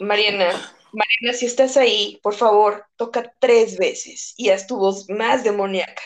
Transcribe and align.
Mariana, 0.00 0.74
Mariana, 0.92 1.32
si 1.36 1.44
estás 1.44 1.76
ahí, 1.76 2.18
por 2.22 2.34
favor, 2.34 2.86
toca 2.96 3.34
tres 3.38 3.76
veces 3.76 4.32
y 4.38 4.48
haz 4.48 4.66
tu 4.66 4.78
voz 4.78 5.10
más 5.10 5.44
demoníaca. 5.44 6.02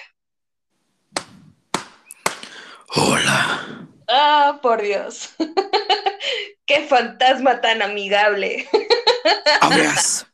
Hola. 2.89 3.87
Ah, 4.09 4.59
por 4.61 4.83
Dios. 4.83 5.33
Qué 6.67 6.89
fantasma 6.89 7.61
tan 7.61 7.83
amigable. 7.83 8.69
Abrazo. 9.61 10.27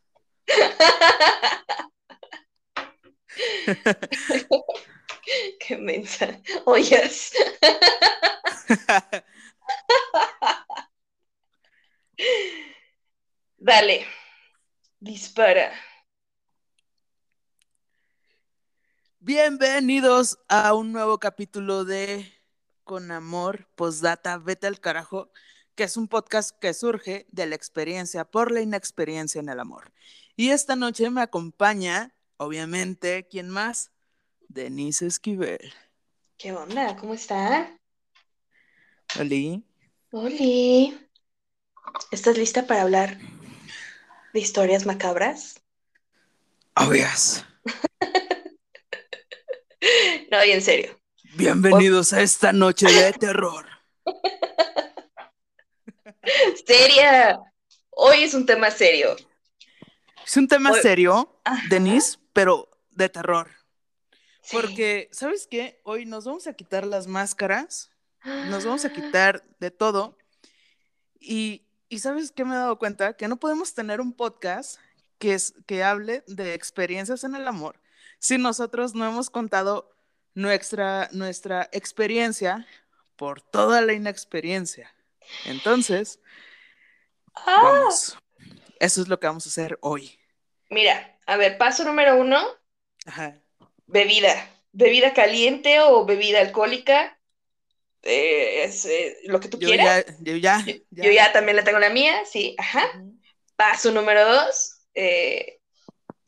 Qué 5.61 5.77
mensa. 5.77 6.41
Oyes. 6.65 7.33
Dale. 13.63 14.07
Dispara. 15.01 15.71
Bienvenidos 19.19 20.39
a 20.49 20.73
un 20.73 20.93
nuevo 20.93 21.19
capítulo 21.19 21.85
de 21.85 22.33
Con 22.85 23.11
Amor, 23.11 23.69
Postdata, 23.75 24.39
Vete 24.39 24.67
al 24.67 24.81
Carajo, 24.81 25.31
que 25.75 25.85
es 25.85 25.99
un 25.99 26.09
podcast 26.09 26.59
que 26.59 26.73
surge 26.73 27.27
de 27.33 27.45
la 27.45 27.55
experiencia 27.55 28.25
por 28.25 28.51
la 28.51 28.63
inexperiencia 28.63 29.41
en 29.41 29.51
el 29.51 29.61
amor. 29.61 29.93
Y 30.37 30.53
esta 30.53 30.75
noche 30.75 31.11
me 31.11 31.21
acompaña, 31.21 32.15
obviamente, 32.39 33.29
¿quién 33.29 33.51
más? 33.51 33.93
Denise 34.49 35.07
Esquivel. 35.07 35.71
¿Qué 36.39 36.55
onda? 36.55 36.97
¿Cómo 36.97 37.13
está? 37.13 37.79
Oli. 39.19 39.63
Oli. 40.13 40.99
¿Estás 42.11 42.39
lista 42.39 42.67
para 42.67 42.83
hablar 42.83 43.19
de 44.33 44.41
historias 44.41 44.87
macabras? 44.87 45.61
Obvias. 46.77 47.45
No, 50.31 50.45
y 50.45 50.51
en 50.53 50.61
serio. 50.63 50.97
Bienvenidos 51.37 52.13
a 52.13 52.21
esta 52.21 52.53
noche 52.53 52.87
de 52.87 53.13
terror. 53.15 53.67
Seria. 56.67 57.41
Hoy 57.89 58.23
es 58.23 58.35
un 58.35 58.45
tema 58.47 58.71
serio. 58.71 59.17
Es 60.25 60.37
un 60.37 60.47
tema 60.49 60.71
Hoy- 60.73 60.81
serio. 60.83 61.41
Denise, 61.71 62.19
pero 62.35 62.69
de 62.91 63.09
terror. 63.09 63.51
Sí. 64.43 64.55
Porque, 64.57 65.09
¿sabes 65.13 65.49
qué? 65.51 65.81
Hoy 65.85 66.05
nos 66.05 66.27
vamos 66.27 66.47
a 66.47 66.53
quitar 66.53 66.87
las 66.87 67.07
máscaras, 67.07 67.91
nos 68.25 68.65
vamos 68.67 68.85
a 68.85 68.93
quitar 68.93 69.43
de 69.59 69.71
todo. 69.71 70.19
Y, 71.19 71.65
y 71.91 71.99
¿sabes 71.99 72.33
qué 72.33 72.45
me 72.47 72.55
he 72.55 72.59
dado 72.59 72.79
cuenta? 72.79 73.13
Que 73.15 73.29
no 73.29 73.37
podemos 73.37 73.75
tener 73.75 74.01
un 74.01 74.15
podcast 74.15 74.81
que, 75.19 75.35
es, 75.35 75.53
que 75.67 75.85
hable 75.85 76.25
de 76.27 76.55
experiencias 76.55 77.25
en 77.25 77.35
el 77.35 77.47
amor 77.47 77.79
si 78.19 78.39
nosotros 78.39 78.95
no 78.95 79.07
hemos 79.07 79.31
contado 79.31 79.91
nuestra, 80.35 81.09
nuestra 81.13 81.69
experiencia 81.73 82.67
por 83.17 83.43
toda 83.43 83.81
la 83.83 83.93
inexperiencia. 83.93 84.95
Entonces, 85.47 86.21
Ah, 87.35 87.61
vamos. 87.63 88.19
Eso 88.79 89.03
es 89.03 89.09
lo 89.09 89.21
que 89.21 89.27
vamos 89.27 89.47
a 89.47 89.51
hacer 89.51 89.79
hoy. 89.83 90.19
Mira, 90.69 91.19
a 91.27 91.37
ver, 91.37 91.59
paso 91.59 91.85
número 91.85 92.17
uno, 92.17 92.39
Ajá. 93.07 93.41
bebida. 93.87 94.49
Bebida 94.73 95.13
caliente 95.15 95.81
o 95.81 96.05
bebida 96.05 96.41
alcohólica. 96.41 97.19
Eh, 98.03 98.65
es 98.65 98.85
eh, 98.87 99.19
lo 99.25 99.41
que 99.41 99.49
tú 99.49 99.59
Yo 99.59 99.69
quieras. 99.69 100.07
ya, 100.07 100.17
yo 100.21 100.37
ya, 100.37 100.65
Yo, 100.67 101.05
yo 101.05 101.11
ya 101.11 101.33
también 101.33 101.57
le 101.57 101.63
tengo 101.63 101.79
la 101.79 101.91
mía, 101.91 102.23
sí, 102.25 102.55
ajá. 102.59 103.03
Paso 103.57 103.91
número 103.93 104.25
dos, 104.25 104.81
eh, 104.95 105.61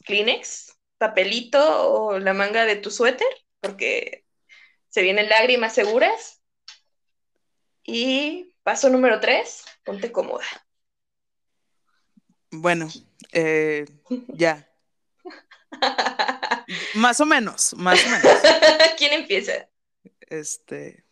Kleenex, 0.04 0.76
papelito 0.98 1.92
o 1.92 2.18
la 2.18 2.34
manga 2.34 2.64
de 2.64 2.76
tu 2.76 2.90
suéter, 2.90 3.26
porque 3.60 4.24
se 4.88 5.02
vienen 5.02 5.28
lágrimas 5.28 5.74
seguras. 5.74 6.40
Y 7.84 8.54
paso 8.62 8.88
número 8.90 9.18
tres, 9.20 9.64
ponte 9.84 10.12
cómoda. 10.12 10.44
Bueno, 12.50 12.88
eh, 13.32 13.86
ya. 14.28 14.68
Más 16.94 17.20
o 17.20 17.26
menos, 17.26 17.74
más 17.76 18.04
o 18.04 18.08
menos. 18.08 18.26
¿Quién 18.98 19.12
empieza? 19.14 19.68
Este, 20.20 21.04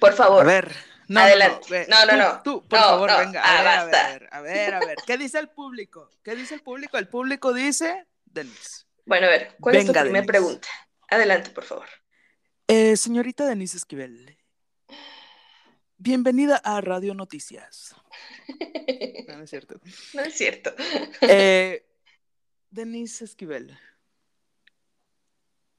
Por 0.00 0.12
favor. 0.14 0.42
a 0.42 0.44
ver. 0.44 0.74
No, 1.08 1.20
Adelante. 1.20 1.86
No, 1.88 2.04
no, 2.04 2.12
tú, 2.12 2.16
no. 2.18 2.42
Tú, 2.42 2.68
por 2.68 2.78
No, 2.80 2.84
favor, 2.86 3.10
no. 3.12 3.18
venga. 3.18 3.42
Ah, 3.44 3.58
A 3.80 3.84
ver, 3.84 3.94
a 4.02 4.10
ver, 4.10 4.28
a 4.32 4.40
ver, 4.40 4.74
a 4.74 4.80
ver. 4.80 4.96
¿Qué 5.06 5.16
dice 5.16 5.38
el 5.38 5.48
público? 5.48 6.10
¿Qué 6.24 6.34
dice 6.34 6.54
el 6.54 6.62
público? 6.62 6.98
El 6.98 7.08
público 7.08 7.52
dice, 7.52 8.06
Denise. 8.24 8.86
Bueno, 9.04 9.28
a 9.28 9.30
ver, 9.30 9.56
¿cuál 9.60 9.76
es 9.76 9.86
tu 9.86 9.92
primera 9.92 10.04
Denise. 10.12 10.26
pregunta? 10.26 10.68
Adelante, 11.08 11.50
por 11.50 11.62
favor. 11.64 11.86
Eh, 12.66 12.96
señorita 12.96 13.46
Denise 13.46 13.76
Esquivel. 13.76 14.36
Bienvenida 15.98 16.56
a 16.56 16.80
Radio 16.80 17.14
Noticias. 17.14 17.94
No, 19.28 19.36
no 19.38 19.42
es 19.44 19.50
cierto. 19.50 19.80
No 20.14 20.22
es 20.22 20.34
cierto. 20.34 20.72
Eh, 21.22 21.84
Denise 22.70 23.24
Esquivel, 23.24 23.76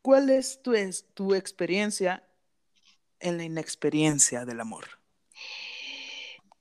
¿cuál 0.02 0.30
es 0.30 0.62
tu, 0.62 0.74
es 0.74 1.06
tu 1.14 1.34
experiencia 1.34 2.27
en 3.20 3.38
la 3.38 3.44
inexperiencia 3.44 4.46
del 4.46 4.60
amor? 4.60 4.86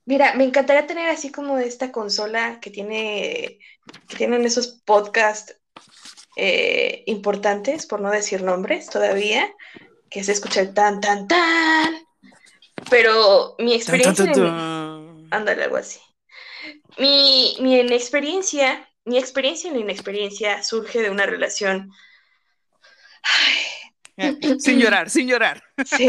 Mira, 0.04 0.34
me 0.34 0.44
encantaría 0.44 0.86
tener 0.86 1.08
así 1.08 1.32
como 1.32 1.58
esta 1.58 1.90
consola 1.90 2.60
que 2.60 2.70
tiene, 2.70 3.58
que 4.08 4.16
tienen 4.16 4.44
esos 4.44 4.80
podcasts 4.84 5.56
eh, 6.36 7.02
importantes, 7.06 7.86
por 7.86 8.00
no 8.00 8.10
decir 8.10 8.42
nombres 8.42 8.88
todavía, 8.88 9.52
que 10.10 10.22
se 10.22 10.32
escucha 10.32 10.60
el 10.60 10.74
tan, 10.74 11.00
tan, 11.00 11.26
tan. 11.26 11.94
Pero 12.88 13.56
mi 13.58 13.74
experiencia, 13.74 14.26
tan, 14.26 14.34
tan, 14.34 14.44
en- 14.44 14.56
tan. 14.56 15.28
ándale, 15.32 15.64
algo 15.64 15.76
así. 15.76 15.98
Mi, 16.98 17.56
mi 17.60 17.80
inexperiencia, 17.80 18.88
mi 19.04 19.18
experiencia 19.18 19.68
en 19.68 19.74
la 19.74 19.80
inexperiencia 19.80 20.62
surge 20.62 21.02
de 21.02 21.10
una 21.10 21.26
relación. 21.26 21.90
Ay, 23.22 23.56
Sin 24.58 24.78
llorar, 24.78 25.10
sin 25.10 25.28
llorar. 25.28 25.62
Sí. 25.84 26.06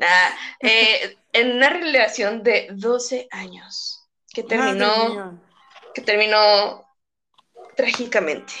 Nada, 0.00 0.36
eh, 0.60 1.16
en 1.34 1.56
una 1.56 1.68
relación 1.68 2.42
de 2.42 2.68
12 2.72 3.28
años 3.30 4.08
que 4.32 4.42
terminó, 4.42 5.38
que 5.94 6.00
terminó 6.00 6.86
trágicamente. 7.76 8.54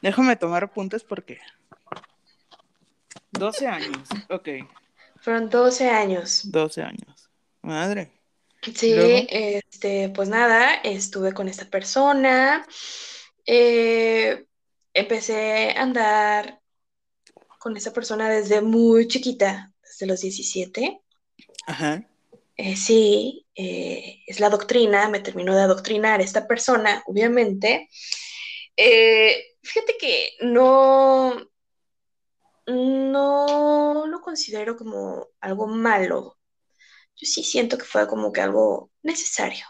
Déjame 0.00 0.36
tomar 0.36 0.64
apuntes 0.64 1.04
porque. 1.04 1.38
12 3.32 3.66
años. 3.66 4.08
Ok, 4.30 4.48
Fueron 5.20 5.48
12 5.50 5.88
años. 5.90 6.50
12 6.50 6.82
años. 6.82 7.30
Madre. 7.62 8.10
Sí, 8.74 8.94
Luego. 8.94 9.26
este, 9.28 10.08
pues 10.08 10.28
nada, 10.28 10.74
estuve 10.82 11.32
con 11.32 11.48
esta 11.48 11.66
persona. 11.66 12.66
eh, 13.46 14.46
empecé 14.94 15.74
a 15.76 15.82
andar 15.82 16.61
con 17.62 17.76
esa 17.76 17.92
persona 17.92 18.28
desde 18.28 18.60
muy 18.60 19.06
chiquita, 19.06 19.72
desde 19.82 20.06
los 20.06 20.20
17. 20.20 21.00
Ajá. 21.68 22.04
Eh, 22.56 22.76
sí, 22.76 23.46
eh, 23.54 24.18
es 24.26 24.40
la 24.40 24.50
doctrina, 24.50 25.08
me 25.08 25.20
terminó 25.20 25.54
de 25.54 25.62
adoctrinar 25.62 26.20
esta 26.20 26.48
persona, 26.48 27.04
obviamente. 27.06 27.88
Eh, 28.76 29.56
fíjate 29.62 29.96
que 29.96 30.30
no, 30.40 31.36
no 32.66 34.06
lo 34.08 34.20
considero 34.20 34.76
como 34.76 35.28
algo 35.40 35.68
malo. 35.68 36.38
Yo 37.14 37.26
sí 37.26 37.44
siento 37.44 37.78
que 37.78 37.84
fue 37.84 38.08
como 38.08 38.32
que 38.32 38.40
algo 38.40 38.90
necesario. 39.02 39.64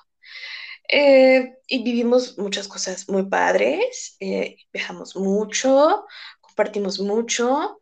Eh, 0.88 1.58
y 1.66 1.82
vivimos 1.84 2.38
muchas 2.38 2.68
cosas 2.68 3.08
muy 3.08 3.24
padres, 3.28 4.16
eh, 4.20 4.56
viajamos 4.72 5.14
mucho, 5.16 6.06
compartimos 6.40 7.00
mucho, 7.00 7.80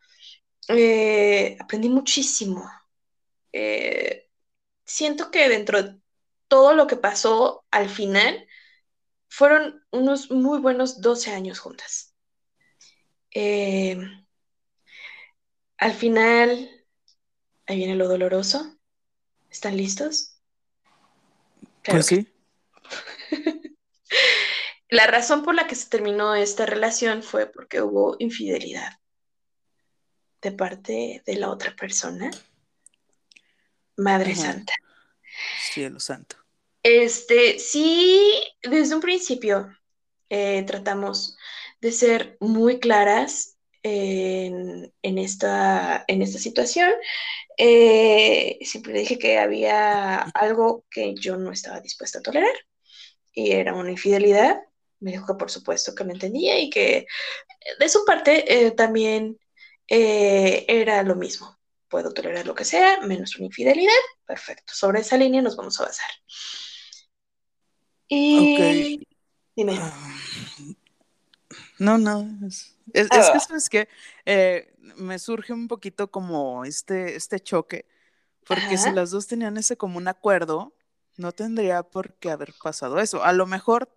eh, 0.76 1.56
aprendí 1.60 1.88
muchísimo. 1.88 2.70
Eh, 3.52 4.28
siento 4.84 5.30
que 5.30 5.48
dentro 5.48 5.82
de 5.82 6.00
todo 6.48 6.74
lo 6.74 6.86
que 6.86 6.96
pasó 6.96 7.64
al 7.70 7.88
final, 7.88 8.46
fueron 9.28 9.84
unos 9.92 10.30
muy 10.30 10.60
buenos 10.60 11.00
12 11.00 11.32
años 11.32 11.60
juntas. 11.60 12.14
Eh, 13.32 13.96
al 15.78 15.94
final, 15.94 16.70
ahí 17.66 17.76
viene 17.76 17.96
lo 17.96 18.08
doloroso. 18.08 18.78
¿Están 19.50 19.76
listos? 19.76 20.40
Claro 21.82 21.98
Pues 21.98 22.08
que 22.08 22.16
sí. 22.16 22.28
La 24.90 25.06
razón 25.06 25.44
por 25.44 25.54
la 25.54 25.66
que 25.66 25.76
se 25.76 25.88
terminó 25.88 26.34
esta 26.34 26.66
relación 26.66 27.22
fue 27.22 27.46
porque 27.46 27.80
hubo 27.80 28.16
infidelidad 28.18 28.99
de 30.42 30.52
parte 30.52 31.22
de 31.24 31.34
la 31.36 31.50
otra 31.50 31.74
persona. 31.76 32.30
Madre 33.96 34.32
Ajá. 34.32 34.42
Santa. 34.42 34.74
Cielo 35.72 36.00
santo. 36.00 36.36
Este, 36.82 37.58
sí, 37.58 38.42
desde 38.62 38.94
un 38.94 39.00
principio 39.00 39.68
eh, 40.28 40.64
tratamos 40.66 41.36
de 41.80 41.92
ser 41.92 42.36
muy 42.40 42.78
claras 42.78 43.58
en, 43.82 44.92
en 45.02 45.18
esta, 45.18 46.04
en 46.08 46.22
esta 46.22 46.38
situación. 46.38 46.90
Eh, 47.56 48.58
siempre 48.62 48.92
dije 48.94 49.18
que 49.18 49.38
había 49.38 50.20
algo 50.34 50.84
que 50.90 51.14
yo 51.14 51.36
no 51.36 51.52
estaba 51.52 51.80
dispuesta 51.80 52.18
a 52.18 52.22
tolerar 52.22 52.54
y 53.32 53.52
era 53.52 53.74
una 53.74 53.90
infidelidad. 53.90 54.60
Me 55.00 55.12
dijo 55.12 55.26
que 55.26 55.34
por 55.34 55.50
supuesto 55.50 55.94
que 55.94 56.04
lo 56.04 56.12
entendía 56.12 56.58
y 56.58 56.70
que 56.70 57.06
de 57.78 57.88
su 57.88 58.04
parte 58.04 58.66
eh, 58.66 58.70
también 58.70 59.38
eh, 59.90 60.64
era 60.68 61.02
lo 61.02 61.16
mismo. 61.16 61.58
Puedo 61.88 62.12
tolerar 62.14 62.46
lo 62.46 62.54
que 62.54 62.64
sea, 62.64 63.00
menos 63.02 63.36
una 63.36 63.46
infidelidad. 63.46 63.92
Perfecto. 64.24 64.72
Sobre 64.74 65.00
esa 65.00 65.16
línea 65.18 65.42
nos 65.42 65.56
vamos 65.56 65.78
a 65.80 65.84
basar. 65.84 66.08
Y 68.08 69.06
dime. 69.56 69.76
Ah, 69.80 70.16
No, 71.78 71.98
no, 71.98 72.28
es, 72.46 72.76
es- 72.92 73.08
Ah, 73.10 73.18
es 73.20 73.30
que 73.30 73.40
sabes 73.40 73.68
que 73.68 73.88
eh, 74.24 74.72
me 74.96 75.18
surge 75.18 75.52
un 75.52 75.68
poquito 75.68 76.10
como 76.10 76.64
este, 76.64 77.16
este 77.16 77.40
choque, 77.40 77.86
porque 78.46 78.76
si 78.78 78.90
las 78.92 79.10
dos 79.10 79.26
tenían 79.26 79.56
ese 79.56 79.76
común 79.76 80.08
acuerdo, 80.08 80.74
no 81.16 81.32
tendría 81.32 81.82
por 81.82 82.14
qué 82.14 82.30
haber 82.30 82.54
pasado 82.62 82.98
eso. 83.00 83.22
A 83.24 83.32
lo 83.32 83.46
mejor 83.46 83.92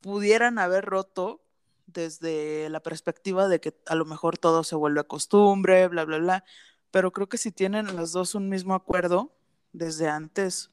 pudieran 0.00 0.58
haber 0.58 0.84
roto 0.84 1.42
desde 1.92 2.68
la 2.70 2.80
perspectiva 2.80 3.48
de 3.48 3.60
que 3.60 3.74
a 3.86 3.94
lo 3.94 4.04
mejor 4.04 4.38
todo 4.38 4.64
se 4.64 4.76
vuelve 4.76 5.04
costumbre, 5.06 5.88
bla, 5.88 6.04
bla, 6.04 6.18
bla, 6.18 6.44
pero 6.90 7.12
creo 7.12 7.28
que 7.28 7.38
si 7.38 7.52
tienen 7.52 7.96
las 7.96 8.12
dos 8.12 8.34
un 8.34 8.48
mismo 8.48 8.74
acuerdo, 8.74 9.32
desde 9.72 10.08
antes 10.08 10.70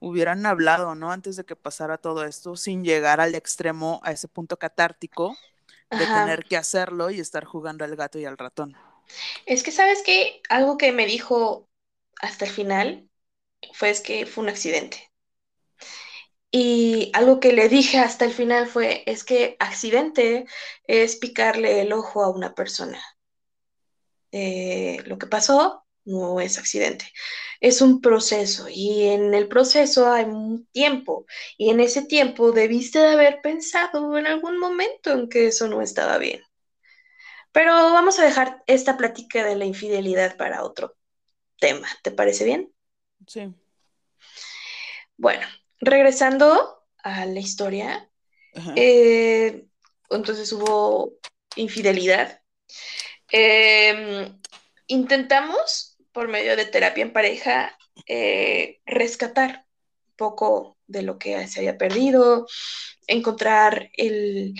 hubieran 0.00 0.46
hablado, 0.46 0.94
¿no? 0.94 1.12
Antes 1.12 1.36
de 1.36 1.44
que 1.44 1.56
pasara 1.56 1.98
todo 1.98 2.24
esto, 2.24 2.56
sin 2.56 2.84
llegar 2.84 3.20
al 3.20 3.34
extremo, 3.34 4.00
a 4.04 4.12
ese 4.12 4.28
punto 4.28 4.58
catártico 4.58 5.36
de 5.92 6.06
ajá. 6.06 6.08
tener 6.08 6.44
que 6.46 6.56
hacerlo 6.56 7.10
y 7.10 7.20
estar 7.20 7.44
jugando 7.44 7.84
al 7.84 7.96
gato 7.96 8.18
y 8.18 8.24
al 8.26 8.38
ratón. 8.38 8.76
Es 9.46 9.62
que, 9.62 9.72
¿sabes 9.72 10.02
qué? 10.04 10.40
Algo 10.48 10.76
que 10.78 10.92
me 10.92 11.06
dijo 11.06 11.68
hasta 12.20 12.44
el 12.46 12.50
final 12.52 13.08
fue 13.74 13.90
es 13.90 14.00
que 14.02 14.26
fue 14.26 14.44
un 14.44 14.50
accidente. 14.50 15.10
Y 16.50 17.10
algo 17.14 17.40
que 17.40 17.52
le 17.52 17.68
dije 17.68 17.98
hasta 17.98 18.24
el 18.24 18.32
final 18.32 18.66
fue, 18.66 19.02
es 19.06 19.24
que 19.24 19.56
accidente 19.58 20.46
es 20.86 21.16
picarle 21.16 21.82
el 21.82 21.92
ojo 21.92 22.22
a 22.22 22.30
una 22.30 22.54
persona. 22.54 23.02
Eh, 24.32 25.02
lo 25.06 25.18
que 25.18 25.26
pasó 25.26 25.84
no 26.04 26.40
es 26.40 26.58
accidente, 26.58 27.12
es 27.60 27.80
un 27.80 28.00
proceso 28.00 28.68
y 28.68 29.06
en 29.08 29.34
el 29.34 29.48
proceso 29.48 30.10
hay 30.12 30.24
un 30.24 30.66
tiempo 30.66 31.26
y 31.56 31.70
en 31.70 31.80
ese 31.80 32.02
tiempo 32.02 32.52
debiste 32.52 32.98
de 32.98 33.08
haber 33.08 33.40
pensado 33.42 34.16
en 34.18 34.26
algún 34.26 34.58
momento 34.58 35.12
en 35.12 35.28
que 35.28 35.48
eso 35.48 35.68
no 35.68 35.82
estaba 35.82 36.18
bien. 36.18 36.42
Pero 37.52 37.72
vamos 37.72 38.18
a 38.18 38.24
dejar 38.24 38.62
esta 38.66 38.96
plática 38.96 39.44
de 39.44 39.56
la 39.56 39.64
infidelidad 39.64 40.36
para 40.36 40.62
otro 40.62 40.96
tema, 41.58 41.88
¿te 42.02 42.10
parece 42.10 42.44
bien? 42.44 42.72
Sí. 43.26 43.54
Bueno, 45.16 45.46
regresando 45.80 46.84
a 47.02 47.26
la 47.26 47.40
historia, 47.40 48.10
eh, 48.74 49.66
entonces 50.10 50.52
hubo 50.52 51.14
infidelidad. 51.56 52.40
Eh, 53.30 54.32
intentamos, 54.86 55.96
por 56.12 56.28
medio 56.28 56.56
de 56.56 56.66
terapia 56.66 57.02
en 57.02 57.12
pareja, 57.12 57.76
eh, 58.06 58.80
rescatar 58.86 59.66
un 60.08 60.16
poco 60.16 60.78
de 60.86 61.02
lo 61.02 61.18
que 61.18 61.46
se 61.48 61.60
había 61.60 61.78
perdido, 61.78 62.46
encontrar 63.06 63.90
el, 63.94 64.54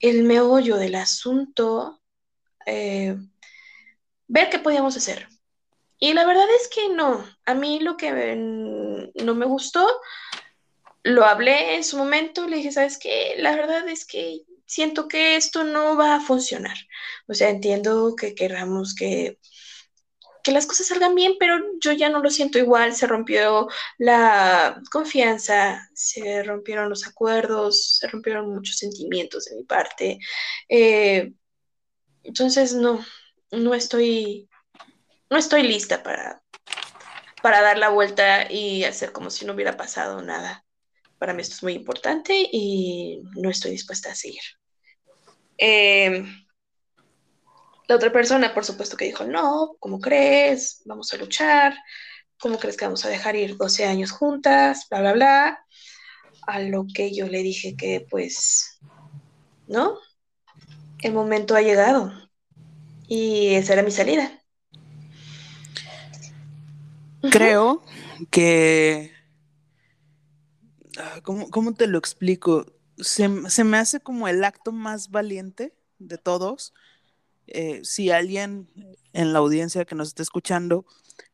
el 0.00 0.22
meollo 0.24 0.76
del 0.76 0.94
asunto, 0.94 2.00
eh, 2.66 3.16
ver 4.26 4.50
qué 4.50 4.58
podíamos 4.58 4.96
hacer. 4.96 5.28
Y 5.98 6.12
la 6.12 6.26
verdad 6.26 6.46
es 6.60 6.68
que 6.68 6.88
no, 6.90 7.24
a 7.46 7.54
mí 7.54 7.80
lo 7.80 7.96
que 7.96 8.12
mm, 8.12 9.24
no 9.24 9.34
me 9.34 9.46
gustó 9.46 9.86
lo 11.06 11.24
hablé 11.24 11.76
en 11.76 11.84
su 11.84 11.96
momento, 11.96 12.48
le 12.48 12.56
dije, 12.56 12.72
¿sabes 12.72 12.98
qué? 12.98 13.34
La 13.38 13.54
verdad 13.54 13.88
es 13.88 14.04
que 14.04 14.40
siento 14.66 15.06
que 15.06 15.36
esto 15.36 15.62
no 15.62 15.96
va 15.96 16.16
a 16.16 16.20
funcionar. 16.20 16.76
O 17.28 17.34
sea, 17.34 17.48
entiendo 17.48 18.16
que 18.16 18.34
queramos 18.34 18.92
que, 18.92 19.38
que 20.42 20.50
las 20.50 20.66
cosas 20.66 20.88
salgan 20.88 21.14
bien, 21.14 21.34
pero 21.38 21.58
yo 21.80 21.92
ya 21.92 22.08
no 22.08 22.20
lo 22.20 22.30
siento 22.30 22.58
igual. 22.58 22.92
Se 22.92 23.06
rompió 23.06 23.68
la 23.98 24.82
confianza, 24.90 25.88
se 25.94 26.42
rompieron 26.42 26.88
los 26.88 27.06
acuerdos, 27.06 27.98
se 28.00 28.08
rompieron 28.08 28.52
muchos 28.52 28.76
sentimientos 28.76 29.44
de 29.44 29.56
mi 29.56 29.62
parte. 29.62 30.18
Eh, 30.68 31.32
entonces, 32.24 32.74
no, 32.74 33.04
no 33.52 33.74
estoy, 33.74 34.48
no 35.30 35.36
estoy 35.36 35.62
lista 35.62 36.02
para, 36.02 36.42
para 37.42 37.62
dar 37.62 37.78
la 37.78 37.90
vuelta 37.90 38.50
y 38.50 38.82
hacer 38.82 39.12
como 39.12 39.30
si 39.30 39.44
no 39.44 39.52
hubiera 39.54 39.76
pasado 39.76 40.20
nada. 40.20 40.65
Para 41.18 41.32
mí 41.32 41.42
esto 41.42 41.54
es 41.54 41.62
muy 41.62 41.72
importante 41.72 42.48
y 42.52 43.22
no 43.36 43.50
estoy 43.50 43.70
dispuesta 43.70 44.10
a 44.10 44.14
seguir. 44.14 44.42
Eh, 45.58 46.24
la 47.88 47.94
otra 47.94 48.12
persona, 48.12 48.52
por 48.52 48.64
supuesto, 48.64 48.96
que 48.96 49.04
dijo, 49.04 49.24
no, 49.24 49.76
¿cómo 49.78 50.00
crees? 50.00 50.82
Vamos 50.84 51.12
a 51.12 51.16
luchar. 51.16 51.74
¿Cómo 52.38 52.58
crees 52.58 52.76
que 52.76 52.84
vamos 52.84 53.04
a 53.04 53.08
dejar 53.08 53.36
ir 53.36 53.56
12 53.56 53.86
años 53.86 54.10
juntas? 54.10 54.86
Bla, 54.90 55.00
bla, 55.00 55.12
bla. 55.12 55.66
A 56.42 56.60
lo 56.60 56.86
que 56.92 57.14
yo 57.14 57.26
le 57.26 57.42
dije 57.42 57.76
que, 57.76 58.06
pues, 58.10 58.78
no, 59.66 59.98
el 61.00 61.12
momento 61.12 61.54
ha 61.54 61.62
llegado 61.62 62.12
y 63.08 63.54
esa 63.54 63.74
era 63.74 63.82
mi 63.82 63.90
salida. 63.90 64.42
Uh 67.22 67.28
-huh. 67.28 67.30
Creo 67.30 67.82
que... 68.30 69.15
ah, 70.98 71.20
¿Cómo, 71.22 71.50
cómo 71.50 71.74
te 71.74 71.86
lo 71.86 71.98
explico? 71.98 72.66
Se, 72.98 73.28
se, 73.50 73.64
me 73.64 73.76
hace 73.76 74.00
como 74.00 74.28
el 74.28 74.44
acto 74.44 74.72
más 74.72 75.10
valiente 75.10 75.74
de 75.98 76.18
todos. 76.18 76.74
Eh, 77.46 77.80
si 77.84 78.10
alguien 78.10 78.68
en 79.12 79.32
la 79.32 79.38
audiencia 79.38 79.84
que 79.84 79.94
nos 79.94 80.08
está 80.08 80.22
escuchando 80.22 80.84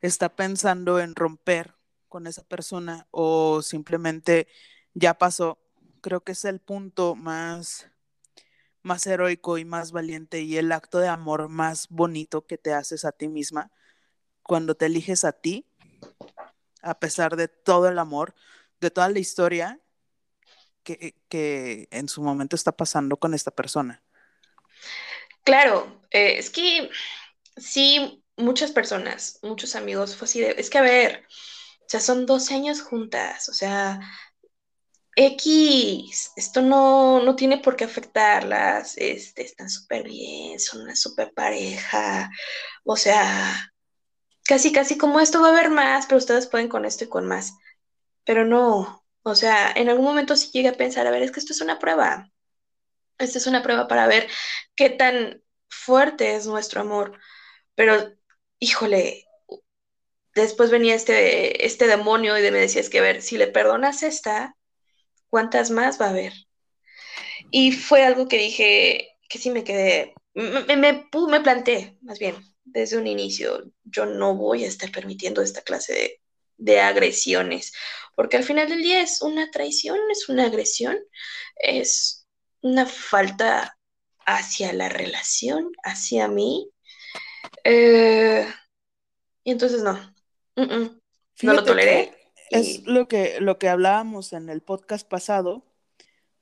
está 0.00 0.36
pensando 0.36 1.00
en 1.00 1.14
romper 1.14 1.74
con 2.08 2.26
esa 2.26 2.42
persona 2.44 3.06
o 3.10 3.62
simplemente 3.62 4.46
ya 4.94 5.14
pasó, 5.14 5.58
creo 6.02 6.20
que 6.22 6.32
es 6.32 6.44
el 6.44 6.60
punto 6.60 7.14
más, 7.14 7.88
más 8.82 9.06
heroico 9.06 9.56
y 9.56 9.64
más 9.64 9.92
valiente 9.92 10.42
y 10.42 10.58
el 10.58 10.72
acto 10.72 10.98
de 10.98 11.08
amor 11.08 11.48
más 11.48 11.88
bonito 11.88 12.46
que 12.46 12.58
te 12.58 12.74
haces 12.74 13.04
a 13.04 13.12
ti 13.12 13.28
misma 13.28 13.70
cuando 14.42 14.74
te 14.74 14.86
eliges 14.86 15.24
a 15.24 15.32
ti, 15.32 15.64
a 16.82 16.98
pesar 16.98 17.36
de 17.36 17.48
todo 17.48 17.88
el 17.88 17.98
amor, 17.98 18.34
de 18.82 18.90
toda 18.90 19.08
la 19.08 19.18
historia 19.18 19.80
que, 20.82 21.14
que 21.28 21.88
en 21.90 22.08
su 22.08 22.22
momento 22.22 22.56
está 22.56 22.72
pasando 22.72 23.16
con 23.16 23.32
esta 23.32 23.50
persona. 23.50 24.02
Claro, 25.44 26.02
eh, 26.10 26.38
es 26.38 26.50
que 26.50 26.90
sí, 27.56 28.22
muchas 28.36 28.72
personas, 28.72 29.38
muchos 29.42 29.74
amigos, 29.76 30.16
fue 30.16 30.26
así 30.26 30.40
de, 30.40 30.54
es 30.58 30.70
que 30.70 30.78
a 30.78 30.82
ver, 30.82 31.26
o 31.94 32.00
son 32.00 32.26
12 32.26 32.54
años 32.54 32.82
juntas, 32.82 33.48
o 33.48 33.52
sea, 33.52 34.00
X, 35.14 36.32
esto 36.36 36.62
no, 36.62 37.22
no 37.22 37.36
tiene 37.36 37.58
por 37.58 37.76
qué 37.76 37.84
afectarlas, 37.84 38.94
este, 38.96 39.42
están 39.42 39.68
súper 39.68 40.04
bien, 40.04 40.58
son 40.58 40.82
una 40.82 40.96
súper 40.96 41.32
pareja, 41.34 42.30
o 42.84 42.96
sea, 42.96 43.72
casi, 44.44 44.72
casi 44.72 44.96
como 44.96 45.20
esto 45.20 45.40
va 45.40 45.48
a 45.48 45.50
haber 45.50 45.70
más, 45.70 46.06
pero 46.06 46.18
ustedes 46.18 46.46
pueden 46.46 46.68
con 46.68 46.84
esto 46.84 47.04
y 47.04 47.08
con 47.08 47.26
más, 47.26 47.52
pero 48.24 48.44
no, 48.44 49.04
o 49.22 49.34
sea, 49.34 49.72
en 49.72 49.88
algún 49.88 50.04
momento 50.04 50.36
sí 50.36 50.50
llegué 50.52 50.68
a 50.68 50.76
pensar, 50.76 51.06
a 51.06 51.10
ver, 51.10 51.22
es 51.22 51.32
que 51.32 51.40
esto 51.40 51.52
es 51.52 51.60
una 51.60 51.78
prueba, 51.78 52.30
esta 53.18 53.38
es 53.38 53.46
una 53.46 53.62
prueba 53.62 53.88
para 53.88 54.06
ver 54.06 54.28
qué 54.74 54.90
tan 54.90 55.42
fuerte 55.68 56.36
es 56.36 56.46
nuestro 56.46 56.80
amor, 56.80 57.18
pero, 57.74 58.12
híjole, 58.58 59.26
después 60.34 60.70
venía 60.70 60.94
este, 60.94 61.64
este 61.66 61.86
demonio 61.86 62.38
y 62.38 62.50
me 62.50 62.58
decía, 62.58 62.80
es 62.80 62.90
que, 62.90 62.98
a 62.98 63.02
ver, 63.02 63.22
si 63.22 63.38
le 63.38 63.48
perdonas 63.48 64.02
esta, 64.02 64.56
¿cuántas 65.30 65.70
más 65.70 66.00
va 66.00 66.06
a 66.06 66.10
haber? 66.10 66.32
Y 67.50 67.72
fue 67.72 68.04
algo 68.04 68.28
que 68.28 68.38
dije, 68.38 69.18
que 69.28 69.38
sí 69.38 69.50
me 69.50 69.64
quedé, 69.64 70.14
me, 70.34 70.76
me, 70.76 71.08
me 71.28 71.40
planteé, 71.40 71.98
más 72.02 72.18
bien, 72.18 72.36
desde 72.64 72.96
un 72.96 73.06
inicio, 73.06 73.70
yo 73.84 74.06
no 74.06 74.34
voy 74.34 74.64
a 74.64 74.68
estar 74.68 74.90
permitiendo 74.90 75.42
esta 75.42 75.62
clase 75.62 75.92
de, 75.92 76.21
de 76.56 76.80
agresiones, 76.80 77.72
porque 78.14 78.36
al 78.36 78.44
final 78.44 78.68
del 78.68 78.82
día 78.82 79.02
es 79.02 79.22
una 79.22 79.50
traición, 79.50 79.98
es 80.10 80.28
una 80.28 80.46
agresión, 80.46 80.98
es 81.56 82.26
una 82.60 82.86
falta 82.86 83.76
hacia 84.26 84.72
la 84.72 84.88
relación, 84.88 85.72
hacia 85.82 86.28
mí. 86.28 86.70
Eh, 87.64 88.46
y 89.44 89.50
entonces 89.50 89.82
no, 89.82 89.98
no 90.56 91.52
lo 91.52 91.64
toleré. 91.64 92.18
Es 92.50 92.84
lo 92.84 93.08
que, 93.08 93.40
lo 93.40 93.58
que 93.58 93.68
hablábamos 93.68 94.34
en 94.34 94.50
el 94.50 94.60
podcast 94.60 95.08
pasado, 95.08 95.64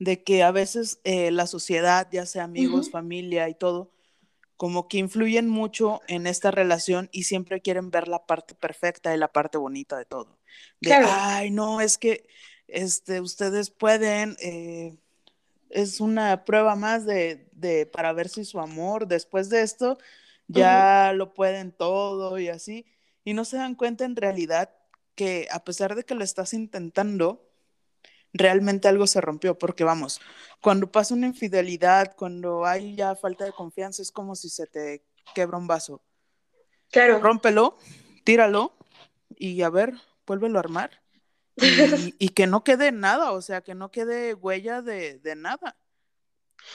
de 0.00 0.25
que 0.25 0.43
a 0.43 0.50
veces 0.50 1.00
eh, 1.05 1.31
la 1.31 1.47
sociedad, 1.47 2.09
ya 2.11 2.26
sea 2.26 2.45
amigos, 2.45 2.90
familia 2.90 3.49
y 3.49 3.55
todo, 3.55 3.93
como 4.61 4.88
que 4.88 4.99
influyen 4.99 5.49
mucho 5.49 6.02
en 6.07 6.26
esta 6.26 6.50
relación 6.50 7.09
y 7.12 7.23
siempre 7.23 7.62
quieren 7.62 7.90
ver 7.90 8.09
la 8.09 8.26
parte 8.26 8.55
perfecta 8.55 9.14
y 9.14 9.19
la 9.19 9.33
parte 9.33 9.57
bonita 9.57 9.97
de 9.97 10.05
todo. 10.05 10.38
De, 10.83 10.93
ay, 10.93 11.50
no, 11.50 11.81
es 11.81 11.97
que 11.97 12.26
este, 12.69 13.23
ustedes 13.23 13.71
pueden, 13.71 14.37
eh, 14.38 14.99
es 15.71 15.99
una 15.99 16.45
prueba 16.45 16.76
más 16.76 17.07
de, 17.07 17.49
de, 17.52 17.87
para 17.87 18.12
ver 18.12 18.29
si 18.29 18.45
su 18.45 18.61
amor 18.61 19.07
después 19.07 19.49
de 19.49 19.62
esto 19.62 19.97
ya 20.47 21.14
lo 21.14 21.33
pueden 21.33 21.73
todo 21.73 22.38
y 22.38 22.49
así. 22.49 22.85
Y 23.25 23.33
no 23.33 23.47
se 23.47 23.57
dan 23.57 23.75
cuenta 23.75 24.05
en 24.05 24.14
realidad 24.14 24.69
que 25.14 25.49
a 25.50 25.64
pesar 25.64 25.95
de 25.95 26.05
que 26.05 26.14
lo 26.14 26.23
estás 26.23 26.52
intentando, 26.52 27.50
realmente 28.32 28.88
algo 28.88 29.06
se 29.06 29.20
rompió, 29.20 29.58
porque 29.58 29.84
vamos, 29.84 30.20
cuando 30.60 30.90
pasa 30.90 31.14
una 31.14 31.26
infidelidad, 31.26 32.14
cuando 32.16 32.66
hay 32.66 32.94
ya 32.94 33.14
falta 33.14 33.44
de 33.44 33.52
confianza, 33.52 34.02
es 34.02 34.12
como 34.12 34.34
si 34.34 34.49
se 34.49 34.66
te 34.66 35.04
quebra 35.34 35.58
un 35.58 35.66
vaso. 35.66 36.02
Claro. 36.90 37.20
Rómpelo, 37.20 37.78
tíralo 38.25 38.76
y 39.37 39.62
a 39.62 39.70
ver, 39.70 39.94
vuélvelo 40.26 40.58
a 40.58 40.60
armar. 40.60 41.02
Y, 41.56 42.28
que 42.34 42.46
no 42.46 42.64
quede 42.64 42.92
nada, 42.92 43.32
o 43.32 43.42
sea, 43.42 43.60
que 43.62 43.75
no 43.75 43.90
quede 43.90 44.34
huella 44.34 44.82
de, 44.82 45.20
nada. 45.37 45.76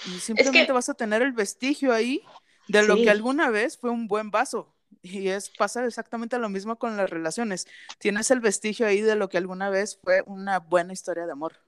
Y 0.08 0.20
simplemente 0.20 0.72
vas 0.72 0.90
a 0.90 0.94
tener 0.96 1.22
el 1.22 1.32
vestigio 1.32 1.94
ahí 1.94 2.24
de 2.68 2.84
lo 2.84 2.96
que 2.96 3.10
alguna 3.10 3.50
vez 3.50 3.78
fue 3.78 3.92
un 3.92 4.08
buen 4.08 4.32
vaso. 4.32 4.75
Y 5.02 5.30
es 5.30 5.50
pasa 5.50 5.86
exactamente 5.86 6.38
lo 6.38 6.50
mismo 6.50 6.78
con 6.78 6.98
las 6.98 7.10
relaciones. 7.10 7.68
Tienes 8.00 8.32
el 8.32 8.40
vestigio 8.40 8.88
ahí 8.88 9.02
de 9.02 9.16
lo 9.16 9.30
que 9.30 9.38
alguna 9.38 9.70
vez 9.70 10.00
fue 10.04 10.24
una 10.26 10.60
buena 10.60 10.94
historia 10.94 11.26
de 11.26 11.32
amor. 11.32 11.60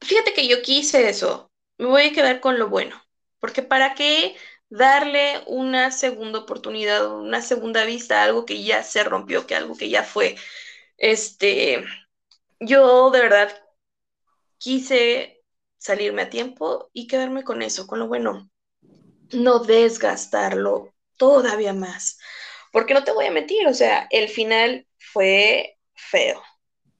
Fíjate 0.00 0.32
que 0.32 0.48
yo 0.48 0.62
quise 0.62 1.08
eso. 1.08 1.50
Me 1.78 1.86
voy 1.86 2.02
a 2.02 2.12
quedar 2.12 2.40
con 2.40 2.58
lo 2.58 2.68
bueno. 2.68 3.00
Porque 3.38 3.62
¿para 3.62 3.94
qué 3.94 4.36
darle 4.68 5.42
una 5.46 5.90
segunda 5.90 6.40
oportunidad, 6.40 7.14
una 7.14 7.42
segunda 7.42 7.84
vista 7.84 8.20
a 8.20 8.24
algo 8.24 8.44
que 8.44 8.62
ya 8.62 8.82
se 8.82 9.02
rompió, 9.04 9.46
que 9.46 9.54
algo 9.54 9.76
que 9.76 9.88
ya 9.88 10.02
fue? 10.04 10.36
Este, 10.96 11.84
yo 12.60 13.10
de 13.10 13.20
verdad 13.20 13.50
quise 14.58 15.42
salirme 15.78 16.22
a 16.22 16.30
tiempo 16.30 16.90
y 16.92 17.06
quedarme 17.06 17.44
con 17.44 17.62
eso, 17.62 17.86
con 17.86 17.98
lo 17.98 18.08
bueno. 18.08 18.50
No 19.32 19.60
desgastarlo 19.60 20.92
todavía 21.20 21.74
más. 21.74 22.18
Porque 22.72 22.94
no 22.94 23.04
te 23.04 23.12
voy 23.12 23.26
a 23.26 23.30
mentir, 23.30 23.66
o 23.68 23.74
sea, 23.74 24.08
el 24.10 24.28
final 24.28 24.86
fue 24.98 25.76
feo. 25.94 26.42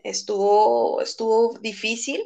Estuvo, 0.04 1.00
estuvo 1.00 1.58
difícil. 1.58 2.22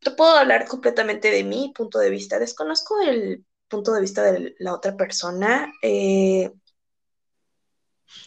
Te 0.00 0.10
puedo 0.12 0.30
hablar 0.36 0.66
completamente 0.66 1.30
de 1.30 1.44
mi 1.44 1.72
punto 1.76 1.98
de 1.98 2.10
vista. 2.10 2.38
Desconozco 2.38 3.00
el 3.02 3.44
punto 3.68 3.92
de 3.92 4.00
vista 4.00 4.22
de 4.22 4.54
la 4.58 4.72
otra 4.72 4.96
persona. 4.96 5.70
Eh, 5.82 6.50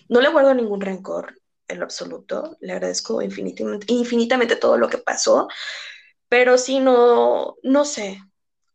no 0.10 0.22
le 0.22 0.30
guardo 0.30 0.54
ningún 0.54 0.82
rencor 0.82 1.34
en 1.68 1.80
lo 1.80 1.86
absoluto. 1.86 2.58
Le 2.60 2.74
agradezco 2.74 3.22
infinitamente, 3.22 3.88
infinitamente 3.90 4.58
todo 4.58 4.78
lo 4.78 4.90
que 4.90 4.98
pasó. 5.00 5.48
Pero 6.28 6.58
sí, 6.58 6.80
no, 6.80 7.56
no 7.64 7.86
sé 7.86 8.20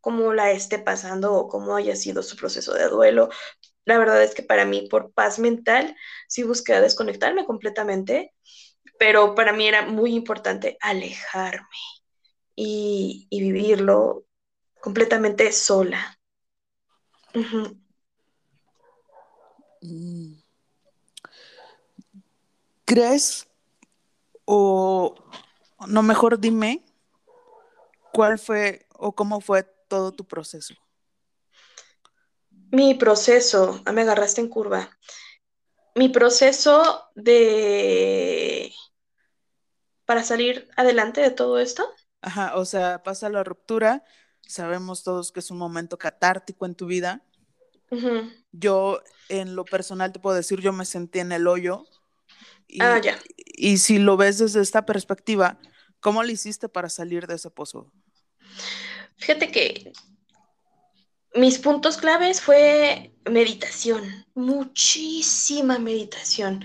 cómo 0.04 0.34
la 0.34 0.50
esté 0.50 0.78
pasando 0.78 1.32
o 1.32 1.48
cómo 1.48 1.76
haya 1.76 1.96
sido 1.96 2.22
su 2.22 2.36
proceso 2.36 2.74
de 2.74 2.88
duelo, 2.90 3.30
la 3.84 3.98
verdad 3.98 4.22
es 4.22 4.34
que 4.34 4.42
para 4.42 4.64
mí, 4.64 4.88
por 4.90 5.12
paz 5.12 5.38
mental, 5.38 5.96
sí 6.28 6.42
busqué 6.42 6.80
desconectarme 6.80 7.44
completamente, 7.44 8.32
pero 8.98 9.34
para 9.34 9.52
mí 9.52 9.66
era 9.66 9.86
muy 9.86 10.14
importante 10.14 10.78
alejarme 10.80 11.66
y, 12.56 13.26
vivirlo 13.30 14.24
completamente 14.80 15.50
sola. 15.52 16.18
¿Crees 22.84 23.48
o 24.44 25.14
no 25.86 26.02
mejor 26.02 26.38
dime 26.38 26.84
cuál 28.12 28.38
fue 28.38 28.86
o 28.96 29.12
cómo 29.12 29.40
fue 29.40 29.64
todo 29.88 30.12
tu 30.12 30.24
proceso? 30.24 30.74
Mi 32.75 32.95
proceso, 32.95 33.81
ah, 33.85 33.93
me 33.93 34.00
agarraste 34.00 34.40
en 34.40 34.49
curva. 34.49 34.90
Mi 35.95 36.09
proceso 36.09 37.04
de 37.14 38.73
para 40.04 40.25
salir 40.25 40.69
adelante 40.76 41.21
de 41.21 41.31
todo 41.31 41.61
esto. 41.61 41.88
Ajá, 42.21 42.57
o 42.57 42.64
sea, 42.64 43.04
pasa 43.04 43.28
la 43.28 43.45
ruptura, 43.45 44.02
sabemos 44.40 45.04
todos 45.04 45.31
que 45.31 45.38
es 45.38 45.52
un 45.52 45.59
momento 45.59 45.99
catártico 45.99 46.66
en 46.66 46.75
tu 46.75 46.87
vida. 46.87 47.23
Yo, 48.50 49.00
en 49.28 49.54
lo 49.54 49.64
personal, 49.64 50.12
te 50.12 50.19
puedo 50.19 50.35
decir, 50.35 50.61
yo 50.61 50.73
me 50.73 50.85
sentí 50.85 51.21
en 51.21 51.31
el 51.31 51.47
hoyo. 51.47 51.87
Y, 52.66 52.83
ah, 52.83 52.99
ya. 52.99 53.16
Y 53.37 53.78
si 53.78 53.99
lo 53.99 54.16
ves 54.16 54.38
desde 54.38 54.61
esta 54.61 54.85
perspectiva, 54.85 55.61
¿cómo 56.00 56.25
le 56.25 56.33
hiciste 56.33 56.69
para 56.69 56.88
salir 56.88 57.28
de 57.28 57.37
ese 57.37 57.50
pozo? 57.50 57.93
Fíjate 59.16 59.52
que 59.52 59.93
mis 61.34 61.58
puntos 61.58 61.96
claves 61.96 62.40
fue 62.40 63.12
meditación, 63.24 64.26
muchísima 64.34 65.78
meditación. 65.78 66.64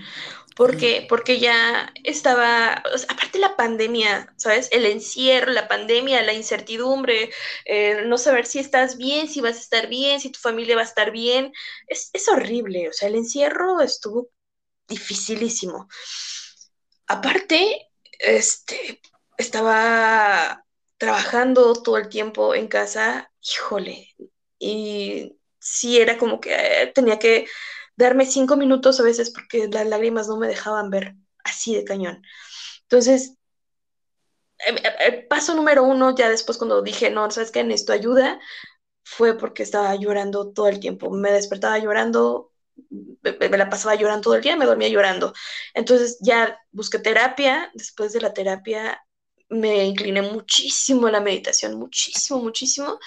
Porque, 0.56 1.06
porque 1.08 1.40
ya 1.40 1.90
estaba, 2.04 2.82
aparte 3.08 3.38
la 3.38 3.56
pandemia, 3.56 4.34
¿sabes? 4.36 4.68
El 4.72 4.84
encierro, 4.84 5.52
la 5.52 5.68
pandemia, 5.68 6.22
la 6.22 6.34
incertidumbre, 6.34 7.30
eh, 7.64 8.02
no 8.06 8.18
saber 8.18 8.44
si 8.44 8.58
estás 8.58 8.98
bien, 8.98 9.26
si 9.26 9.40
vas 9.40 9.56
a 9.56 9.60
estar 9.60 9.88
bien, 9.88 10.20
si 10.20 10.30
tu 10.30 10.38
familia 10.38 10.76
va 10.76 10.82
a 10.82 10.84
estar 10.84 11.12
bien, 11.12 11.52
es, 11.86 12.10
es 12.12 12.28
horrible, 12.28 12.90
o 12.90 12.92
sea, 12.92 13.08
el 13.08 13.14
encierro 13.14 13.80
estuvo 13.80 14.28
dificilísimo. 14.86 15.88
Aparte, 17.06 17.88
este, 18.18 19.00
estaba 19.38 20.64
trabajando 20.98 21.72
todo 21.82 21.96
el 21.96 22.08
tiempo 22.10 22.54
en 22.54 22.68
casa, 22.68 23.32
híjole, 23.40 24.14
y 24.60 25.36
sí 25.58 25.98
era 25.98 26.18
como 26.18 26.40
que 26.40 26.54
eh, 26.54 26.92
tenía 26.94 27.18
que 27.18 27.46
darme 27.96 28.26
cinco 28.26 28.56
minutos 28.56 29.00
a 29.00 29.02
veces 29.02 29.30
porque 29.30 29.68
las 29.68 29.86
lágrimas 29.86 30.28
no 30.28 30.36
me 30.36 30.46
dejaban 30.46 30.90
ver 30.90 31.16
así 31.44 31.74
de 31.74 31.84
cañón. 31.84 32.22
Entonces, 32.82 33.34
el 34.58 34.78
em, 34.78 34.84
eh, 34.84 34.94
eh, 35.00 35.26
paso 35.28 35.54
número 35.54 35.82
uno, 35.84 36.14
ya 36.14 36.28
después 36.28 36.58
cuando 36.58 36.82
dije, 36.82 37.10
no, 37.10 37.30
¿sabes 37.30 37.50
qué? 37.50 37.64
Necesito 37.64 37.92
ayuda, 37.92 38.38
fue 39.04 39.36
porque 39.38 39.62
estaba 39.62 39.94
llorando 39.96 40.52
todo 40.52 40.68
el 40.68 40.80
tiempo. 40.80 41.10
Me 41.10 41.32
despertaba 41.32 41.78
llorando, 41.78 42.52
me, 42.90 43.48
la 43.58 43.70
pasaba 43.70 43.94
llorando 43.94 44.22
todo 44.22 44.36
el 44.36 44.42
día, 44.42 44.56
me 44.56 44.66
dormía 44.66 44.88
llorando. 44.88 45.32
Entonces 45.74 46.18
ya 46.22 46.58
busqué 46.72 46.98
terapia, 46.98 47.70
después 47.74 48.12
de 48.12 48.20
la 48.20 48.34
terapia 48.34 49.02
me 49.50 49.84
incliné 49.84 50.22
muchísimo 50.22 51.08
a 51.08 51.10
la 51.10 51.20
meditación, 51.20 51.74
muchísimo, 51.78 52.40
muchísimo. 52.40 52.98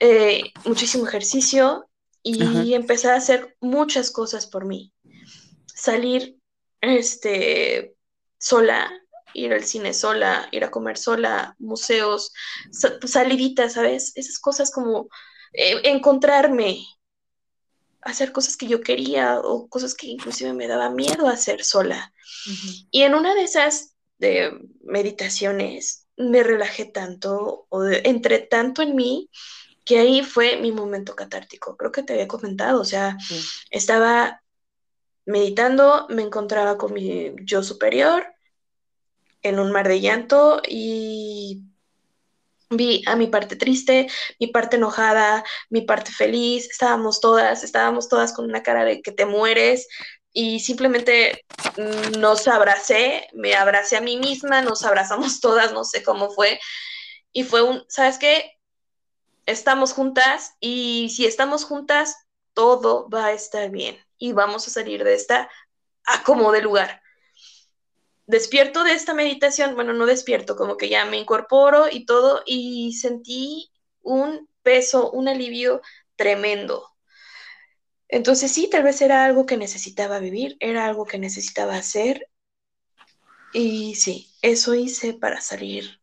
Eh, 0.00 0.52
muchísimo 0.64 1.06
ejercicio 1.06 1.88
y 2.22 2.74
empecé 2.74 3.08
a 3.08 3.14
hacer 3.16 3.56
muchas 3.60 4.10
cosas 4.10 4.46
por 4.46 4.64
mí. 4.66 4.92
Salir 5.66 6.36
este, 6.80 7.94
sola, 8.38 8.90
ir 9.32 9.52
al 9.52 9.64
cine 9.64 9.92
sola, 9.92 10.48
ir 10.50 10.64
a 10.64 10.70
comer 10.70 10.98
sola, 10.98 11.54
museos, 11.58 12.32
saliditas, 13.06 13.74
¿sabes? 13.74 14.12
Esas 14.16 14.38
cosas 14.38 14.70
como 14.70 15.08
eh, 15.52 15.80
encontrarme, 15.84 16.84
hacer 18.00 18.32
cosas 18.32 18.56
que 18.56 18.66
yo 18.66 18.80
quería 18.80 19.40
o 19.40 19.68
cosas 19.68 19.94
que 19.94 20.06
inclusive 20.06 20.52
me 20.52 20.66
daba 20.66 20.90
miedo 20.90 21.28
hacer 21.28 21.64
sola. 21.64 22.12
Y 22.90 23.02
en 23.02 23.14
una 23.14 23.34
de 23.34 23.42
esas 23.42 23.94
de 24.18 24.52
meditaciones 24.82 26.06
me 26.16 26.42
relajé 26.42 26.86
tanto 26.86 27.66
o 27.68 27.84
entré 27.84 28.38
tanto 28.38 28.82
en 28.82 28.94
mí 28.94 29.30
que 29.86 29.98
ahí 29.98 30.22
fue 30.22 30.56
mi 30.58 30.72
momento 30.72 31.14
catártico. 31.14 31.76
Creo 31.76 31.92
que 31.92 32.02
te 32.02 32.12
había 32.12 32.28
comentado, 32.28 32.80
o 32.80 32.84
sea, 32.84 33.16
estaba 33.70 34.42
meditando, 35.24 36.06
me 36.10 36.22
encontraba 36.22 36.76
con 36.76 36.92
mi 36.92 37.32
yo 37.42 37.62
superior 37.62 38.26
en 39.42 39.60
un 39.60 39.70
mar 39.70 39.86
de 39.86 40.00
llanto 40.00 40.60
y 40.68 41.62
vi 42.68 43.04
a 43.06 43.14
mi 43.14 43.28
parte 43.28 43.54
triste, 43.54 44.08
mi 44.40 44.48
parte 44.48 44.74
enojada, 44.74 45.44
mi 45.70 45.82
parte 45.82 46.10
feliz, 46.10 46.68
estábamos 46.68 47.20
todas, 47.20 47.62
estábamos 47.62 48.08
todas 48.08 48.32
con 48.32 48.44
una 48.44 48.64
cara 48.64 48.84
de 48.84 49.00
que 49.02 49.12
te 49.12 49.24
mueres 49.24 49.86
y 50.32 50.58
simplemente 50.60 51.44
nos 52.18 52.48
abracé, 52.48 53.28
me 53.34 53.54
abracé 53.54 53.96
a 53.96 54.00
mí 54.00 54.16
misma, 54.16 54.62
nos 54.62 54.84
abrazamos 54.84 55.40
todas, 55.40 55.72
no 55.72 55.84
sé 55.84 56.02
cómo 56.02 56.30
fue, 56.30 56.58
y 57.32 57.44
fue 57.44 57.62
un, 57.62 57.84
¿sabes 57.88 58.18
qué? 58.18 58.55
Estamos 59.46 59.92
juntas 59.92 60.56
y 60.60 61.10
si 61.10 61.24
estamos 61.24 61.64
juntas, 61.64 62.16
todo 62.52 63.08
va 63.08 63.26
a 63.26 63.32
estar 63.32 63.70
bien 63.70 63.96
y 64.18 64.32
vamos 64.32 64.66
a 64.66 64.70
salir 64.70 65.04
de 65.04 65.14
esta 65.14 65.48
a 66.06 66.52
de 66.52 66.62
lugar. 66.62 67.02
despierto 68.26 68.84
de 68.84 68.92
esta 68.92 69.14
meditación, 69.14 69.74
bueno, 69.74 69.92
no 69.92 70.06
despierto, 70.06 70.56
como 70.56 70.76
que 70.76 70.88
ya 70.88 71.04
me 71.04 71.18
incorporo 71.18 71.86
y 71.90 72.06
todo, 72.06 72.42
y 72.46 72.94
sentí 72.94 73.70
un 74.02 74.48
peso, 74.62 75.10
un 75.12 75.28
alivio 75.28 75.80
tremendo. 76.16 76.88
Entonces 78.08 78.52
sí, 78.52 78.68
tal 78.70 78.82
vez 78.84 79.00
era 79.00 79.24
algo 79.24 79.46
que 79.46 79.56
necesitaba 79.56 80.18
vivir, 80.18 80.56
era 80.60 80.86
algo 80.86 81.06
que 81.06 81.18
necesitaba 81.18 81.76
hacer. 81.76 82.28
Y 83.52 83.94
sí, 83.96 84.32
eso 84.42 84.74
hice 84.74 85.14
para 85.14 85.40
salir 85.40 86.00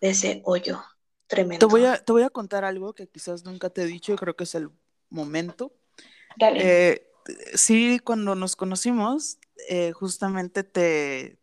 de 0.00 0.10
ese 0.10 0.42
hoyo 0.44 0.82
tremendo. 1.30 1.66
Te 1.66 1.70
voy 1.70 1.84
a, 1.86 1.96
te 2.04 2.12
voy 2.12 2.22
a 2.22 2.30
contar 2.30 2.64
algo 2.64 2.92
que 2.92 3.08
quizás 3.08 3.44
nunca 3.44 3.70
te 3.70 3.82
he 3.82 3.86
dicho 3.86 4.12
y 4.12 4.16
creo 4.16 4.36
que 4.36 4.44
es 4.44 4.54
el 4.54 4.68
momento. 5.08 5.72
Dale. 6.36 6.60
Eh, 6.62 7.06
sí, 7.54 8.00
cuando 8.00 8.34
nos 8.34 8.56
conocimos, 8.56 9.38
eh, 9.68 9.92
justamente 9.92 10.64
te, 10.64 11.38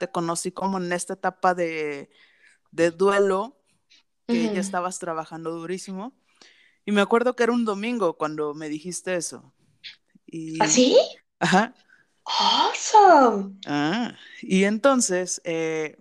te 0.00 0.08
conocí 0.08 0.50
como 0.50 0.78
en 0.78 0.92
esta 0.92 1.14
etapa 1.14 1.54
de, 1.54 2.10
de 2.72 2.90
duelo, 2.90 3.58
que 4.26 4.44
ya 4.54 4.60
estabas 4.60 4.98
trabajando 4.98 5.50
durísimo. 5.50 6.14
Y 6.86 6.92
me 6.92 7.02
acuerdo 7.02 7.36
que 7.36 7.42
era 7.42 7.52
un 7.52 7.64
domingo 7.64 8.16
cuando 8.16 8.54
me 8.54 8.68
dijiste 8.68 9.14
eso. 9.14 9.52
Y... 10.26 10.62
¿Así? 10.62 10.96
¿Ah, 11.38 11.44
Ajá. 11.44 11.74
Awesome. 12.24 13.58
Ah, 13.66 14.16
y 14.40 14.64
entonces, 14.64 15.42
eh, 15.44 15.98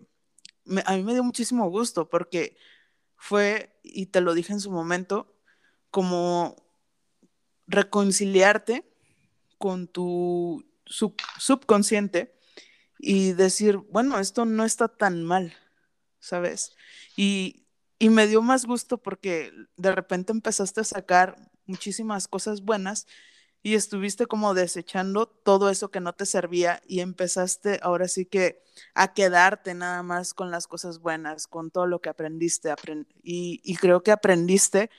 me, 0.64 0.84
a 0.86 0.96
mí 0.96 1.04
me 1.04 1.14
dio 1.14 1.24
muchísimo 1.24 1.70
gusto 1.70 2.10
porque 2.10 2.56
fue, 3.22 3.80
y 3.84 4.08
te 4.08 4.20
lo 4.20 4.34
dije 4.34 4.52
en 4.52 4.60
su 4.60 4.72
momento, 4.72 5.32
como 5.92 6.56
reconciliarte 7.68 8.84
con 9.60 9.88
tu 9.88 10.66
sub, 10.88 11.16
subconsciente 11.38 12.36
y 12.98 13.34
decir, 13.34 13.78
bueno, 13.78 14.18
esto 14.18 14.46
no 14.46 14.66
está 14.66 14.88
tan 14.88 15.22
mal, 15.22 15.54
¿sabes? 16.20 16.76
Y, 17.16 17.68
y 18.00 18.10
me 18.10 18.26
dio 18.26 18.42
más 18.42 18.66
gusto 18.66 18.98
porque 18.98 19.54
de 19.78 19.92
repente 19.92 20.32
empezaste 20.32 20.82
a 20.82 20.84
sacar 20.84 21.52
muchísimas 21.68 22.28
cosas 22.28 22.62
buenas 22.62 23.06
y 23.64 23.76
estuviste 23.76 24.26
como 24.26 24.54
desechando 24.54 25.28
todo 25.28 25.70
eso 25.70 25.92
que 25.92 26.00
no 26.00 26.14
te 26.14 26.26
servía 26.26 26.82
y 26.88 27.02
empezaste 27.02 27.80
ahora 27.84 28.08
sí 28.08 28.26
que 28.26 28.64
a 28.96 29.14
quedarte 29.14 29.74
nada 29.76 30.02
más 30.04 30.34
con 30.34 30.50
las 30.50 30.68
cosas 30.68 31.00
buenas, 31.00 31.48
con 31.48 31.70
todo 31.70 31.86
lo 31.86 32.02
que 32.02 32.10
aprendiste 32.10 32.72
aprend 32.72 33.08
y, 33.24 33.62
y, 33.64 33.76
creo 33.76 34.02
que 34.02 34.12
aprendiste 34.12 34.90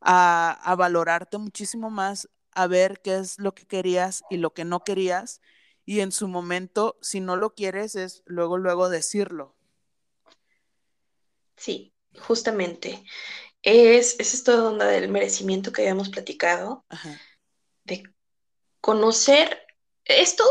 a, 0.00 0.58
a, 0.62 0.74
valorarte 0.76 1.36
muchísimo 1.38 1.90
más, 1.90 2.28
a 2.52 2.66
ver 2.66 3.00
qué 3.02 3.16
es 3.18 3.38
lo 3.38 3.54
que 3.54 3.66
querías 3.66 4.22
y 4.30 4.38
lo 4.38 4.54
que 4.54 4.64
no 4.64 4.82
querías 4.82 5.42
y 5.84 6.00
en 6.00 6.10
su 6.10 6.26
momento, 6.26 6.98
si 7.02 7.20
no 7.20 7.36
lo 7.36 7.54
quieres, 7.54 7.96
es 7.96 8.22
luego, 8.24 8.56
luego 8.56 8.88
decirlo. 8.88 9.54
Sí, 11.56 11.92
justamente. 12.18 13.04
Es, 13.62 14.18
es 14.18 14.34
esto 14.34 14.68
onda 14.68 14.86
del 14.86 15.08
merecimiento 15.08 15.70
que 15.72 15.82
habíamos 15.82 16.08
platicado. 16.08 16.84
Ajá 16.88 17.20
de 17.86 18.02
conocer 18.80 19.66
esto, 20.04 20.44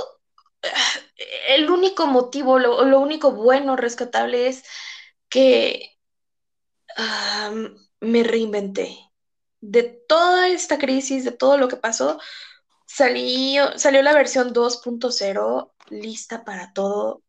el 1.50 1.70
único 1.70 2.08
motivo, 2.08 2.60
lo, 2.60 2.86
lo 2.86 3.00
único 3.00 3.32
bueno, 3.32 3.76
rescatable 3.76 4.48
es 4.48 4.64
que 5.30 5.98
me 8.02 8.24
reinventé. 8.24 8.98
De 9.62 9.84
toda 9.84 10.50
esta 10.50 10.78
crisis, 10.78 11.26
de 11.26 11.32
todo 11.32 11.58
lo 11.58 11.68
que 11.68 11.78
pasó, 11.78 12.20
salió 12.86 13.72
la 14.02 14.14
versión 14.14 14.54
2.0 14.54 15.74
lista 15.90 16.44
para 16.46 16.72
todo, 16.74 17.24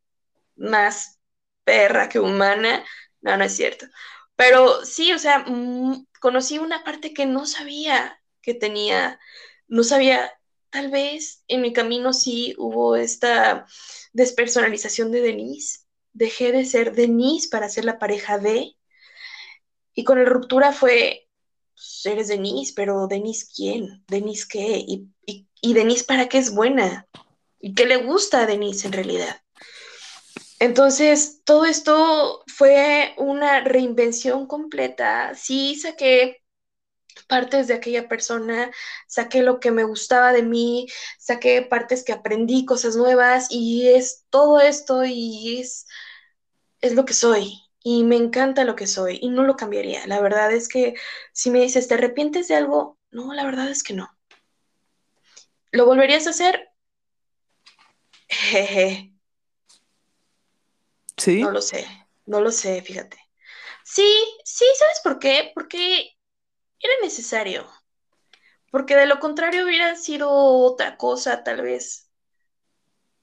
más 0.57 1.19
perra 1.65 2.09
que 2.09 2.21
humana. 2.21 2.85
No, 3.21 3.37
no 3.37 3.45
es 3.45 3.57
cierto. 3.57 3.87
Pero 4.37 4.85
sí, 4.85 5.13
o 5.13 5.19
sea, 5.19 5.45
mmm, 5.47 6.07
conocí 6.21 6.59
una 6.59 6.85
parte 6.85 7.15
que 7.15 7.27
no 7.27 7.47
sabía 7.47 8.21
que 8.43 8.55
tenía 8.55 9.19
no 9.69 9.85
sabía, 9.85 10.33
tal 10.71 10.91
vez 10.91 11.43
en 11.49 11.61
mi 11.63 11.73
camino 11.73 12.13
sí 12.13 12.55
hubo 12.59 12.97
esta 12.97 13.67
despersonalización 14.13 15.11
de 15.11 15.21
Denise. 15.21 15.81
Dejé 16.13 16.53
de 16.53 16.65
ser 16.65 16.95
Denise 16.95 17.49
para 17.49 17.69
ser 17.69 17.85
la 17.85 17.99
pareja 17.99 18.39
de. 18.39 18.77
Y 19.95 20.05
con 20.05 20.23
la 20.23 20.29
ruptura 20.29 20.73
fue, 20.73 21.29
pues, 21.75 22.07
eres 22.07 22.29
Denise, 22.29 22.73
pero 22.75 23.07
Denise 23.07 23.47
quién, 23.55 24.05
Denise 24.09 24.47
qué, 24.49 24.79
y, 24.79 25.09
y, 25.27 25.47
y 25.61 25.75
Denise 25.75 26.05
para 26.05 26.29
qué 26.29 26.39
es 26.39 26.55
buena, 26.55 27.07
y 27.61 27.75
qué 27.75 27.87
le 27.87 27.97
gusta 27.97 28.43
a 28.43 28.47
Denise 28.47 28.87
en 28.87 28.93
realidad. 28.93 29.41
Entonces, 30.59 31.43
todo 31.45 31.67
esto 31.67 32.43
fue 32.47 33.15
una 33.19 33.61
reinvención 33.61 34.47
completa. 34.47 35.35
Sí 35.35 35.77
saqué 35.77 36.43
partes 37.27 37.67
de 37.67 37.75
aquella 37.75 38.09
persona, 38.09 38.71
saqué 39.07 39.43
lo 39.43 39.61
que 39.61 39.71
me 39.71 39.85
gustaba 39.85 40.33
de 40.33 40.43
mí, 40.43 40.87
saqué 41.19 41.63
partes 41.63 42.05
que 42.05 42.13
aprendí, 42.13 42.65
cosas 42.65 42.97
nuevas 42.97 43.49
y 43.51 43.89
es 43.89 44.25
todo 44.31 44.61
esto 44.61 45.05
y 45.05 45.61
es, 45.61 45.87
es 46.81 46.95
lo 46.95 47.05
que 47.05 47.15
soy 47.15 47.61
y 47.83 48.05
me 48.05 48.17
encanta 48.17 48.65
lo 48.65 48.75
que 48.75 48.87
soy 48.87 49.19
y 49.23 49.29
no 49.29 49.45
lo 49.45 49.57
cambiaría. 49.57 50.07
La 50.07 50.21
verdad 50.21 50.53
es 50.53 50.69
que 50.69 50.95
si 51.33 51.51
me 51.51 51.61
dices, 51.61 51.87
¿te 51.87 51.95
arrepientes 51.95 52.49
de 52.49 52.57
algo? 52.57 52.99
No, 53.11 53.33
la 53.33 53.45
verdad 53.45 53.71
es 53.71 53.83
que 53.83 53.95
no. 53.95 54.09
¿Lo 55.71 55.87
volverías 55.87 56.27
a 56.27 56.31
hacer? 56.31 56.69
Jeje. 58.29 59.13
Sí. 61.17 61.41
No 61.41 61.51
lo 61.51 61.63
sé, 61.63 61.87
no 62.27 62.41
lo 62.41 62.51
sé, 62.51 62.83
fíjate. 62.83 63.19
Sí, 63.85 64.13
sí, 64.45 64.65
¿sabes 64.77 65.01
por 65.05 65.21
qué? 65.21 65.53
Porque 65.55 66.16
era 66.81 66.93
necesario, 67.03 67.67
porque 68.71 68.97
de 68.97 69.07
lo 69.07 69.19
contrario 69.21 69.65
hubiera 69.65 69.97
sido 69.97 70.31
otra 70.31 70.97
cosa 70.97 71.45
tal 71.45 71.63
vez 71.63 72.11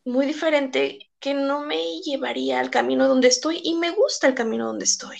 muy 0.06 0.26
diferente 0.26 1.12
que 1.20 1.34
no 1.34 1.62
me 1.62 2.02
llevaría 2.02 2.60
al 2.60 2.70
camino 2.70 3.08
donde 3.08 3.30
estoy 3.30 3.62
y 3.63 3.76
me 3.76 3.92
gusta 3.92 4.28
el 4.28 4.36
camino 4.36 4.68
donde 4.68 4.86
estoy. 4.86 5.18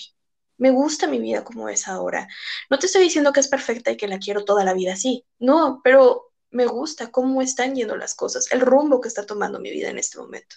Me 0.56 0.70
gusta 0.70 1.06
mi 1.06 1.18
vida 1.18 1.42
como 1.42 1.68
es 1.68 1.88
ahora. 1.88 2.28
No 2.70 2.78
te 2.78 2.86
estoy 2.86 3.02
diciendo 3.02 3.32
que 3.32 3.40
es 3.40 3.48
perfecta 3.48 3.90
y 3.90 3.96
que 3.96 4.06
la 4.06 4.18
quiero 4.18 4.44
toda 4.44 4.64
la 4.64 4.74
vida 4.74 4.92
así. 4.92 5.24
No, 5.38 5.80
pero 5.82 6.32
me 6.50 6.66
gusta 6.66 7.10
cómo 7.10 7.42
están 7.42 7.74
yendo 7.74 7.96
las 7.96 8.14
cosas, 8.14 8.50
el 8.52 8.60
rumbo 8.60 9.00
que 9.00 9.08
está 9.08 9.26
tomando 9.26 9.58
mi 9.58 9.70
vida 9.70 9.88
en 9.90 9.98
este 9.98 10.18
momento. 10.18 10.56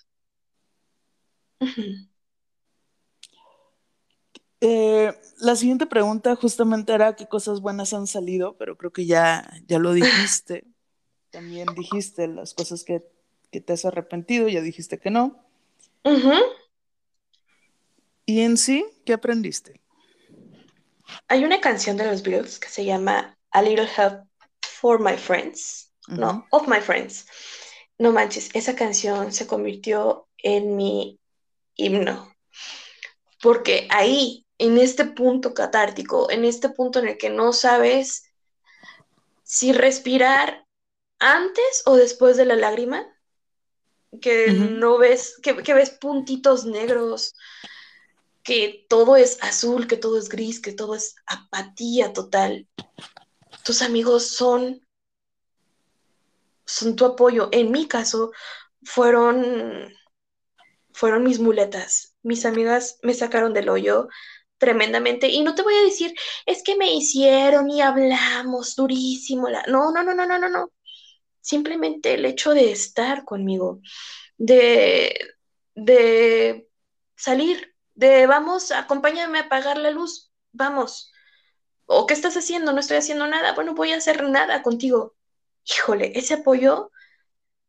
Eh, 4.60 5.14
la 5.40 5.56
siguiente 5.56 5.86
pregunta 5.86 6.36
justamente 6.36 6.94
era 6.94 7.16
qué 7.16 7.28
cosas 7.28 7.62
buenas 7.62 7.94
han 7.94 8.08
salido, 8.08 8.58
pero 8.58 8.78
creo 8.78 8.92
que 8.92 9.06
ya, 9.06 9.50
ya 9.68 9.80
lo 9.80 9.94
dijiste. 9.94 10.66
También 11.32 11.68
dijiste 11.76 12.28
las 12.28 12.54
cosas 12.54 12.84
que, 12.84 13.04
que 13.52 13.62
te 13.62 13.74
has 13.74 13.86
arrepentido, 13.86 14.48
ya 14.48 14.62
dijiste 14.62 15.00
que 15.00 15.12
no. 15.12 15.44
Uh 16.04 16.12
-huh. 16.12 16.42
¿Y 18.26 18.42
en 18.42 18.58
sí 18.58 18.86
qué 19.06 19.14
aprendiste? 19.14 19.82
Hay 21.28 21.44
una 21.44 21.62
canción 21.62 21.98
de 21.98 22.06
los 22.06 22.24
Beatles 22.24 22.60
que 22.60 22.70
se 22.70 22.86
llama 22.86 23.38
A 23.52 23.62
Little 23.62 23.88
Help 23.98 24.24
for 24.62 25.00
My 25.00 25.18
Friends. 25.18 25.92
Uh 26.08 26.14
-huh. 26.14 26.20
No, 26.20 26.48
Of 26.52 26.68
My 26.68 26.82
Friends. 26.82 27.28
No 28.00 28.12
manches, 28.12 28.50
esa 28.54 28.76
canción 28.76 29.32
se 29.32 29.48
convirtió 29.48 30.28
en 30.38 30.76
mi 30.76 31.20
himno. 31.76 32.34
Porque 33.42 33.88
ahí 33.92 34.47
en 34.60 34.78
este 34.78 35.06
punto 35.06 35.54
catártico, 35.54 36.32
en 36.32 36.46
este 36.46 36.70
punto 36.70 37.00
en 37.00 37.10
el 37.10 37.18
que 37.18 37.30
no 37.30 37.54
sabes 37.54 38.32
si 39.44 39.72
respirar 39.72 40.66
antes 41.20 41.84
o 41.86 41.96
después 41.96 42.38
de 42.38 42.46
la 42.46 42.56
lágrima, 42.56 43.06
que 44.22 44.48
uh 44.50 44.54
-huh. 44.54 44.70
no 44.78 44.98
ves, 44.98 45.38
que, 45.42 45.56
que, 45.64 45.74
ves 45.74 45.92
puntitos 45.92 46.66
negros, 46.66 47.36
que 48.44 48.86
todo 48.90 49.16
es 49.16 49.38
azul, 49.42 49.88
que 49.88 49.98
todo 49.98 50.18
es 50.18 50.30
gris, 50.30 50.60
que 50.60 50.74
todo 50.74 50.96
es 50.96 51.16
apatía 51.26 52.14
total. 52.14 52.68
Tus 53.64 53.82
amigos 53.82 54.30
son, 54.30 54.82
son 56.66 56.96
tu 56.96 57.06
apoyo. 57.06 57.50
En 57.52 57.72
mi 57.72 57.88
caso, 57.88 58.32
fueron, 58.84 59.94
fueron 60.94 61.24
mis 61.24 61.40
muletas. 61.40 62.16
Mis 62.24 62.46
amigas 62.46 63.00
me 63.04 63.14
sacaron 63.14 63.54
del 63.54 63.70
hoyo, 63.70 64.08
tremendamente. 64.58 65.28
Y 65.30 65.44
no 65.44 65.56
te 65.56 65.64
voy 65.64 65.76
a 65.76 65.84
decir, 65.84 66.14
es 66.46 66.64
que 66.64 66.76
me 66.76 66.94
hicieron 66.94 67.70
y 67.70 67.82
hablamos 67.82 68.76
durísimo. 68.76 69.50
La... 69.50 69.64
No, 69.68 69.92
no, 69.92 70.04
no, 70.04 70.14
no, 70.14 70.26
no, 70.26 70.40
no, 70.40 70.50
no. 70.50 70.72
Simplemente 71.42 72.16
el 72.16 72.26
hecho 72.26 72.54
de 72.54 72.72
estar 72.72 73.24
conmigo, 73.26 73.82
de, 74.38 75.18
de 75.76 76.70
salir, 77.16 77.76
de 77.96 78.28
vamos, 78.28 78.72
acompáñame 78.72 79.40
a 79.40 79.44
apagar 79.44 79.78
la 79.78 79.92
luz, 79.92 80.32
vamos. 80.52 81.12
¿O 81.86 82.06
qué 82.06 82.14
estás 82.14 82.36
haciendo? 82.36 82.74
No 82.74 82.80
estoy 82.80 82.98
haciendo 82.98 83.28
nada. 83.28 83.54
Bueno, 83.54 83.74
voy 83.74 83.94
a 83.94 83.98
hacer 83.98 84.24
nada 84.24 84.62
contigo. 84.62 85.16
Híjole, 85.66 86.12
ese 86.16 86.36
apoyo 86.36 86.92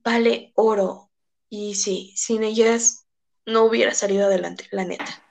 vale 0.01 0.53
oro. 0.55 1.11
Y 1.49 1.77
sí, 1.77 2.13
sin 2.17 2.43
ellas 2.43 3.07
no 3.47 3.65
hubiera 3.65 3.95
salido 3.95 4.27
adelante, 4.27 4.67
la 4.71 4.85
neta. 4.85 5.28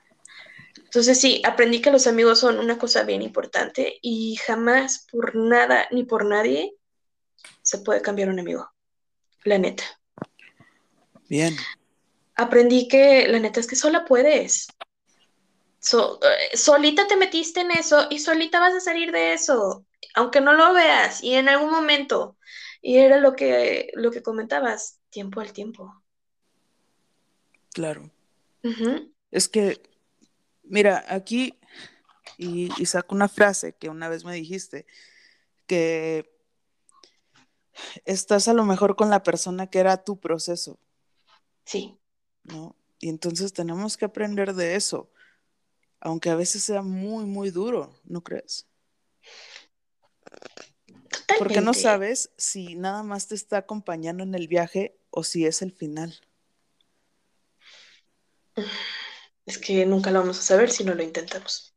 Entonces 0.88 1.20
sí, 1.20 1.42
aprendí 1.44 1.82
que 1.82 1.90
los 1.90 2.06
amigos 2.06 2.38
son 2.38 2.58
una 2.58 2.78
cosa 2.78 3.02
bien 3.02 3.20
importante 3.20 3.98
y 4.00 4.36
jamás 4.36 5.06
por 5.12 5.36
nada 5.36 5.86
ni 5.90 6.04
por 6.04 6.24
nadie 6.24 6.74
se 7.60 7.76
puede 7.78 8.00
cambiar 8.00 8.30
un 8.30 8.40
amigo. 8.40 8.70
La 9.44 9.58
neta. 9.58 9.84
Bien. 11.28 11.54
Aprendí 12.36 12.88
que 12.88 13.28
la 13.28 13.38
neta 13.38 13.60
es 13.60 13.66
que 13.66 13.76
sola 13.76 14.06
puedes. 14.06 14.68
Eh, 15.92 16.56
solita 16.56 17.06
te 17.06 17.18
metiste 17.18 17.60
en 17.60 17.70
eso 17.72 18.06
y 18.08 18.18
solita 18.18 18.58
vas 18.58 18.74
a 18.74 18.80
salir 18.80 19.12
de 19.12 19.34
eso, 19.34 19.84
aunque 20.14 20.40
no 20.40 20.54
lo 20.54 20.72
veas 20.72 21.22
y 21.22 21.34
en 21.34 21.50
algún 21.50 21.70
momento. 21.70 22.38
Y 22.80 22.96
era 22.96 23.18
lo 23.18 23.36
que, 23.36 23.90
lo 23.92 24.10
que 24.10 24.22
comentabas, 24.22 25.00
tiempo 25.10 25.42
al 25.42 25.52
tiempo. 25.52 26.02
Claro. 27.74 28.10
Es 29.30 29.48
que, 29.48 29.82
mira, 30.68 31.04
aquí, 31.08 31.58
y, 32.36 32.70
y 32.80 32.86
saco 32.86 33.14
una 33.14 33.28
frase 33.28 33.74
que 33.74 33.88
una 33.88 34.08
vez 34.08 34.24
me 34.24 34.34
dijiste, 34.34 34.86
que 35.66 36.30
estás 38.04 38.48
a 38.48 38.52
lo 38.52 38.64
mejor 38.64 38.96
con 38.96 39.10
la 39.10 39.22
persona 39.22 39.68
que 39.68 39.78
era 39.78 40.04
tu 40.04 40.18
proceso. 40.18 40.78
Sí. 41.64 41.98
¿No? 42.44 42.76
Y 43.00 43.08
entonces 43.08 43.52
tenemos 43.52 43.96
que 43.96 44.06
aprender 44.06 44.54
de 44.54 44.74
eso 44.74 45.10
aunque 46.00 46.30
a 46.30 46.36
veces 46.36 46.62
sea 46.62 46.82
muy, 46.82 47.24
muy 47.24 47.50
duro, 47.50 48.00
¿no 48.04 48.22
crees? 48.22 48.66
Totalmente. 51.10 51.34
Porque 51.38 51.60
no 51.60 51.74
sabes 51.74 52.30
si 52.36 52.74
nada 52.74 53.02
más 53.02 53.28
te 53.28 53.34
está 53.34 53.58
acompañando 53.58 54.22
en 54.22 54.34
el 54.34 54.48
viaje 54.48 54.96
o 55.10 55.24
si 55.24 55.46
es 55.46 55.62
el 55.62 55.72
final. 55.72 56.14
Es 59.48 59.56
que 59.56 59.86
nunca 59.86 60.10
lo 60.10 60.20
vamos 60.20 60.38
a 60.40 60.42
saber 60.42 60.70
si 60.70 60.84
no 60.84 60.94
lo 60.94 61.02
intentamos. 61.02 61.74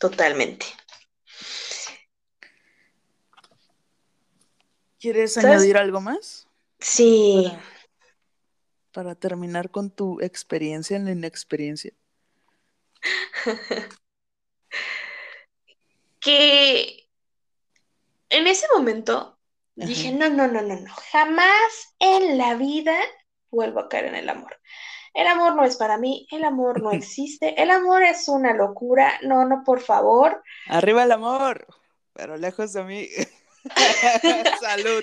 Totalmente. 0.00 0.64
¿Quieres 4.98 5.36
añadir 5.36 5.76
algo 5.76 6.00
más? 6.00 6.48
Sí. 6.78 7.52
Para, 7.52 7.62
para 8.92 9.14
terminar 9.14 9.70
con 9.70 9.90
tu 9.90 10.22
experiencia 10.22 10.96
en 10.96 11.04
la 11.04 11.10
inexperiencia. 11.10 11.92
que 16.18 17.10
en 18.30 18.46
ese 18.46 18.66
momento 18.74 19.38
dije, 19.74 20.12
no, 20.12 20.30
no, 20.30 20.48
no, 20.48 20.62
no, 20.62 20.80
no, 20.80 20.94
jamás 21.12 21.94
en 21.98 22.38
la 22.38 22.54
vida 22.54 22.98
vuelvo 23.50 23.80
a 23.80 23.90
caer 23.90 24.06
en 24.06 24.14
el 24.14 24.30
amor. 24.30 24.58
El 25.18 25.26
amor 25.26 25.56
no 25.56 25.64
es 25.64 25.74
para 25.76 25.98
mí, 25.98 26.28
el 26.30 26.44
amor 26.44 26.80
no 26.80 26.92
existe, 26.92 27.60
el 27.60 27.70
amor 27.72 28.04
es 28.04 28.28
una 28.28 28.54
locura, 28.54 29.18
no, 29.22 29.44
no, 29.44 29.64
por 29.64 29.80
favor. 29.80 30.44
Arriba 30.66 31.02
el 31.02 31.10
amor, 31.10 31.66
pero 32.12 32.36
lejos 32.36 32.72
de 32.72 32.84
mí. 32.84 33.08
Salud. 34.60 35.02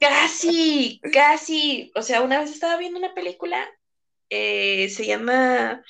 Casi, 0.00 1.00
casi. 1.12 1.92
O 1.94 2.02
sea, 2.02 2.22
una 2.22 2.40
vez 2.40 2.50
estaba 2.50 2.76
viendo 2.76 2.98
una 2.98 3.14
película, 3.14 3.64
eh, 4.28 4.88
se 4.88 5.06
llama 5.06 5.84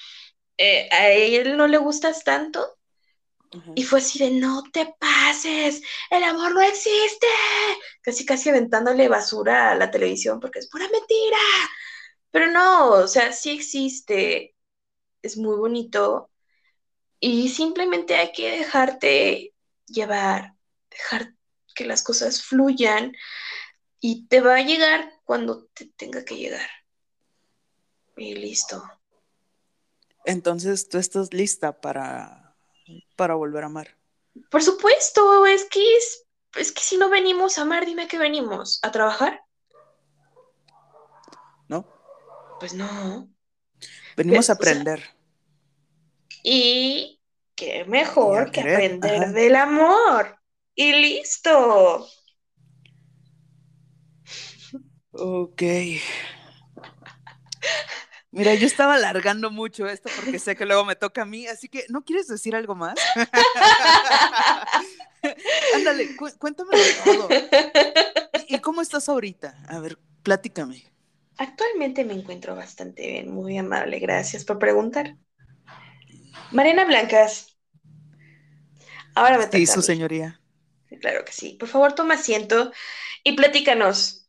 eh, 0.58 0.86
a 0.92 1.08
él 1.08 1.56
no 1.56 1.66
le 1.66 1.78
gustas 1.78 2.24
tanto. 2.24 2.78
Y 3.74 3.84
fue 3.84 3.98
así 3.98 4.18
de, 4.18 4.30
no 4.30 4.62
te 4.72 4.94
pases, 4.98 5.82
el 6.10 6.24
amor 6.24 6.54
no 6.54 6.60
existe. 6.62 7.26
Casi, 8.02 8.24
casi 8.24 8.48
aventándole 8.48 9.08
basura 9.08 9.72
a 9.72 9.74
la 9.74 9.90
televisión 9.90 10.40
porque 10.40 10.58
es 10.58 10.68
pura 10.68 10.88
mentira. 10.88 11.38
Pero 12.32 12.50
no, 12.50 12.90
o 12.90 13.06
sea, 13.06 13.32
sí 13.32 13.50
existe. 13.50 14.56
Es 15.22 15.36
muy 15.36 15.56
bonito. 15.56 16.30
Y 17.20 17.50
simplemente 17.50 18.16
hay 18.16 18.32
que 18.32 18.50
dejarte 18.50 19.54
llevar, 19.86 20.56
dejar 20.90 21.34
que 21.74 21.84
las 21.84 22.02
cosas 22.02 22.42
fluyan 22.42 23.12
y 24.00 24.26
te 24.26 24.40
va 24.40 24.56
a 24.56 24.62
llegar 24.62 25.20
cuando 25.24 25.66
te 25.66 25.86
tenga 25.86 26.24
que 26.24 26.36
llegar. 26.36 26.68
Y 28.16 28.34
listo. 28.34 28.82
Entonces, 30.24 30.88
¿tú 30.88 30.98
estás 30.98 31.32
lista 31.32 31.80
para, 31.80 32.56
para 33.16 33.34
volver 33.34 33.62
a 33.62 33.66
amar? 33.66 33.96
Por 34.50 34.62
supuesto, 34.62 35.46
es 35.46 35.64
que 35.68 35.96
es, 35.96 36.26
es 36.56 36.72
que 36.72 36.80
si 36.80 36.96
no 36.96 37.08
venimos 37.08 37.58
a 37.58 37.62
amar, 37.62 37.86
dime 37.86 38.08
que 38.08 38.18
venimos, 38.18 38.78
¿a 38.82 38.90
trabajar? 38.90 39.44
¿No? 41.68 41.86
Pues 42.62 42.74
no. 42.74 43.28
Venimos 44.16 44.48
a 44.48 44.52
aprender. 44.52 45.02
y 46.44 47.20
qué 47.56 47.84
mejor 47.86 48.52
que 48.52 48.60
aprender 48.60 49.32
del 49.32 49.56
amor. 49.56 50.38
Y 50.76 50.92
listo. 50.92 52.06
Ok. 55.10 55.62
Mira, 58.30 58.54
yo 58.54 58.66
estaba 58.66 58.94
alargando 58.94 59.50
mucho 59.50 59.88
esto 59.88 60.08
porque 60.14 60.38
sé 60.38 60.54
que 60.54 60.64
luego 60.64 60.84
me 60.84 60.94
toca 60.94 61.22
a 61.22 61.26
mí, 61.26 61.48
así 61.48 61.68
que 61.68 61.84
¿no 61.88 62.04
quieres 62.04 62.28
decir 62.28 62.54
algo 62.54 62.76
más? 62.76 62.94
Ándale, 65.74 66.14
cuéntame 66.38 66.76
todo. 67.04 67.28
¿Y 68.46 68.60
cómo 68.60 68.82
estás 68.82 69.08
ahorita? 69.08 69.56
A 69.68 69.80
ver, 69.80 69.98
platícame. 70.22 70.91
Actualmente 71.38 72.04
me 72.04 72.14
encuentro 72.14 72.54
bastante 72.54 73.06
bien, 73.06 73.32
muy 73.32 73.58
amable, 73.58 73.98
gracias 73.98 74.44
por 74.44 74.58
preguntar. 74.58 75.16
Mariana 76.50 76.84
Blancas. 76.84 77.56
Ahora 79.14 79.38
me 79.38 79.46
toca. 79.46 79.58
Sí, 79.58 79.66
su 79.66 79.82
señoría. 79.82 80.40
Claro 81.00 81.24
que 81.24 81.32
sí. 81.32 81.56
Por 81.58 81.68
favor, 81.68 81.94
toma 81.94 82.14
asiento 82.14 82.72
y 83.24 83.32
platícanos. 83.32 84.28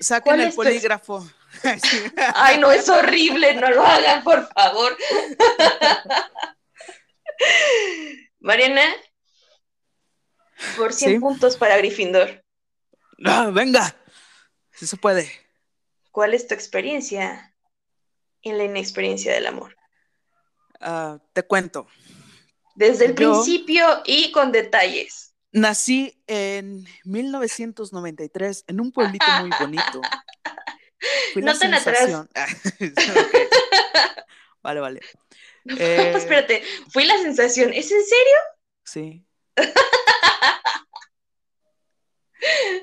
Saquen 0.00 0.40
el 0.40 0.52
polígrafo. 0.52 1.26
Ay, 2.34 2.58
no, 2.58 2.70
es 2.70 2.88
horrible, 2.88 3.54
no 3.54 3.70
lo 3.70 3.84
hagan, 3.84 4.22
por 4.22 4.48
favor. 4.52 4.96
Mariana, 8.40 8.82
por 10.76 10.92
100 10.92 11.20
puntos 11.20 11.56
para 11.56 11.76
Gryffindor. 11.78 12.44
Ah, 13.24 13.50
venga, 13.52 13.96
si 14.72 14.86
se 14.86 14.96
puede. 14.96 15.45
¿Cuál 16.16 16.32
es 16.32 16.48
tu 16.48 16.54
experiencia 16.54 17.54
en 18.40 18.56
la 18.56 18.64
inexperiencia 18.64 19.34
del 19.34 19.48
amor? 19.48 19.76
Ah, 20.80 21.18
te 21.34 21.42
cuento. 21.42 21.88
Desde 22.74 23.04
el 23.04 23.14
principio 23.14 23.86
y 24.06 24.32
con 24.32 24.50
detalles. 24.50 25.34
Nací 25.52 26.18
en 26.26 26.86
1993 27.04 28.64
en 28.66 28.80
un 28.80 28.92
pueblito 28.92 29.26
muy 29.40 29.50
bonito 29.60 30.00
no 31.34 31.58
tan 31.58 31.74
atrás. 31.74 32.10
Vale, 34.62 34.80
vale. 34.80 35.00
Eh, 35.78 36.12
espérate, 36.16 36.62
fui 36.88 37.04
la 37.04 37.18
sensación. 37.18 37.74
¿Es 37.74 37.90
en 37.90 38.04
serio? 38.04 38.36
Sí. 38.84 39.26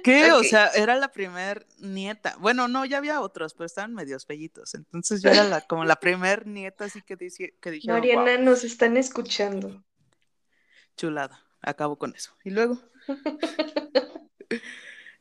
¿Qué? 0.03 0.31
O 0.31 0.43
sea, 0.43 0.67
era 0.69 0.95
la 0.95 1.11
primer 1.11 1.65
nieta. 1.77 2.35
Bueno, 2.39 2.67
no, 2.67 2.85
ya 2.85 2.97
había 2.97 3.21
otros, 3.21 3.53
pero 3.53 3.65
estaban 3.65 3.93
medios 3.93 4.25
bellitos. 4.27 4.73
Entonces 4.73 5.21
yo 5.21 5.29
era 5.29 5.43
la, 5.43 5.61
como 5.61 5.85
la 5.85 5.97
primer 5.97 6.47
nieta, 6.47 6.85
así 6.85 7.01
que, 7.01 7.15
dice, 7.15 7.55
que 7.61 7.71
dijeron. 7.71 7.99
Mariana, 7.99 8.37
nos 8.37 8.63
están 8.63 8.97
escuchando. 8.97 9.83
Chulada. 10.97 11.43
Acabo 11.61 11.97
con 11.97 12.15
eso. 12.15 12.35
Y 12.43 12.49
luego. 12.51 12.79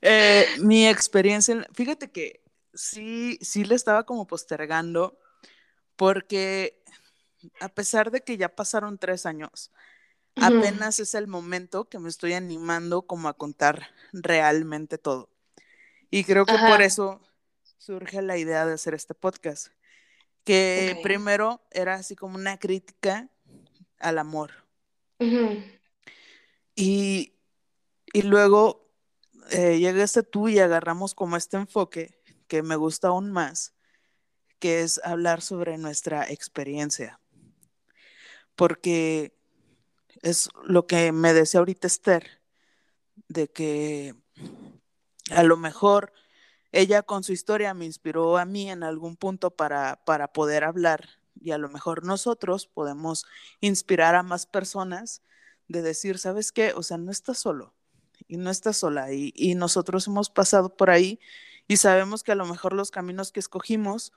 Eh, 0.04 0.46
mi 0.58 0.88
experiencia, 0.88 1.64
fíjate 1.72 2.10
que 2.10 2.42
sí, 2.74 3.38
sí 3.40 3.64
le 3.64 3.76
estaba 3.76 4.04
como 4.04 4.26
postergando, 4.26 5.16
porque 5.94 6.82
a 7.60 7.68
pesar 7.68 8.10
de 8.10 8.20
que 8.22 8.36
ya 8.36 8.48
pasaron 8.48 8.98
tres 8.98 9.26
años, 9.26 9.70
apenas 10.36 10.98
es 10.98 11.14
el 11.14 11.26
momento 11.26 11.88
que 11.88 11.98
me 11.98 12.08
estoy 12.08 12.32
animando 12.34 13.02
como 13.02 13.28
a 13.28 13.34
contar 13.34 13.88
realmente 14.12 14.98
todo. 14.98 15.30
Y 16.10 16.24
creo 16.24 16.44
que 16.44 16.56
por 16.68 16.82
eso 16.82 17.20
surge 17.78 18.22
la 18.22 18.36
idea 18.36 18.66
de 18.66 18.74
hacer 18.74 18.94
este 18.94 19.14
podcast, 19.14 19.68
que 20.44 21.00
primero 21.02 21.62
era 21.70 21.94
así 21.94 22.14
como 22.16 22.36
una 22.36 22.58
crítica 22.58 23.30
al 23.98 24.18
amor. 24.18 24.52
y, 26.74 27.34
y, 28.12 28.22
luego 28.22 28.90
eh, 29.50 29.78
llegaste 29.78 30.22
tú 30.22 30.48
y 30.48 30.58
agarramos 30.58 31.14
como 31.14 31.36
este 31.36 31.56
enfoque 31.56 32.20
que 32.48 32.62
me 32.62 32.76
gusta 32.76 33.08
aún 33.08 33.30
más, 33.30 33.74
que 34.58 34.82
es 34.82 35.00
hablar 35.04 35.40
sobre 35.40 35.78
nuestra 35.78 36.28
experiencia. 36.28 37.20
Porque 38.54 39.34
es 40.22 40.48
lo 40.64 40.86
que 40.86 41.12
me 41.12 41.32
decía 41.34 41.60
ahorita 41.60 41.86
Esther, 41.86 42.40
de 43.28 43.48
que 43.48 44.14
a 45.30 45.42
lo 45.42 45.56
mejor 45.56 46.12
ella 46.72 47.02
con 47.02 47.22
su 47.22 47.32
historia 47.32 47.74
me 47.74 47.84
inspiró 47.84 48.38
a 48.38 48.44
mí 48.44 48.70
en 48.70 48.82
algún 48.82 49.16
punto 49.16 49.50
para, 49.50 50.02
para 50.04 50.32
poder 50.32 50.64
hablar 50.64 51.08
y 51.40 51.50
a 51.52 51.58
lo 51.58 51.68
mejor 51.68 52.04
nosotros 52.04 52.66
podemos 52.66 53.26
inspirar 53.60 54.14
a 54.14 54.22
más 54.22 54.46
personas 54.46 55.22
de 55.68 55.82
decir, 55.82 56.18
¿sabes 56.18 56.52
qué? 56.52 56.72
O 56.74 56.82
sea, 56.82 56.98
no 56.98 57.10
estás 57.10 57.38
solo 57.38 57.74
y 58.28 58.36
no 58.36 58.50
estás 58.50 58.78
sola 58.78 59.12
y, 59.12 59.32
y 59.36 59.54
nosotros 59.54 60.06
hemos 60.06 60.30
pasado 60.30 60.76
por 60.76 60.90
ahí 60.90 61.20
y 61.68 61.76
sabemos 61.78 62.22
que 62.22 62.32
a 62.32 62.36
lo 62.36 62.46
mejor 62.46 62.72
los 62.72 62.90
caminos 62.90 63.32
que 63.32 63.40
escogimos, 63.40 64.12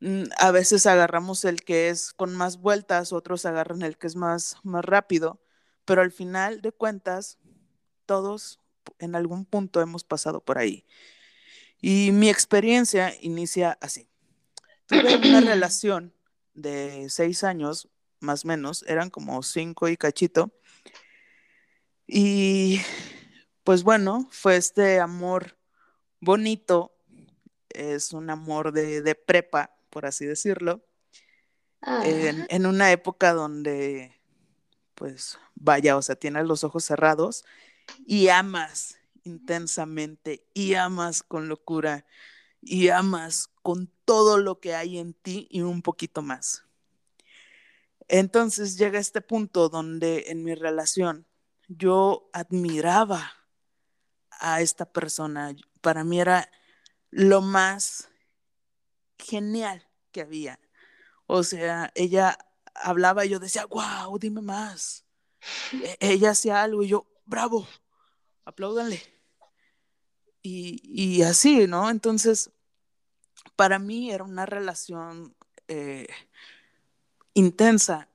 mm, 0.00 0.24
a 0.38 0.50
veces 0.50 0.86
agarramos 0.86 1.44
el 1.44 1.62
que 1.64 1.88
es 1.90 2.12
con 2.12 2.34
más 2.34 2.58
vueltas, 2.58 3.12
otros 3.12 3.46
agarran 3.46 3.82
el 3.82 3.98
que 3.98 4.06
es 4.06 4.16
más, 4.16 4.56
más 4.62 4.84
rápido, 4.84 5.40
pero 5.84 6.02
al 6.02 6.12
final 6.12 6.60
de 6.60 6.72
cuentas, 6.72 7.38
todos 8.06 8.60
en 8.98 9.14
algún 9.14 9.44
punto 9.44 9.80
hemos 9.80 10.04
pasado 10.04 10.40
por 10.40 10.58
ahí. 10.58 10.84
Y 11.80 12.12
mi 12.12 12.30
experiencia 12.30 13.12
inicia 13.20 13.78
así. 13.80 14.08
Tuve 14.86 15.16
una 15.16 15.40
relación 15.40 16.14
de 16.54 17.08
seis 17.10 17.44
años, 17.44 17.88
más 18.20 18.44
o 18.44 18.48
menos, 18.48 18.84
eran 18.86 19.10
como 19.10 19.42
cinco 19.42 19.88
y 19.88 19.96
cachito. 19.96 20.52
Y 22.06 22.80
pues 23.64 23.82
bueno, 23.82 24.28
fue 24.30 24.56
este 24.56 25.00
amor 25.00 25.58
bonito, 26.20 26.94
es 27.70 28.12
un 28.12 28.30
amor 28.30 28.72
de, 28.72 29.02
de 29.02 29.14
prepa, 29.14 29.76
por 29.90 30.06
así 30.06 30.26
decirlo, 30.26 30.84
en, 32.04 32.46
en, 32.48 32.66
una 32.66 32.92
época 32.92 33.34
donde, 33.34 34.18
pues 34.94 35.38
vaya, 35.54 35.96
o 35.96 36.02
sea, 36.02 36.16
tienes 36.16 36.46
los 36.46 36.64
ojos 36.64 36.84
cerrados 36.84 37.44
y 38.06 38.28
amas 38.28 38.98
intensamente 39.24 40.46
y 40.54 40.74
amas 40.74 41.22
con 41.22 41.48
locura 41.48 42.06
y 42.60 42.88
amas 42.88 43.50
con 43.62 43.90
todo 44.04 44.38
lo 44.38 44.60
que 44.60 44.74
hay 44.74 44.98
en 44.98 45.14
ti 45.14 45.48
y 45.50 45.62
un 45.62 45.82
poquito 45.82 46.22
más. 46.22 46.64
Entonces 48.08 48.76
llega 48.76 48.98
este 48.98 49.20
punto 49.20 49.68
donde 49.68 50.24
en 50.28 50.44
mi 50.44 50.54
relación 50.54 51.26
yo 51.68 52.28
admiraba 52.32 53.32
a 54.30 54.60
esta 54.60 54.84
persona. 54.84 55.54
Para 55.80 56.04
mí 56.04 56.20
era 56.20 56.50
lo 57.10 57.40
más 57.40 58.10
genial 59.18 59.88
que 60.12 60.20
había. 60.20 60.60
O 61.26 61.42
sea, 61.42 61.90
ella 61.94 62.38
hablaba 62.74 63.24
y 63.24 63.30
yo 63.30 63.38
decía, 63.38 63.66
wow, 63.66 64.18
dime 64.18 64.40
más. 64.40 65.04
E-, 65.72 65.96
ella 66.00 66.30
hacía 66.30 66.62
algo 66.62 66.82
y 66.82 66.88
yo, 66.88 67.06
bravo, 67.24 67.66
apláudanle. 68.44 69.02
Y, 70.42 70.80
y 70.84 71.22
así, 71.22 71.66
¿no? 71.66 71.88
Entonces, 71.88 72.50
para 73.56 73.78
mí 73.78 74.10
era 74.10 74.24
una 74.24 74.46
relación 74.46 75.34
eh, 75.68 76.06
intensa. 77.32 78.08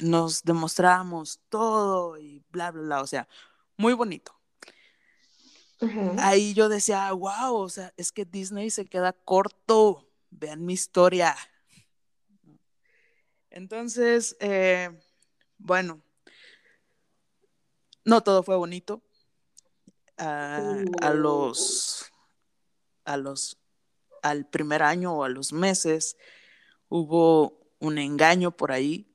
Nos 0.00 0.42
demostrábamos 0.42 1.40
todo 1.48 2.18
y 2.18 2.44
bla, 2.50 2.70
bla, 2.70 2.82
bla. 2.82 3.00
O 3.00 3.06
sea, 3.06 3.28
muy 3.76 3.94
bonito. 3.94 4.34
Ahí 6.18 6.54
yo 6.54 6.68
decía, 6.68 7.10
wow, 7.10 7.56
o 7.56 7.68
sea, 7.68 7.92
es 7.96 8.12
que 8.12 8.24
Disney 8.24 8.70
se 8.70 8.84
queda 8.86 9.12
corto. 9.12 10.08
Vean 10.30 10.64
mi 10.64 10.74
historia. 10.74 11.36
Entonces, 13.52 14.34
eh, 14.40 14.88
bueno, 15.58 16.02
no 18.04 18.22
todo 18.22 18.42
fue 18.42 18.56
bonito. 18.56 19.02
Uh, 20.18 20.84
a 21.00 21.12
los 21.12 22.04
a 23.04 23.16
los 23.16 23.58
al 24.22 24.46
primer 24.48 24.82
año 24.82 25.14
o 25.14 25.24
a 25.24 25.28
los 25.28 25.52
meses 25.52 26.16
hubo 26.88 27.58
un 27.80 27.98
engaño 27.98 28.56
por 28.56 28.70
ahí 28.70 29.08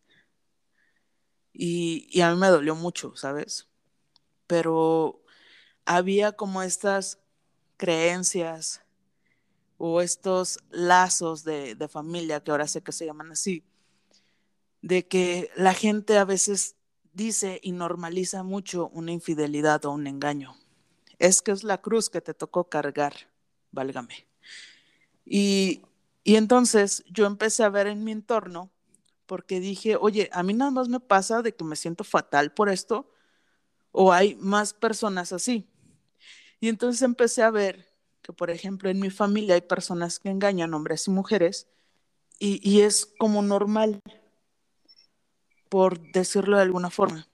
y, 1.54 2.08
y, 2.12 2.22
a 2.22 2.32
mí 2.32 2.40
me 2.40 2.48
dolió 2.48 2.76
mucho, 2.76 3.16
¿sabes? 3.16 3.68
Pero 4.46 5.24
había 5.86 6.34
como 6.34 6.62
estas 6.62 7.20
creencias 7.78 8.84
o 9.78 10.02
estos 10.02 10.60
lazos 10.70 11.44
de, 11.44 11.74
de 11.74 11.88
familia, 11.88 12.44
que 12.44 12.52
ahora 12.52 12.68
sé 12.68 12.84
que 12.84 12.92
se 12.92 13.06
llaman 13.06 13.32
así, 13.32 13.64
de 14.82 15.08
que 15.08 15.50
la 15.56 15.74
gente 15.74 16.18
a 16.18 16.26
veces 16.26 16.76
dice 17.14 17.60
y 17.64 17.72
normaliza 17.72 18.44
mucho 18.44 18.90
una 18.90 19.12
infidelidad 19.12 19.86
o 19.86 19.92
un 19.92 20.08
engaño. 20.08 20.56
Es 21.20 21.42
que 21.42 21.52
es 21.52 21.64
la 21.64 21.82
cruz 21.82 22.10
que 22.10 22.22
te 22.22 22.34
tocó 22.34 22.70
cargar, 22.70 23.14
válgame. 23.72 24.28
Y, 25.26 25.82
y 26.24 26.36
entonces 26.36 27.04
yo 27.10 27.26
empecé 27.26 27.64
a 27.64 27.70
ver 27.70 27.88
en 27.88 28.04
mi 28.04 28.12
entorno, 28.12 28.70
porque 29.26 29.60
dije, 29.60 29.98
oye, 29.98 30.30
a 30.32 30.42
mí 30.44 30.54
nada 30.54 30.72
más 30.72 30.88
me 30.88 31.00
pasa 31.00 31.42
de 31.42 31.54
que 31.54 31.64
me 31.64 31.76
siento 31.76 32.04
fatal 32.04 32.54
por 32.54 32.70
esto, 32.70 33.12
o 33.92 34.14
hay 34.14 34.36
más 34.36 34.74
personas 34.74 35.34
así. 35.34 35.68
Y 36.60 36.70
entonces 36.70 37.02
empecé 37.02 37.44
a 37.44 37.52
ver 37.52 37.88
que, 38.22 38.32
por 38.32 38.50
ejemplo, 38.50 38.90
en 38.90 39.00
mi 39.00 39.10
familia 39.10 39.56
hay 39.56 39.62
personas 39.62 40.20
que 40.20 40.30
engañan 40.30 40.74
hombres 40.74 41.08
y 41.08 41.12
mujeres, 41.12 41.68
y, 42.40 42.60
y 42.68 42.82
es 42.82 43.06
como 43.18 43.42
normal, 43.42 44.02
por 45.70 46.00
decirlo 46.12 46.58
de 46.58 46.64
alguna 46.64 46.90
forma. 46.90 47.28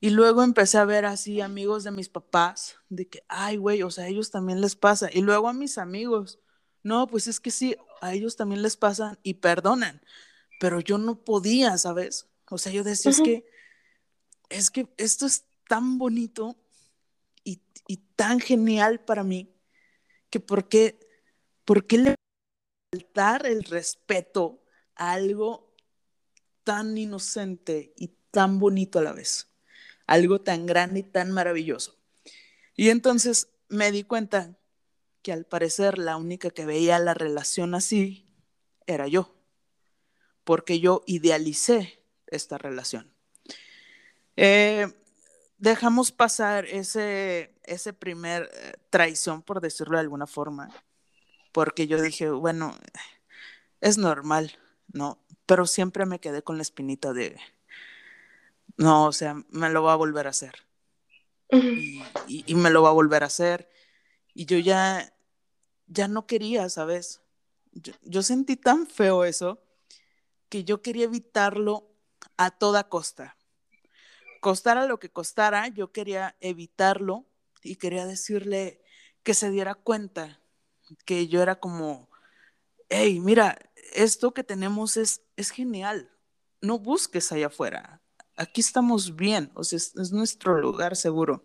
Y 0.00 0.10
luego 0.10 0.42
empecé 0.42 0.78
a 0.78 0.84
ver 0.84 1.04
así 1.04 1.40
amigos 1.40 1.84
de 1.84 1.90
mis 1.90 2.08
papás, 2.08 2.76
de 2.88 3.08
que, 3.08 3.22
ay, 3.28 3.58
güey, 3.58 3.82
o 3.82 3.90
sea, 3.90 4.04
a 4.04 4.08
ellos 4.08 4.30
también 4.30 4.60
les 4.60 4.74
pasa. 4.74 5.10
Y 5.12 5.20
luego 5.20 5.48
a 5.48 5.52
mis 5.52 5.76
amigos, 5.76 6.38
no, 6.82 7.06
pues 7.06 7.26
es 7.26 7.38
que 7.38 7.50
sí, 7.50 7.76
a 8.00 8.14
ellos 8.14 8.36
también 8.36 8.62
les 8.62 8.76
pasan 8.78 9.18
y 9.22 9.34
perdonan, 9.34 10.00
pero 10.58 10.80
yo 10.80 10.96
no 10.96 11.22
podía, 11.22 11.76
¿sabes? 11.76 12.28
O 12.48 12.56
sea, 12.56 12.72
yo 12.72 12.82
decía, 12.82 13.10
uh 13.10 13.14
-huh. 13.14 13.18
es 13.18 13.22
que, 13.22 13.46
es 14.48 14.70
que 14.70 14.88
esto 14.96 15.26
es 15.26 15.44
tan 15.68 15.98
bonito 15.98 16.56
y, 17.44 17.60
y, 17.86 17.98
tan 18.16 18.40
genial 18.40 19.00
para 19.04 19.22
mí, 19.22 19.54
que 20.30 20.40
por 20.40 20.68
qué, 20.68 20.98
por 21.64 21.86
qué 21.86 21.98
le 21.98 22.14
faltar 22.92 23.46
el 23.46 23.64
respeto 23.64 24.62
a 24.96 25.12
algo 25.12 25.69
tan 26.70 26.96
inocente 26.96 27.92
y 27.96 28.12
tan 28.30 28.60
bonito 28.60 29.00
a 29.00 29.02
la 29.02 29.12
vez, 29.12 29.48
algo 30.06 30.40
tan 30.40 30.66
grande 30.66 31.00
y 31.00 31.02
tan 31.02 31.32
maravilloso. 31.32 31.98
Y 32.76 32.90
entonces 32.90 33.48
me 33.68 33.90
di 33.90 34.04
cuenta 34.04 34.56
que 35.20 35.32
al 35.32 35.46
parecer 35.46 35.98
la 35.98 36.16
única 36.16 36.50
que 36.50 36.66
veía 36.66 37.00
la 37.00 37.12
relación 37.12 37.74
así 37.74 38.32
era 38.86 39.08
yo, 39.08 39.34
porque 40.44 40.78
yo 40.78 41.02
idealicé 41.06 42.04
esta 42.28 42.56
relación. 42.56 43.12
Eh, 44.36 44.86
dejamos 45.58 46.12
pasar 46.12 46.66
ese, 46.66 47.52
ese 47.64 47.92
primer 47.92 48.48
eh, 48.54 48.74
traición, 48.90 49.42
por 49.42 49.60
decirlo 49.60 49.96
de 49.96 50.02
alguna 50.02 50.28
forma, 50.28 50.70
porque 51.50 51.88
yo 51.88 52.00
dije, 52.00 52.30
bueno, 52.30 52.78
es 53.80 53.98
normal, 53.98 54.56
¿no? 54.92 55.18
Pero 55.50 55.66
siempre 55.66 56.06
me 56.06 56.20
quedé 56.20 56.44
con 56.44 56.58
la 56.58 56.62
espinita 56.62 57.12
de, 57.12 57.36
no, 58.76 59.06
o 59.06 59.12
sea, 59.12 59.34
me 59.48 59.68
lo 59.68 59.82
va 59.82 59.94
a 59.94 59.96
volver 59.96 60.28
a 60.28 60.30
hacer. 60.30 60.54
Y, 61.50 62.04
y, 62.28 62.44
y 62.46 62.54
me 62.54 62.70
lo 62.70 62.82
va 62.82 62.90
a 62.90 62.92
volver 62.92 63.24
a 63.24 63.26
hacer 63.26 63.68
y 64.32 64.46
yo 64.46 64.58
ya, 64.58 65.12
ya 65.88 66.06
no 66.06 66.28
quería, 66.28 66.68
¿sabes? 66.68 67.20
Yo, 67.72 67.92
yo, 68.02 68.22
sentí 68.22 68.54
tan 68.54 68.86
feo 68.86 69.24
eso 69.24 69.60
que 70.48 70.62
yo 70.62 70.82
quería 70.82 71.06
evitarlo 71.06 71.90
a 72.36 72.52
toda 72.52 72.88
costa. 72.88 73.36
Costara 74.40 74.86
lo 74.86 75.00
que 75.00 75.10
costara, 75.10 75.66
yo 75.66 75.90
quería 75.90 76.36
evitarlo 76.38 77.26
y 77.64 77.74
quería 77.74 78.06
decirle 78.06 78.84
que 79.24 79.34
se 79.34 79.50
diera 79.50 79.74
cuenta 79.74 80.40
que 81.04 81.26
yo 81.26 81.42
era 81.42 81.58
como, 81.58 82.08
hey, 82.88 83.18
mira, 83.18 83.58
esto 83.94 84.32
que 84.32 84.44
tenemos 84.44 84.96
es, 84.96 85.22
es 85.36 85.50
genial. 85.50 86.10
No 86.60 86.78
busques 86.78 87.32
allá 87.32 87.46
afuera. 87.46 88.00
Aquí 88.36 88.60
estamos 88.60 89.16
bien, 89.16 89.50
o 89.54 89.64
sea, 89.64 89.76
es, 89.76 89.94
es 89.96 90.12
nuestro 90.12 90.58
lugar 90.60 90.96
seguro. 90.96 91.44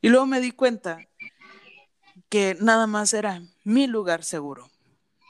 Y 0.00 0.08
luego 0.08 0.26
me 0.26 0.40
di 0.40 0.52
cuenta 0.52 0.98
que 2.28 2.56
nada 2.60 2.86
más 2.86 3.12
era 3.12 3.42
mi 3.64 3.86
lugar 3.86 4.24
seguro. 4.24 4.70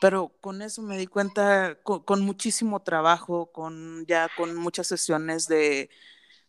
Pero 0.01 0.33
con 0.41 0.63
eso 0.63 0.83
me 0.83 0.97
di 0.97 1.07
cuenta, 1.07 1.77
con, 1.83 2.03
con 2.05 2.23
muchísimo 2.23 2.81
trabajo, 2.81 3.53
con 3.53 4.07
ya 4.07 4.31
con 4.37 4.57
muchas 4.57 4.87
sesiones 4.87 5.47
de, 5.47 5.91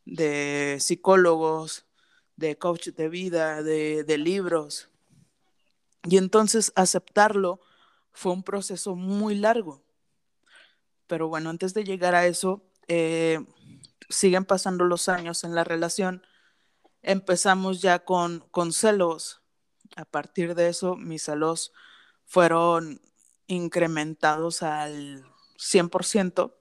de 0.05 0.77
psicólogos, 0.79 1.85
de 2.37 2.57
coach 2.57 2.89
de 2.89 3.09
vida, 3.09 3.61
de, 3.61 4.03
de, 4.03 4.17
libros. 4.17 4.89
Y 6.03 6.17
entonces 6.17 6.71
aceptarlo 6.75 7.59
fue 8.11 8.31
un 8.31 8.43
proceso 8.43 8.95
muy 8.95 9.35
largo. 9.35 9.83
Pero 11.07 11.27
bueno, 11.27 11.49
antes 11.49 11.73
de 11.73 11.83
llegar 11.83 12.15
a 12.15 12.25
eso, 12.25 12.63
eh, 12.87 13.39
siguen 14.09 14.45
pasando 14.45 14.85
los 14.85 15.09
años 15.09 15.43
en 15.43 15.55
la 15.55 15.63
relación. 15.63 16.25
Empezamos 17.01 17.81
ya 17.81 17.99
con, 17.99 18.45
con 18.51 18.73
celos, 18.73 19.41
a 19.95 20.05
partir 20.05 20.55
de 20.55 20.69
eso 20.69 20.95
mis 20.95 21.23
celos 21.23 21.73
fueron 22.25 23.01
incrementados 23.47 24.63
al 24.63 25.25
100%. 25.57 26.55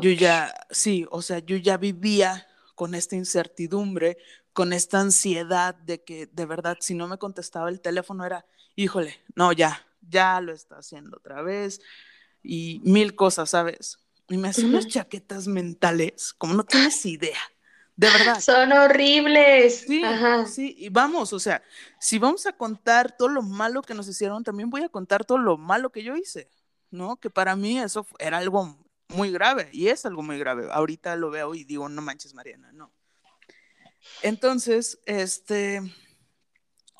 Yo 0.00 0.10
ya, 0.10 0.52
sí, 0.70 1.06
o 1.10 1.22
sea, 1.22 1.38
yo 1.38 1.56
ya 1.56 1.76
vivía 1.76 2.48
con 2.74 2.94
esta 2.94 3.14
incertidumbre, 3.14 4.18
con 4.52 4.72
esta 4.72 5.00
ansiedad 5.00 5.74
de 5.74 6.02
que 6.02 6.26
de 6.26 6.46
verdad 6.46 6.76
si 6.80 6.94
no 6.94 7.06
me 7.06 7.18
contestaba 7.18 7.68
el 7.68 7.80
teléfono 7.80 8.24
era, 8.24 8.44
híjole, 8.74 9.16
no, 9.36 9.52
ya, 9.52 9.86
ya 10.08 10.40
lo 10.40 10.52
está 10.52 10.78
haciendo 10.78 11.16
otra 11.16 11.42
vez 11.42 11.80
y 12.42 12.80
mil 12.84 13.14
cosas, 13.14 13.50
¿sabes? 13.50 13.98
Y 14.28 14.36
me 14.36 14.48
hacía 14.48 14.66
unas 14.66 14.86
chaquetas 14.86 15.46
mentales, 15.46 16.34
como 16.34 16.54
no 16.54 16.64
tienes 16.64 17.04
idea. 17.06 17.38
De 17.96 18.08
verdad. 18.10 18.40
Son 18.40 18.70
horribles. 18.72 19.84
Sí, 19.86 20.02
sí, 20.46 20.74
y 20.78 20.88
vamos, 20.88 21.32
o 21.32 21.40
sea, 21.40 21.62
si 21.98 22.18
vamos 22.18 22.46
a 22.46 22.52
contar 22.52 23.16
todo 23.16 23.28
lo 23.28 23.42
malo 23.42 23.82
que 23.82 23.94
nos 23.94 24.06
hicieron, 24.06 24.44
también 24.44 24.70
voy 24.70 24.82
a 24.84 24.88
contar 24.88 25.24
todo 25.24 25.38
lo 25.38 25.56
malo 25.56 25.90
que 25.90 26.04
yo 26.04 26.14
hice, 26.14 26.48
¿no? 26.90 27.16
Que 27.16 27.28
para 27.28 27.56
mí 27.56 27.80
eso 27.80 28.06
era 28.18 28.38
algo 28.38 28.78
muy 29.08 29.32
grave 29.32 29.68
y 29.72 29.88
es 29.88 30.06
algo 30.06 30.22
muy 30.22 30.38
grave. 30.38 30.68
Ahorita 30.70 31.16
lo 31.16 31.30
veo 31.30 31.54
y 31.54 31.64
digo, 31.64 31.88
no 31.88 32.02
manches, 32.02 32.34
Mariana, 32.34 32.70
no. 32.72 32.92
Entonces, 34.22 35.00
este, 35.06 35.82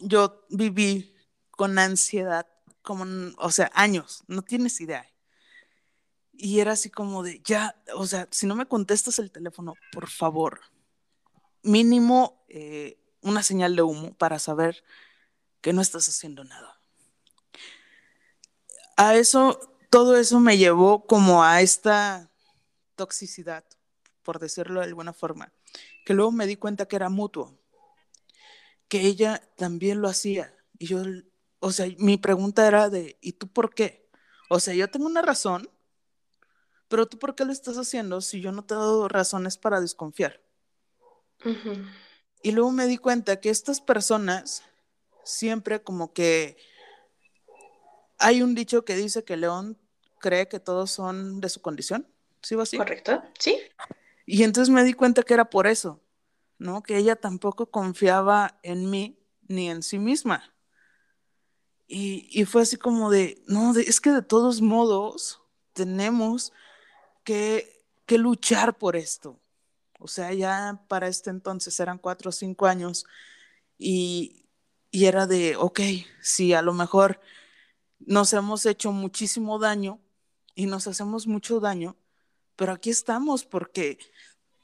yo 0.01 0.45
viví 0.49 1.15
con 1.51 1.79
ansiedad, 1.79 2.47
como, 2.89 3.05
o 3.37 3.51
sea, 3.51 3.71
años, 3.75 4.25
no 4.29 4.41
tienes 4.41 4.81
idea. 4.81 5.07
Y 6.33 6.61
era 6.61 6.73
así 6.73 6.89
como 6.89 7.23
de, 7.23 7.43
ya, 7.45 7.77
o 7.95 8.07
sea, 8.07 8.27
si 8.31 8.47
no 8.47 8.55
me 8.55 8.65
contestas 8.65 9.19
el 9.19 9.31
teléfono, 9.31 9.75
por 9.93 10.09
favor, 10.09 10.63
mínimo 11.63 12.43
eh, 12.49 12.99
una 13.21 13.43
señal 13.43 13.77
de 13.77 13.83
humo 13.83 14.15
para 14.15 14.39
saber 14.39 14.83
que 15.61 15.75
no 15.75 15.83
estás 15.83 16.09
haciendo 16.09 16.45
nada. 16.45 16.81
A 18.97 19.17
eso, 19.17 19.61
todo 19.91 20.17
eso 20.17 20.41
me 20.41 20.57
llevó 20.57 21.05
como 21.05 21.45
a 21.45 21.61
esta 21.61 22.31
toxicidad, 22.95 23.65
por 24.23 24.39
decirlo 24.39 24.81
de 24.81 24.87
alguna 24.87 25.13
forma, 25.13 25.53
que 26.07 26.15
luego 26.15 26.33
me 26.33 26.47
di 26.47 26.57
cuenta 26.57 26.89
que 26.89 26.97
era 26.97 27.11
mutuo, 27.11 27.55
que 28.89 29.03
ella 29.03 29.43
también 29.59 30.01
lo 30.01 30.09
hacía. 30.09 30.55
Y 30.79 30.87
yo, 30.87 31.03
o 31.61 31.73
sea, 31.73 31.87
mi 31.99 32.17
pregunta 32.17 32.67
era 32.67 32.89
de, 32.89 33.19
¿y 33.21 33.33
tú 33.33 33.49
por 33.49 33.75
qué? 33.75 34.09
O 34.49 34.61
sea, 34.61 34.75
yo 34.75 34.89
tengo 34.89 35.07
una 35.07 35.23
razón 35.23 35.69
pero 36.89 37.07
tú, 37.07 37.19
¿por 37.19 37.35
qué 37.35 37.45
lo 37.45 37.53
estás 37.53 37.77
haciendo 37.77 38.21
si 38.21 38.41
yo 38.41 38.51
no 38.51 38.65
te 38.65 38.75
he 38.75 38.77
dado 38.77 39.09
razones 39.09 39.59
para 39.59 39.81
desconfiar? 39.81 40.41
Y 42.43 42.53
luego 42.53 42.73
me 42.73 42.87
di 42.87 42.97
cuenta 42.97 43.41
que 43.41 43.51
estas 43.51 43.81
personas 43.81 44.63
siempre 45.23 45.83
como 45.83 46.13
que 46.13 46.57
hay 48.19 48.43
un 48.43 48.55
dicho 48.55 48.85
que 48.85 48.97
dice 48.97 49.23
que 49.23 49.37
León 49.37 49.79
cree 50.19 50.49
que 50.49 50.59
todos 50.59 50.91
son 50.91 51.41
de 51.41 51.51
su 51.51 51.61
condición. 51.61 52.09
¿Sí 52.43 52.55
va 52.55 52.63
así? 52.63 52.79
Correcto, 52.79 53.23
sí. 53.39 53.59
Y 54.25 54.43
entonces 54.43 54.73
me 54.73 54.83
di 54.83 54.95
cuenta 54.95 55.23
que 55.23 55.35
era 55.35 55.51
por 55.51 55.67
eso, 55.67 56.01
¿no? 56.57 56.83
Que 56.83 56.97
ella 56.97 57.17
tampoco 57.17 57.71
confiaba 57.71 58.59
en 58.63 58.89
mí 58.91 59.19
ni 59.47 59.69
en 59.69 59.83
sí 59.83 59.99
misma. 59.99 60.55
Y, 61.89 62.29
y 62.31 62.45
fue 62.45 62.63
así 62.63 62.77
como 62.77 63.11
de, 63.11 63.43
no, 63.47 63.75
es 63.75 64.01
que 64.01 64.11
de 64.11 64.23
todos 64.23 64.61
modos 64.61 65.41
tenemos 65.73 66.53
que, 67.25 67.77
luchar 68.11 68.79
por 68.79 68.97
esto. 68.97 69.39
O 69.99 70.09
sea, 70.09 70.33
ya 70.33 70.83
para 70.89 71.09
este 71.09 71.31
entonces 71.31 71.79
eran 71.81 71.99
cuatro 71.99 72.31
o 72.31 72.33
cinco 72.33 72.67
años 72.67 73.05
y, 73.79 74.47
y 74.91 75.07
era 75.07 75.27
de, 75.27 75.57
ok, 75.57 75.81
sí, 76.23 76.55
a 76.55 76.63
lo 76.63 76.73
mejor 76.73 77.21
nos 77.99 78.33
hemos 78.33 78.65
hecho 78.67 78.93
muchísimo 78.93 79.59
daño 79.59 80.01
y 80.55 80.67
nos 80.67 80.87
hacemos 80.87 81.27
mucho 81.27 81.61
daño, 81.61 81.97
pero 82.57 82.73
aquí 82.73 82.91
estamos 82.91 83.45
porque 83.45 83.99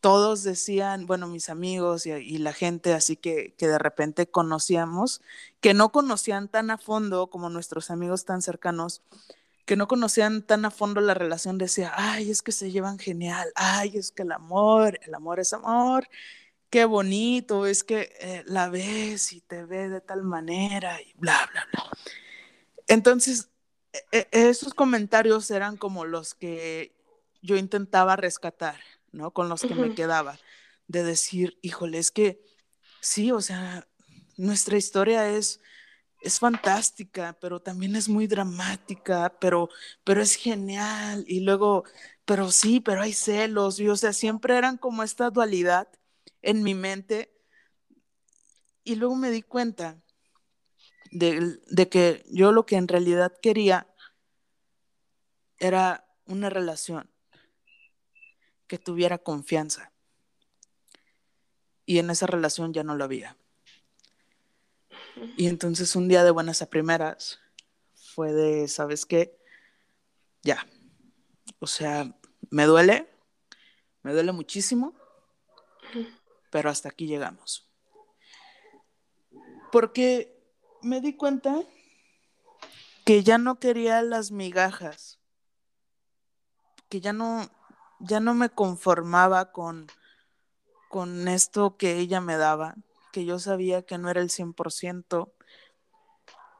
todos 0.04 0.42
decían, 0.42 1.06
bueno, 1.06 1.28
mis 1.28 1.48
amigos 1.48 2.04
y, 2.04 2.36
la 2.36 2.52
gente 2.52 2.92
así 2.92 3.16
que, 3.16 3.54
que 3.56 3.68
de 3.68 3.78
repente 3.78 4.26
conocíamos, 4.26 5.22
que 5.62 5.72
no 5.72 5.92
conocían 5.92 6.48
tan 6.48 6.70
a 6.70 6.76
fondo 6.76 7.28
como 7.28 7.48
nuestros 7.48 7.90
amigos 7.90 8.26
tan 8.26 8.42
cercanos, 8.42 9.00
que 9.64 9.76
no 9.76 9.88
conocían 9.88 10.42
tan 10.42 10.66
a 10.66 10.70
fondo 10.70 11.00
la 11.00 11.14
relación 11.14 11.56
decía, 11.56 11.90
ay, 11.96 12.30
es 12.30 12.42
que 12.42 12.52
se 12.52 12.70
llevan 12.70 12.98
genial, 12.98 13.50
ay, 13.54 13.96
es 13.96 14.12
que 14.12 14.24
el 14.24 14.32
amor, 14.32 15.00
el 15.04 15.14
amor 15.14 15.40
es 15.40 15.54
amor, 15.54 16.06
qué 16.68 16.84
bonito, 16.84 17.64
es 17.64 17.82
que 17.82 18.12
eh, 18.20 18.42
la 18.44 18.68
ves 18.68 19.32
y 19.32 19.40
te 19.40 19.64
ve 19.64 19.88
de 19.88 20.02
tal 20.02 20.22
manera 20.22 21.00
y 21.00 21.14
bla, 21.14 21.48
bla, 21.50 21.66
bla. 21.72 21.84
Entonces, 22.88 23.48
e, 24.12 24.28
e, 24.30 24.48
esos 24.50 24.74
comentarios 24.74 25.50
eran 25.50 25.78
como 25.78 26.04
los 26.04 26.34
que 26.34 26.94
yo 27.40 27.56
intentaba 27.56 28.16
rescatar, 28.16 28.78
¿no? 29.14 29.32
Con 29.32 29.48
los 29.48 29.62
que 29.62 29.74
me 29.74 29.94
quedaba, 29.94 30.38
de 30.86 31.02
decir, 31.02 31.58
híjole, 31.62 31.98
es 31.98 32.10
que 32.10 32.42
sí, 33.00 33.32
o 33.32 33.40
sea, 33.40 33.88
nuestra 34.36 34.76
historia 34.76 35.30
es 35.30 35.60
es 36.24 36.38
fantástica, 36.38 37.36
pero 37.40 37.60
también 37.60 37.94
es 37.96 38.08
muy 38.08 38.26
dramática, 38.26 39.36
pero, 39.40 39.68
pero 40.04 40.22
es 40.22 40.34
genial. 40.36 41.24
Y 41.28 41.40
luego, 41.40 41.84
pero 42.24 42.50
sí, 42.50 42.80
pero 42.80 43.02
hay 43.02 43.12
celos. 43.12 43.78
Y 43.78 43.88
o 43.88 43.96
sea, 43.96 44.12
siempre 44.12 44.56
eran 44.56 44.78
como 44.78 45.02
esta 45.02 45.30
dualidad 45.30 45.88
en 46.42 46.62
mi 46.62 46.74
mente. 46.74 47.30
Y 48.84 48.96
luego 48.96 49.16
me 49.16 49.30
di 49.30 49.42
cuenta 49.42 50.02
de, 51.10 51.58
de 51.66 51.88
que 51.88 52.24
yo 52.30 52.52
lo 52.52 52.64
que 52.64 52.76
en 52.76 52.88
realidad 52.88 53.32
quería 53.42 53.86
era 55.58 56.06
una 56.26 56.48
relación 56.48 57.13
que 58.74 58.78
tuviera 58.78 59.18
confianza. 59.18 59.92
Y 61.86 62.00
en 62.00 62.10
esa 62.10 62.26
relación 62.26 62.72
ya 62.72 62.82
no 62.82 62.96
lo 62.96 63.04
había. 63.04 63.36
Y 65.36 65.46
entonces 65.46 65.94
un 65.94 66.08
día 66.08 66.24
de 66.24 66.32
buenas 66.32 66.60
a 66.60 66.68
primeras 66.68 67.38
fue 67.94 68.32
de, 68.32 68.66
¿sabes 68.66 69.06
qué? 69.06 69.38
Ya. 70.42 70.66
O 71.60 71.68
sea, 71.68 72.18
me 72.50 72.64
duele, 72.64 73.08
me 74.02 74.12
duele 74.12 74.32
muchísimo, 74.32 74.92
pero 76.50 76.68
hasta 76.68 76.88
aquí 76.88 77.06
llegamos. 77.06 77.70
Porque 79.70 80.36
me 80.82 81.00
di 81.00 81.14
cuenta 81.14 81.62
que 83.04 83.22
ya 83.22 83.38
no 83.38 83.60
quería 83.60 84.02
las 84.02 84.32
migajas, 84.32 85.20
que 86.88 87.00
ya 87.00 87.12
no, 87.12 87.48
ya 88.00 88.20
no 88.20 88.34
me 88.34 88.50
conformaba 88.50 89.52
con, 89.52 89.86
con 90.88 91.28
esto 91.28 91.76
que 91.76 91.98
ella 91.98 92.20
me 92.20 92.36
daba, 92.36 92.74
que 93.12 93.24
yo 93.24 93.38
sabía 93.38 93.82
que 93.82 93.98
no 93.98 94.10
era 94.10 94.20
el 94.20 94.30
100%. 94.30 95.32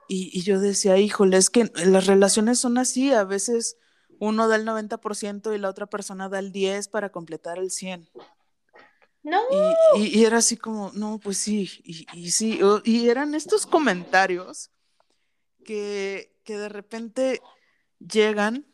Y, 0.08 0.30
y 0.38 0.42
yo 0.42 0.60
decía, 0.60 0.98
híjole, 0.98 1.36
es 1.36 1.50
que 1.50 1.70
las 1.86 2.06
relaciones 2.06 2.58
son 2.58 2.78
así, 2.78 3.12
a 3.12 3.24
veces 3.24 3.78
uno 4.18 4.48
da 4.48 4.56
el 4.56 4.66
90% 4.66 5.54
y 5.54 5.58
la 5.58 5.68
otra 5.68 5.86
persona 5.86 6.28
da 6.28 6.38
el 6.38 6.52
10% 6.52 6.90
para 6.90 7.10
completar 7.10 7.58
el 7.58 7.70
100%. 7.70 8.08
No. 9.22 9.40
Y, 9.96 10.18
y, 10.18 10.24
era 10.26 10.36
así 10.38 10.58
como, 10.58 10.92
no, 10.92 11.18
pues 11.18 11.38
sí, 11.38 11.70
y, 11.82 12.06
y, 12.12 12.30
sí, 12.30 12.60
y 12.84 13.08
eran 13.08 13.34
estos 13.34 13.64
comentarios 13.64 14.70
que, 15.64 16.36
que 16.44 16.58
de 16.58 16.68
repente 16.68 17.40
llegan 17.98 18.66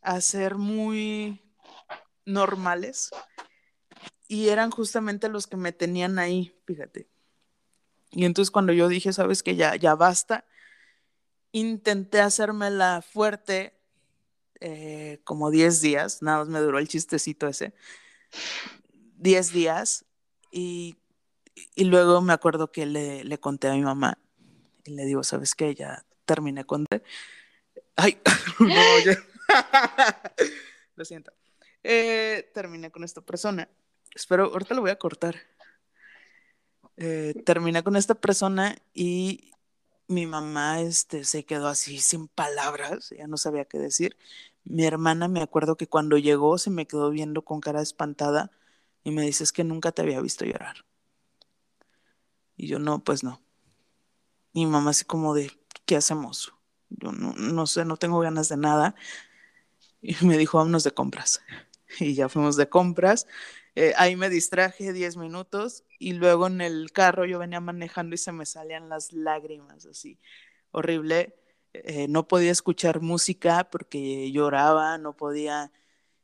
a 0.00 0.22
ser 0.22 0.54
muy 0.54 1.43
normales 2.26 3.10
y 4.28 4.48
eran 4.48 4.70
justamente 4.70 5.28
los 5.28 5.46
que 5.46 5.56
me 5.56 5.72
tenían 5.72 6.18
ahí, 6.18 6.54
fíjate. 6.66 7.08
Y 8.10 8.24
entonces 8.24 8.50
cuando 8.50 8.72
yo 8.72 8.88
dije, 8.88 9.12
sabes 9.12 9.42
que 9.42 9.56
ya, 9.56 9.76
ya 9.76 9.94
basta, 9.94 10.46
intenté 11.52 12.20
hacérmela 12.20 13.02
fuerte 13.02 13.74
eh, 14.60 15.20
como 15.24 15.50
10 15.50 15.80
días, 15.80 16.22
nada 16.22 16.38
más 16.38 16.48
me 16.48 16.60
duró 16.60 16.78
el 16.78 16.88
chistecito 16.88 17.48
ese, 17.48 17.74
10 19.18 19.52
días 19.52 20.06
y, 20.50 20.96
y, 21.74 21.84
luego 21.84 22.22
me 22.22 22.32
acuerdo 22.32 22.72
que 22.72 22.86
le, 22.86 23.24
le, 23.24 23.38
conté 23.38 23.68
a 23.68 23.74
mi 23.74 23.82
mamá 23.82 24.18
y 24.84 24.92
le 24.92 25.04
digo, 25.04 25.22
¿sabes 25.22 25.54
qué? 25.54 25.74
Ya 25.74 26.04
terminé 26.24 26.64
con... 26.64 26.86
Ay, 27.96 28.18
no. 28.60 28.66
Lo 30.96 31.04
siento. 31.04 31.32
Eh, 31.84 32.50
terminé 32.52 32.90
con 32.90 33.04
esta 33.04 33.20
persona 33.20 33.68
espero, 34.14 34.44
ahorita 34.46 34.74
lo 34.74 34.82
voy 34.82 34.90
a 34.90 34.98
cortar. 34.98 35.36
Eh, 36.96 37.34
terminé 37.44 37.82
con 37.82 37.96
esta 37.96 38.14
persona 38.14 38.76
y 38.94 39.50
mi 40.06 40.26
mamá 40.26 40.80
este, 40.80 41.24
se 41.24 41.44
quedó 41.44 41.66
así 41.68 41.98
sin 41.98 42.28
palabras, 42.28 43.10
ya 43.16 43.26
no 43.26 43.36
sabía 43.36 43.64
qué 43.64 43.78
decir. 43.78 44.16
Mi 44.64 44.86
hermana 44.86 45.28
me 45.28 45.42
acuerdo 45.42 45.76
que 45.76 45.88
cuando 45.88 46.18
llegó 46.18 46.58
se 46.58 46.70
me 46.70 46.86
quedó 46.86 47.10
viendo 47.10 47.44
con 47.44 47.60
cara 47.60 47.82
espantada 47.82 48.52
y 49.02 49.10
me 49.10 49.22
dice, 49.22 49.44
es 49.44 49.52
que 49.52 49.64
nunca 49.64 49.92
te 49.92 50.02
había 50.02 50.20
visto 50.20 50.44
llorar. 50.44 50.84
Y 52.56 52.68
yo 52.68 52.78
no, 52.78 53.02
pues 53.02 53.24
no. 53.24 53.40
mi 54.52 54.66
mamá 54.66 54.90
así 54.90 55.04
como 55.04 55.34
de, 55.34 55.50
¿qué 55.86 55.96
hacemos? 55.96 56.52
Yo 56.88 57.12
no, 57.12 57.34
no 57.34 57.66
sé, 57.66 57.84
no 57.84 57.96
tengo 57.96 58.20
ganas 58.20 58.48
de 58.48 58.56
nada. 58.56 58.94
Y 60.00 60.16
me 60.24 60.38
dijo, 60.38 60.58
vámonos 60.58 60.84
de 60.84 60.92
compras. 60.92 61.40
Y 62.00 62.14
ya 62.14 62.28
fuimos 62.28 62.56
de 62.56 62.68
compras. 62.68 63.26
Eh, 63.74 63.92
ahí 63.96 64.16
me 64.16 64.30
distraje 64.30 64.92
10 64.92 65.16
minutos 65.16 65.84
y 65.98 66.12
luego 66.12 66.46
en 66.46 66.60
el 66.60 66.92
carro 66.92 67.24
yo 67.24 67.38
venía 67.38 67.60
manejando 67.60 68.14
y 68.14 68.18
se 68.18 68.32
me 68.32 68.46
salían 68.46 68.88
las 68.88 69.12
lágrimas, 69.12 69.86
así, 69.86 70.18
horrible. 70.70 71.34
Eh, 71.72 72.06
no 72.08 72.28
podía 72.28 72.52
escuchar 72.52 73.00
música 73.00 73.68
porque 73.70 74.30
lloraba, 74.30 74.96
no 74.98 75.16
podía 75.16 75.72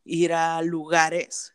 ir 0.05 0.33
a 0.33 0.63
lugares 0.63 1.55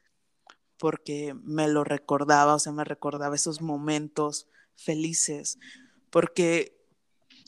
porque 0.78 1.34
me 1.44 1.68
lo 1.68 1.84
recordaba, 1.84 2.56
o 2.56 2.60
sea, 2.60 2.74
me 2.74 2.84
recordaba 2.84 3.36
esos 3.36 3.62
momentos 3.62 4.48
felices, 4.76 5.58
porque 6.10 6.78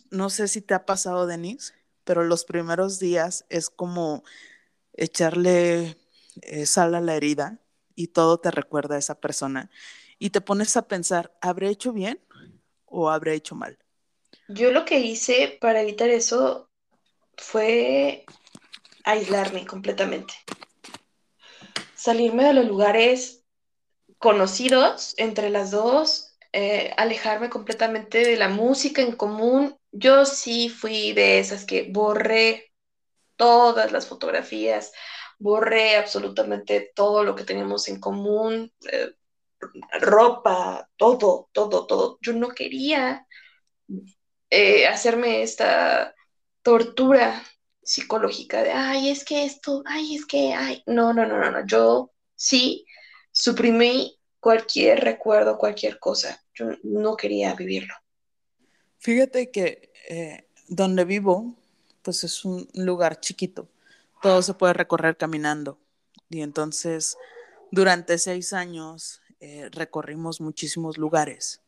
no 0.09 0.29
sé 0.29 0.47
si 0.47 0.61
te 0.61 0.73
ha 0.73 0.85
pasado, 0.85 1.27
Denise, 1.27 1.73
pero 2.03 2.23
los 2.23 2.45
primeros 2.45 2.99
días 2.99 3.45
es 3.49 3.69
como 3.69 4.23
echarle 4.93 5.97
eh, 6.41 6.65
sal 6.65 6.95
a 6.95 7.01
la 7.01 7.15
herida 7.15 7.59
y 7.95 8.07
todo 8.07 8.39
te 8.39 8.51
recuerda 8.51 8.95
a 8.95 8.99
esa 8.99 9.19
persona 9.19 9.69
y 10.19 10.29
te 10.31 10.41
pones 10.41 10.77
a 10.77 10.87
pensar, 10.87 11.37
¿habré 11.41 11.69
hecho 11.69 11.93
bien 11.93 12.19
o 12.85 13.09
habré 13.09 13.33
hecho 13.33 13.55
mal? 13.55 13.77
Yo 14.47 14.71
lo 14.71 14.85
que 14.85 14.99
hice 14.99 15.57
para 15.59 15.81
evitar 15.81 16.09
eso 16.09 16.69
fue 17.37 18.25
aislarme 19.03 19.65
completamente. 19.65 20.33
Salirme 21.95 22.45
de 22.45 22.53
los 22.53 22.65
lugares 22.65 23.43
conocidos 24.17 25.13
entre 25.17 25.49
las 25.49 25.71
dos, 25.71 26.35
eh, 26.53 26.93
alejarme 26.97 27.49
completamente 27.49 28.19
de 28.19 28.37
la 28.37 28.49
música 28.49 29.01
en 29.01 29.13
común. 29.13 29.77
Yo 29.91 30.25
sí 30.25 30.69
fui 30.69 31.13
de 31.13 31.39
esas 31.39 31.65
que 31.65 31.89
borré 31.91 32.73
todas 33.35 33.91
las 33.91 34.07
fotografías, 34.07 34.91
borré 35.39 35.97
absolutamente 35.97 36.91
todo 36.95 37.23
lo 37.23 37.35
que 37.35 37.43
teníamos 37.43 37.87
en 37.87 37.99
común, 37.99 38.71
eh, 38.91 39.11
ropa, 39.99 40.89
todo, 40.97 41.49
todo, 41.51 41.85
todo. 41.85 42.17
Yo 42.21 42.33
no 42.33 42.49
quería 42.49 43.25
eh, 44.49 44.87
hacerme 44.87 45.41
esta 45.43 46.15
tortura 46.61 47.43
psicológica 47.81 48.63
de, 48.63 48.71
ay, 48.71 49.09
es 49.09 49.23
que 49.23 49.45
esto, 49.45 49.83
ay, 49.85 50.15
es 50.15 50.25
que, 50.25 50.53
ay, 50.53 50.83
no, 50.85 51.13
no, 51.13 51.25
no, 51.25 51.37
no, 51.37 51.51
no, 51.51 51.65
yo 51.65 52.11
sí 52.35 52.85
suprimí 53.31 54.19
cualquier 54.39 54.99
recuerdo, 55.01 55.57
cualquier 55.57 55.99
cosa, 55.99 56.43
yo 56.53 56.65
no 56.83 57.15
quería 57.15 57.53
vivirlo. 57.53 57.93
Fíjate 58.99 59.51
que 59.51 59.91
eh, 60.09 60.47
donde 60.67 61.05
vivo, 61.05 61.55
pues 62.01 62.23
es 62.23 62.43
un 62.43 62.67
lugar 62.73 63.19
chiquito 63.19 63.69
todo 64.21 64.41
se 64.41 64.53
puede 64.53 64.73
recorrer 64.73 65.17
caminando. 65.17 65.79
Y 66.29 66.41
entonces, 66.41 67.17
durante 67.71 68.17
seis 68.17 68.53
años, 68.53 69.21
eh, 69.39 69.69
recorrimos 69.71 70.41
muchísimos 70.41 70.97
lugares 70.97 71.61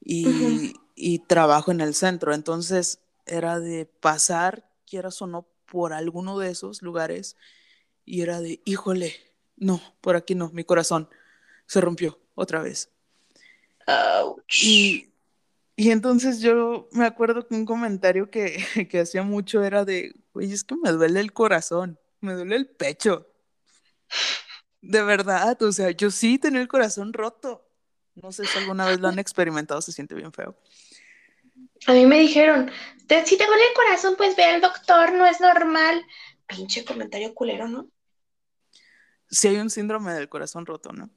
y, 0.00 0.74
y, 0.94 1.20
trabajo 1.20 1.70
en 1.70 1.80
el 1.80 1.94
centro. 1.94 2.34
Entonces, 2.34 2.98
era 3.26 3.60
de 3.60 3.86
pasar, 3.86 4.68
quieras 4.86 5.22
o 5.22 5.26
no, 5.26 5.46
por 5.66 5.92
alguno 5.92 6.38
de 6.38 6.50
esos 6.50 6.82
lugares 6.82 7.36
y 8.04 8.22
era 8.22 8.40
de, 8.40 8.60
híjole, 8.64 9.14
no, 9.56 9.80
por 10.00 10.16
aquí 10.16 10.34
no, 10.34 10.50
mi 10.50 10.64
corazón 10.64 11.08
se 11.66 11.80
rompió 11.80 12.18
otra 12.34 12.60
vez. 12.60 12.90
Y, 14.62 15.11
y 15.76 15.90
entonces 15.90 16.40
yo 16.40 16.88
me 16.92 17.06
acuerdo 17.06 17.46
que 17.46 17.54
un 17.54 17.64
comentario 17.64 18.30
que, 18.30 18.64
que 18.90 19.00
hacía 19.00 19.22
mucho 19.22 19.62
era 19.64 19.84
de, 19.84 20.14
oye, 20.32 20.52
es 20.52 20.64
que 20.64 20.76
me 20.76 20.90
duele 20.90 21.20
el 21.20 21.32
corazón, 21.32 21.98
me 22.20 22.34
duele 22.34 22.56
el 22.56 22.68
pecho. 22.68 23.28
De 24.80 25.02
verdad, 25.02 25.60
o 25.62 25.72
sea, 25.72 25.90
yo 25.90 26.10
sí 26.10 26.38
tenía 26.38 26.60
el 26.60 26.68
corazón 26.68 27.12
roto. 27.12 27.68
No 28.14 28.32
sé 28.32 28.44
si 28.44 28.58
alguna 28.58 28.86
vez 28.86 29.00
lo 29.00 29.08
han 29.08 29.18
experimentado, 29.18 29.80
se 29.80 29.92
siente 29.92 30.14
bien 30.14 30.32
feo. 30.32 30.56
A 31.86 31.92
mí 31.92 32.04
me 32.04 32.20
dijeron, 32.20 32.70
si 33.24 33.38
te 33.38 33.46
duele 33.46 33.62
el 33.68 33.74
corazón, 33.74 34.14
pues 34.16 34.36
ve 34.36 34.44
al 34.44 34.60
doctor, 34.60 35.12
no 35.12 35.26
es 35.26 35.40
normal. 35.40 36.04
Pinche 36.46 36.84
comentario 36.84 37.34
culero, 37.34 37.68
¿no? 37.68 37.88
Sí 39.30 39.48
hay 39.48 39.56
un 39.56 39.70
síndrome 39.70 40.12
del 40.12 40.28
corazón 40.28 40.66
roto, 40.66 40.92
¿no? 40.92 41.10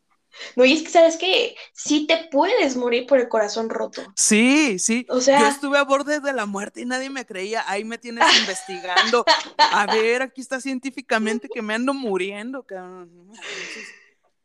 No, 0.55 0.65
y 0.65 0.73
es 0.73 0.83
que 0.83 0.89
sabes 0.89 1.17
que 1.17 1.55
sí 1.73 2.07
te 2.07 2.27
puedes 2.31 2.75
morir 2.75 3.07
por 3.07 3.19
el 3.19 3.27
corazón 3.27 3.69
roto. 3.69 4.01
Sí, 4.15 4.79
sí. 4.79 5.05
O 5.09 5.21
sea, 5.21 5.39
yo 5.39 5.47
estuve 5.47 5.77
a 5.77 5.83
borde 5.83 6.19
de 6.19 6.33
la 6.33 6.45
muerte 6.45 6.81
y 6.81 6.85
nadie 6.85 7.09
me 7.09 7.25
creía. 7.25 7.63
Ahí 7.67 7.83
me 7.83 7.97
tienes 7.97 8.25
investigando. 8.39 9.25
A 9.57 9.85
ver, 9.87 10.21
aquí 10.21 10.41
está 10.41 10.59
científicamente 10.59 11.49
que 11.49 11.61
me 11.61 11.73
ando 11.73 11.93
muriendo, 11.93 12.65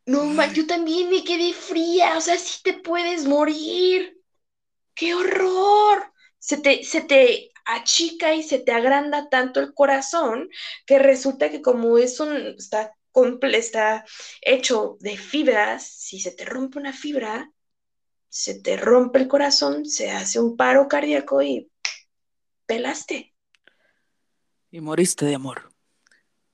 No, 0.06 0.52
yo 0.52 0.66
también 0.66 1.10
me 1.10 1.24
quedé 1.24 1.52
fría. 1.52 2.16
O 2.16 2.20
sea, 2.20 2.36
sí 2.38 2.60
te 2.62 2.74
puedes 2.74 3.26
morir. 3.26 4.18
¡Qué 4.94 5.14
horror! 5.14 6.12
Se 6.38 6.56
te, 6.56 6.84
se 6.84 7.02
te 7.02 7.52
achica 7.64 8.34
y 8.34 8.42
se 8.42 8.58
te 8.58 8.72
agranda 8.72 9.28
tanto 9.28 9.60
el 9.60 9.74
corazón 9.74 10.48
que 10.86 10.98
resulta 10.98 11.50
que 11.50 11.62
como 11.62 11.98
es 11.98 12.18
un, 12.20 12.34
está 12.58 12.94
está 13.52 14.04
hecho 14.40 14.96
de 15.00 15.16
fibras, 15.16 15.86
si 15.86 16.20
se 16.20 16.32
te 16.32 16.44
rompe 16.44 16.78
una 16.78 16.92
fibra, 16.92 17.50
se 18.28 18.60
te 18.60 18.76
rompe 18.76 19.18
el 19.18 19.28
corazón, 19.28 19.84
se 19.84 20.10
hace 20.10 20.40
un 20.40 20.56
paro 20.56 20.88
cardíaco 20.88 21.42
y 21.42 21.70
pelaste. 22.66 23.34
Y 24.70 24.80
moriste 24.80 25.26
de 25.26 25.34
amor. 25.34 25.72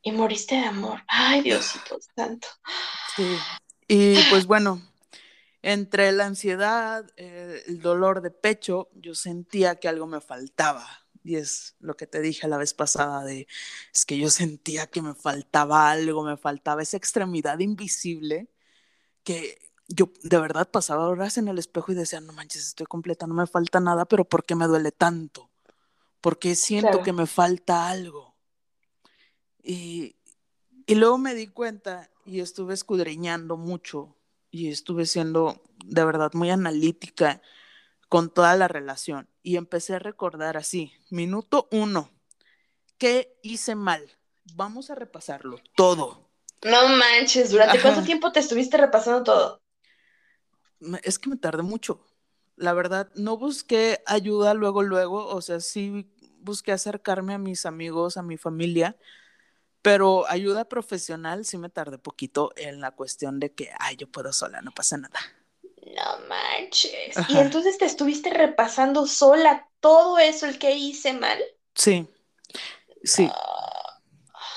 Y 0.02 0.12
moriste 0.12 0.54
de 0.54 0.64
amor. 0.64 1.02
Ay, 1.08 1.42
Diosito 1.42 1.98
santo. 2.14 2.48
Sí. 3.14 3.36
Y 3.88 4.16
pues 4.30 4.46
bueno, 4.46 4.80
entre 5.62 6.12
la 6.12 6.26
ansiedad, 6.26 7.04
eh, 7.16 7.62
el 7.66 7.80
dolor 7.80 8.22
de 8.22 8.30
pecho, 8.30 8.88
yo 8.94 9.14
sentía 9.14 9.76
que 9.76 9.88
algo 9.88 10.06
me 10.06 10.20
faltaba 10.20 11.05
y 11.26 11.36
es 11.36 11.74
lo 11.80 11.96
que 11.96 12.06
te 12.06 12.20
dije 12.20 12.46
la 12.46 12.56
vez 12.56 12.72
pasada 12.72 13.24
de, 13.24 13.48
es 13.92 14.06
que 14.06 14.16
yo 14.16 14.30
sentía 14.30 14.86
que 14.86 15.02
me 15.02 15.14
faltaba 15.14 15.90
algo, 15.90 16.22
me 16.22 16.36
faltaba 16.36 16.82
esa 16.82 16.96
extremidad 16.96 17.58
invisible 17.58 18.48
que 19.24 19.58
yo 19.88 20.10
de 20.22 20.38
verdad 20.38 20.70
pasaba 20.70 21.08
horas 21.08 21.36
en 21.36 21.48
el 21.48 21.58
espejo 21.58 21.92
y 21.92 21.96
decía, 21.96 22.20
no 22.20 22.32
manches, 22.32 22.68
estoy 22.68 22.86
completa, 22.86 23.26
no 23.26 23.34
me 23.34 23.46
falta 23.46 23.80
nada, 23.80 24.04
pero 24.04 24.24
¿por 24.24 24.44
qué 24.44 24.54
me 24.54 24.66
duele 24.66 24.92
tanto? 24.92 25.50
Porque 26.20 26.54
siento 26.54 27.02
que 27.02 27.12
me 27.12 27.26
falta 27.26 27.88
algo. 27.88 28.36
Y, 29.62 30.16
y 30.86 30.94
luego 30.94 31.18
me 31.18 31.34
di 31.34 31.48
cuenta 31.48 32.08
y 32.24 32.40
estuve 32.40 32.74
escudriñando 32.74 33.56
mucho 33.56 34.16
y 34.50 34.68
estuve 34.68 35.06
siendo 35.06 35.62
de 35.84 36.04
verdad 36.04 36.32
muy 36.34 36.50
analítica 36.50 37.42
con 38.08 38.30
toda 38.30 38.54
la 38.56 38.68
relación 38.68 39.28
y 39.42 39.56
empecé 39.56 39.94
a 39.94 39.98
recordar 39.98 40.56
así, 40.56 40.92
minuto 41.10 41.68
uno, 41.70 42.10
¿qué 42.98 43.38
hice 43.42 43.74
mal? 43.74 44.02
Vamos 44.54 44.90
a 44.90 44.94
repasarlo 44.94 45.60
todo. 45.74 46.30
No 46.62 46.88
manches, 46.88 47.50
¿durante 47.50 47.80
cuánto 47.80 48.02
tiempo 48.02 48.32
te 48.32 48.40
estuviste 48.40 48.76
repasando 48.76 49.22
todo? 49.22 49.62
Es 51.02 51.18
que 51.18 51.30
me 51.30 51.36
tardé 51.36 51.62
mucho. 51.62 52.04
La 52.56 52.72
verdad, 52.72 53.10
no 53.14 53.36
busqué 53.36 54.02
ayuda 54.06 54.54
luego, 54.54 54.82
luego, 54.82 55.26
o 55.26 55.42
sea, 55.42 55.60
sí 55.60 56.10
busqué 56.38 56.72
acercarme 56.72 57.34
a 57.34 57.38
mis 57.38 57.66
amigos, 57.66 58.16
a 58.16 58.22
mi 58.22 58.38
familia, 58.38 58.96
pero 59.82 60.26
ayuda 60.28 60.68
profesional 60.68 61.44
sí 61.44 61.58
me 61.58 61.68
tardé 61.68 61.98
poquito 61.98 62.52
en 62.56 62.80
la 62.80 62.92
cuestión 62.92 63.38
de 63.38 63.52
que, 63.52 63.70
ay, 63.78 63.96
yo 63.96 64.10
puedo 64.10 64.32
sola, 64.32 64.62
no 64.62 64.72
pasa 64.72 64.96
nada. 64.96 65.18
No 65.96 66.26
manches. 66.28 67.16
Y 67.28 67.38
entonces 67.38 67.78
te 67.78 67.86
estuviste 67.86 68.30
repasando 68.30 69.06
sola 69.06 69.68
todo 69.80 70.18
eso, 70.18 70.46
el 70.46 70.58
que 70.58 70.76
hice 70.76 71.14
mal. 71.14 71.38
Sí, 71.74 72.06
sí. 73.02 73.28
Ah. 73.32 74.00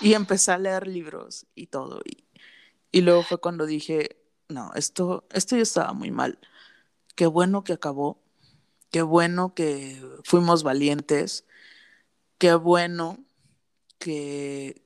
Y 0.01 0.13
empecé 0.13 0.51
a 0.51 0.57
leer 0.57 0.87
libros 0.87 1.45
y 1.55 1.67
todo. 1.67 2.01
Y, 2.05 2.25
y 2.91 3.01
luego 3.01 3.23
fue 3.23 3.39
cuando 3.39 3.65
dije, 3.65 4.21
no, 4.49 4.71
esto, 4.75 5.27
esto 5.31 5.55
ya 5.55 5.61
estaba 5.63 5.93
muy 5.93 6.11
mal. 6.11 6.39
Qué 7.15 7.25
bueno 7.27 7.63
que 7.63 7.73
acabó. 7.73 8.21
Qué 8.91 9.01
bueno 9.01 9.53
que 9.53 10.01
fuimos 10.23 10.63
valientes. 10.63 11.45
Qué 12.37 12.53
bueno 12.55 13.23
que, 13.99 14.81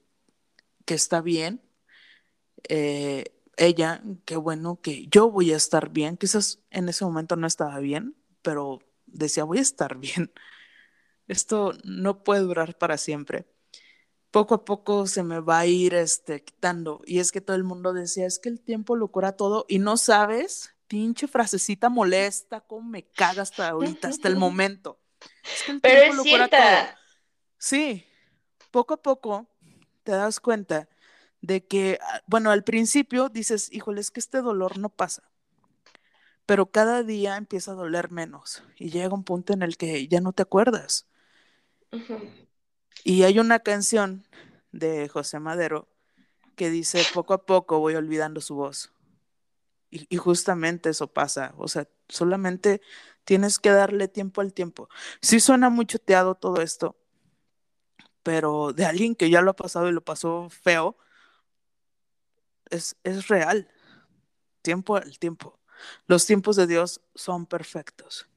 que 0.85 0.93
está 0.93 1.21
bien. 1.21 1.61
Eh, 2.69 3.25
ella, 3.57 4.03
qué 4.25 4.35
bueno 4.37 4.79
que 4.81 5.07
yo 5.07 5.29
voy 5.31 5.51
a 5.53 5.57
estar 5.57 5.89
bien, 5.91 6.17
quizás 6.17 6.61
en 6.71 6.89
ese 6.89 7.05
momento 7.05 7.35
no 7.35 7.47
estaba 7.47 7.79
bien, 7.79 8.15
pero 8.41 8.79
decía, 9.05 9.43
voy 9.43 9.59
a 9.59 9.61
estar 9.61 9.97
bien. 9.97 10.31
Esto 11.27 11.73
no 11.83 12.23
puede 12.23 12.41
durar 12.41 12.77
para 12.77 12.97
siempre. 12.97 13.47
Poco 14.31 14.55
a 14.55 14.65
poco 14.65 15.07
se 15.07 15.23
me 15.23 15.39
va 15.39 15.59
a 15.59 15.65
ir 15.67 15.93
este, 15.95 16.43
quitando. 16.43 17.01
Y 17.05 17.19
es 17.19 17.31
que 17.31 17.41
todo 17.41 17.55
el 17.55 17.63
mundo 17.63 17.93
decía, 17.93 18.25
es 18.27 18.39
que 18.39 18.49
el 18.49 18.61
tiempo 18.61 18.95
lo 18.95 19.09
cura 19.09 19.33
todo 19.37 19.65
y 19.69 19.79
no 19.79 19.97
sabes, 19.97 20.75
pinche 20.87 21.27
frasecita 21.27 21.89
molesta, 21.89 22.61
cómo 22.61 22.89
me 22.89 23.05
caga 23.11 23.43
hasta 23.43 23.69
ahorita, 23.69 24.09
hasta 24.09 24.27
el 24.29 24.35
momento. 24.37 24.99
Es 25.53 25.63
que 25.63 25.71
el 25.71 25.81
Pero 25.81 26.01
tiempo 26.01 26.13
es 26.13 26.15
lo 26.15 26.25
cura 26.27 26.47
cierta. 26.47 26.55
todo. 26.55 26.97
Sí, 27.57 28.05
poco 28.71 28.95
a 28.95 29.01
poco 29.01 29.47
te 30.03 30.13
das 30.13 30.39
cuenta 30.39 30.89
de 31.43 31.67
que, 31.67 31.99
ah, 32.01 32.21
bueno, 32.25 32.51
al 32.51 32.63
principio 32.63 33.27
dices, 33.27 33.69
híjole, 33.71 33.99
es 33.99 34.11
que 34.11 34.21
este 34.21 34.41
dolor 34.41 34.79
no 34.79 34.87
pasa. 34.87 35.29
Pero 36.45 36.71
cada 36.71 37.03
día 37.03 37.35
empieza 37.35 37.71
a 37.71 37.75
doler 37.75 38.11
menos 38.11 38.63
y 38.77 38.89
llega 38.89 39.13
un 39.13 39.25
punto 39.25 39.51
en 39.53 39.61
el 39.61 39.75
que 39.77 40.07
ya 40.07 40.21
no 40.21 40.31
te 40.31 40.41
acuerdas. 40.41 41.05
Y 43.03 43.23
hay 43.23 43.39
una 43.39 43.59
canción 43.59 44.25
de 44.71 45.09
José 45.09 45.39
Madero 45.39 45.89
que 46.55 46.69
dice, 46.69 47.03
poco 47.13 47.33
a 47.33 47.45
poco 47.45 47.79
voy 47.79 47.95
olvidando 47.95 48.39
su 48.39 48.55
voz. 48.55 48.93
Y, 49.89 50.07
y 50.13 50.17
justamente 50.17 50.89
eso 50.89 51.07
pasa. 51.07 51.53
O 51.57 51.67
sea, 51.67 51.89
solamente 52.07 52.81
tienes 53.25 53.59
que 53.59 53.69
darle 53.71 54.07
tiempo 54.07 54.39
al 54.39 54.53
tiempo. 54.53 54.87
Sí 55.21 55.41
suena 55.41 55.69
muy 55.69 55.85
choteado 55.85 56.35
todo 56.35 56.61
esto, 56.61 56.95
pero 58.23 58.71
de 58.71 58.85
alguien 58.85 59.15
que 59.15 59.29
ya 59.29 59.41
lo 59.41 59.51
ha 59.51 59.55
pasado 59.55 59.89
y 59.89 59.91
lo 59.91 60.03
pasó 60.03 60.49
feo, 60.49 60.97
es, 62.73 62.95
es 63.03 63.27
real. 63.27 63.67
Tiempo 64.61 64.95
al 64.95 65.19
tiempo. 65.19 65.59
Los 66.07 66.25
tiempos 66.25 66.55
de 66.55 66.67
Dios 66.67 67.01
son 67.15 67.45
perfectos. 67.45 68.27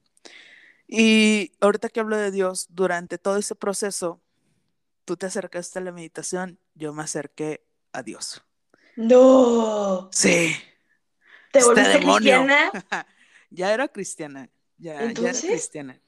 Y 0.87 1.51
ahorita 1.59 1.89
que 1.89 1.99
hablo 1.99 2.17
de 2.17 2.31
Dios, 2.31 2.67
durante 2.69 3.17
todo 3.17 3.37
ese 3.37 3.55
proceso, 3.55 4.21
tú 5.05 5.17
te 5.17 5.25
acercaste 5.25 5.79
a 5.79 5.81
la 5.81 5.91
meditación, 5.91 6.59
yo 6.75 6.93
me 6.93 7.03
acerqué 7.03 7.65
a 7.91 8.03
Dios. 8.03 8.43
No. 8.95 10.09
Sí. 10.11 10.55
¿Te 11.51 11.59
este 11.59 11.69
volviste 11.69 11.99
demonio. 11.99 12.17
cristiana? 12.17 12.71
ya 13.49 13.73
era 13.73 13.87
cristiana. 13.87 14.49
Ya, 14.77 14.93
ya 14.93 14.99
era 14.99 15.05
¿Entonces? 15.07 15.45
cristiana. 15.45 16.01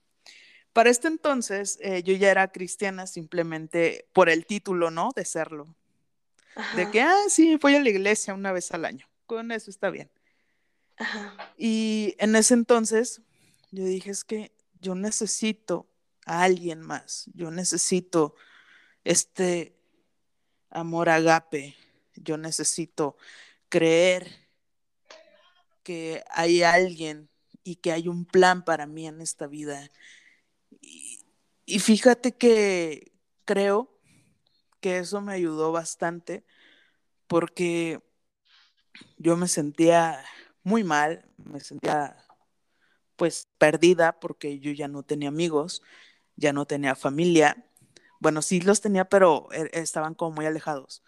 Para 0.74 0.90
este 0.90 1.08
entonces, 1.08 1.78
eh, 1.82 2.04
yo 2.04 2.14
ya 2.14 2.32
era 2.32 2.52
cristiana 2.52 3.08
simplemente 3.08 4.08
por 4.14 4.30
el 4.30 4.46
título, 4.46 4.92
¿no? 4.92 5.10
De 5.16 5.26
serlo. 5.26 5.76
De 6.76 6.90
que, 6.92 7.02
ah, 7.02 7.24
sí, 7.30 7.56
voy 7.58 7.76
a 7.76 7.82
la 7.82 7.90
iglesia 7.90 8.34
una 8.34 8.52
vez 8.52 8.72
al 8.72 8.86
año. 8.86 9.08
Con 9.26 9.52
eso 9.52 9.70
está 9.70 9.90
bien. 9.90 10.10
Ajá. 10.98 11.54
Y 11.58 12.16
en 12.20 12.36
ese 12.36 12.54
entonces, 12.54 13.22
yo 13.72 13.86
dije, 13.86 14.12
es 14.12 14.24
que 14.24 14.52
yo 14.82 14.96
necesito 14.96 15.88
a 16.26 16.44
alguien 16.44 16.82
más. 16.82 17.30
Yo 17.34 17.52
necesito 17.52 18.36
este 19.04 19.76
amor 20.70 21.10
agape. 21.10 21.76
Yo 22.16 22.38
necesito 22.38 23.16
creer 23.70 24.50
que 25.84 26.24
hay 26.30 26.64
alguien 26.64 27.30
y 27.64 27.78
que 27.78 27.92
hay 27.92 28.08
un 28.08 28.26
plan 28.26 28.64
para 28.64 28.86
mí 28.86 29.08
en 29.08 29.22
esta 29.22 29.48
vida. 29.48 29.90
Y, 30.82 31.26
y 31.66 31.80
fíjate 31.80 32.36
que 32.36 33.12
creo 33.46 33.99
que 34.80 35.00
eso 35.00 35.22
me 35.22 35.34
ayudó 35.34 35.72
bastante 35.72 36.44
porque 37.28 38.02
yo 39.18 39.38
me 39.38 39.48
sentía 39.48 40.24
muy 40.64 40.84
mal, 40.84 41.26
me 41.38 41.60
sentía 41.60 42.18
pues 43.16 43.48
perdida 43.58 44.20
porque 44.20 44.60
yo 44.60 44.72
ya 44.72 44.88
no 44.88 45.04
tenía 45.04 45.30
amigos, 45.30 45.82
ya 46.36 46.54
no 46.54 46.66
tenía 46.66 46.96
familia. 46.96 47.66
Bueno, 48.20 48.42
sí 48.42 48.62
los 48.62 48.82
tenía, 48.82 49.06
pero 49.06 49.50
e, 49.52 49.70
estaban 49.74 50.16
como 50.16 50.38
muy 50.38 50.46
alejados. 50.46 51.04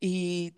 Y 0.00 0.54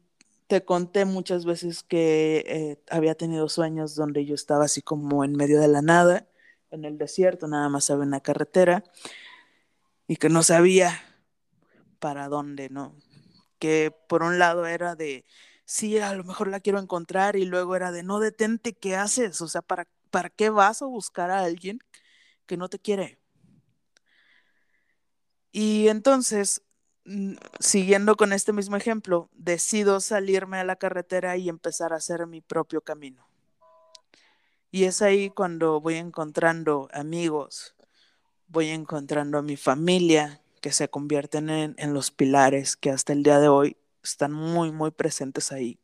te 0.46 0.64
conté 0.64 1.04
muchas 1.04 1.44
veces 1.44 1.82
que 1.82 2.44
eh, 2.46 2.82
había 2.90 3.14
tenido 3.14 3.48
sueños 3.48 3.94
donde 3.94 4.24
yo 4.26 4.34
estaba 4.34 4.64
así 4.66 4.82
como 4.82 5.24
en 5.24 5.32
medio 5.32 5.60
de 5.60 5.68
la 5.68 5.82
nada, 5.82 6.28
en 6.70 6.84
el 6.84 6.98
desierto, 6.98 7.48
nada 7.48 7.68
más 7.68 7.90
había 7.90 8.04
una 8.04 8.20
carretera, 8.20 8.84
y 10.06 10.16
que 10.16 10.28
no 10.28 10.42
sabía 10.42 11.00
para 12.04 12.28
dónde, 12.28 12.68
¿no? 12.68 12.94
Que 13.58 13.90
por 14.10 14.22
un 14.22 14.38
lado 14.38 14.66
era 14.66 14.94
de, 14.94 15.24
sí, 15.64 15.98
a 15.98 16.12
lo 16.12 16.22
mejor 16.22 16.48
la 16.48 16.60
quiero 16.60 16.78
encontrar, 16.78 17.34
y 17.34 17.46
luego 17.46 17.76
era 17.76 17.92
de, 17.92 18.02
no, 18.02 18.20
detente, 18.20 18.74
¿qué 18.74 18.94
haces? 18.94 19.40
O 19.40 19.48
sea, 19.48 19.62
¿para, 19.62 19.88
para 20.10 20.28
qué 20.28 20.50
vas 20.50 20.82
a 20.82 20.84
buscar 20.84 21.30
a 21.30 21.40
alguien 21.40 21.78
que 22.44 22.58
no 22.58 22.68
te 22.68 22.78
quiere? 22.78 23.18
Y 25.50 25.88
entonces, 25.88 26.60
mm, 27.06 27.36
siguiendo 27.58 28.16
con 28.16 28.34
este 28.34 28.52
mismo 28.52 28.76
ejemplo, 28.76 29.30
decido 29.32 29.98
salirme 30.00 30.58
a 30.58 30.64
la 30.64 30.76
carretera 30.76 31.38
y 31.38 31.48
empezar 31.48 31.94
a 31.94 31.96
hacer 31.96 32.26
mi 32.26 32.42
propio 32.42 32.82
camino. 32.82 33.26
Y 34.70 34.84
es 34.84 35.00
ahí 35.00 35.30
cuando 35.30 35.80
voy 35.80 35.94
encontrando 35.94 36.86
amigos, 36.92 37.74
voy 38.46 38.68
encontrando 38.68 39.38
a 39.38 39.42
mi 39.42 39.56
familia, 39.56 40.43
que 40.64 40.72
se 40.72 40.88
convierten 40.88 41.50
en, 41.50 41.74
en 41.76 41.92
los 41.92 42.10
pilares 42.10 42.74
que 42.74 42.88
hasta 42.88 43.12
el 43.12 43.22
día 43.22 43.38
de 43.38 43.48
hoy 43.48 43.76
están 44.02 44.32
muy, 44.32 44.72
muy 44.72 44.92
presentes 44.92 45.52
ahí. 45.52 45.78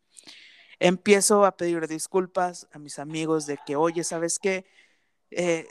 Empiezo 0.78 1.44
a 1.44 1.54
pedir 1.58 1.86
disculpas 1.86 2.66
a 2.72 2.78
mis 2.78 2.98
amigos 2.98 3.44
de 3.44 3.58
que, 3.66 3.76
oye, 3.76 4.04
¿sabes 4.04 4.38
qué? 4.38 4.64
Eh, 5.32 5.68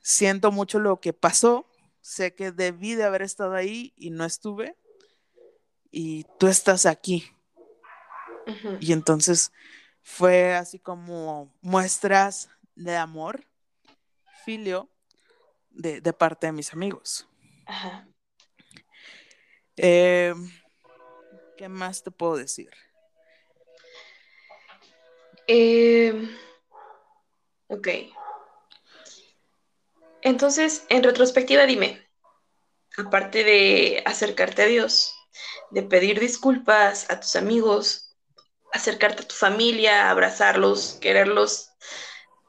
siento 0.00 0.50
mucho 0.50 0.80
lo 0.80 1.00
que 1.00 1.12
pasó, 1.12 1.70
sé 2.00 2.34
que 2.34 2.50
debí 2.50 2.96
de 2.96 3.04
haber 3.04 3.22
estado 3.22 3.54
ahí 3.54 3.92
y 3.96 4.10
no 4.10 4.24
estuve, 4.24 4.76
y 5.92 6.24
tú 6.40 6.48
estás 6.48 6.86
aquí. 6.86 7.30
Y 8.80 8.92
entonces 8.92 9.52
fue 10.02 10.56
así 10.56 10.80
como 10.80 11.54
muestras 11.60 12.50
de 12.74 12.96
amor, 12.96 13.44
filio, 14.44 14.90
de, 15.70 16.00
de 16.00 16.12
parte 16.12 16.48
de 16.48 16.52
mis 16.52 16.72
amigos. 16.72 17.28
Ajá. 17.64 18.09
Eh, 19.82 20.34
¿Qué 21.56 21.68
más 21.70 22.02
te 22.02 22.10
puedo 22.10 22.36
decir? 22.36 22.68
Eh, 25.46 26.12
ok. 27.68 27.88
Entonces, 30.20 30.84
en 30.90 31.02
retrospectiva, 31.02 31.64
dime, 31.64 32.06
aparte 32.98 33.42
de 33.42 34.02
acercarte 34.04 34.62
a 34.62 34.66
Dios, 34.66 35.14
de 35.70 35.82
pedir 35.82 36.20
disculpas 36.20 37.10
a 37.10 37.18
tus 37.18 37.34
amigos, 37.34 38.14
acercarte 38.72 39.22
a 39.22 39.28
tu 39.28 39.34
familia, 39.34 40.10
abrazarlos, 40.10 40.98
quererlos, 41.00 41.70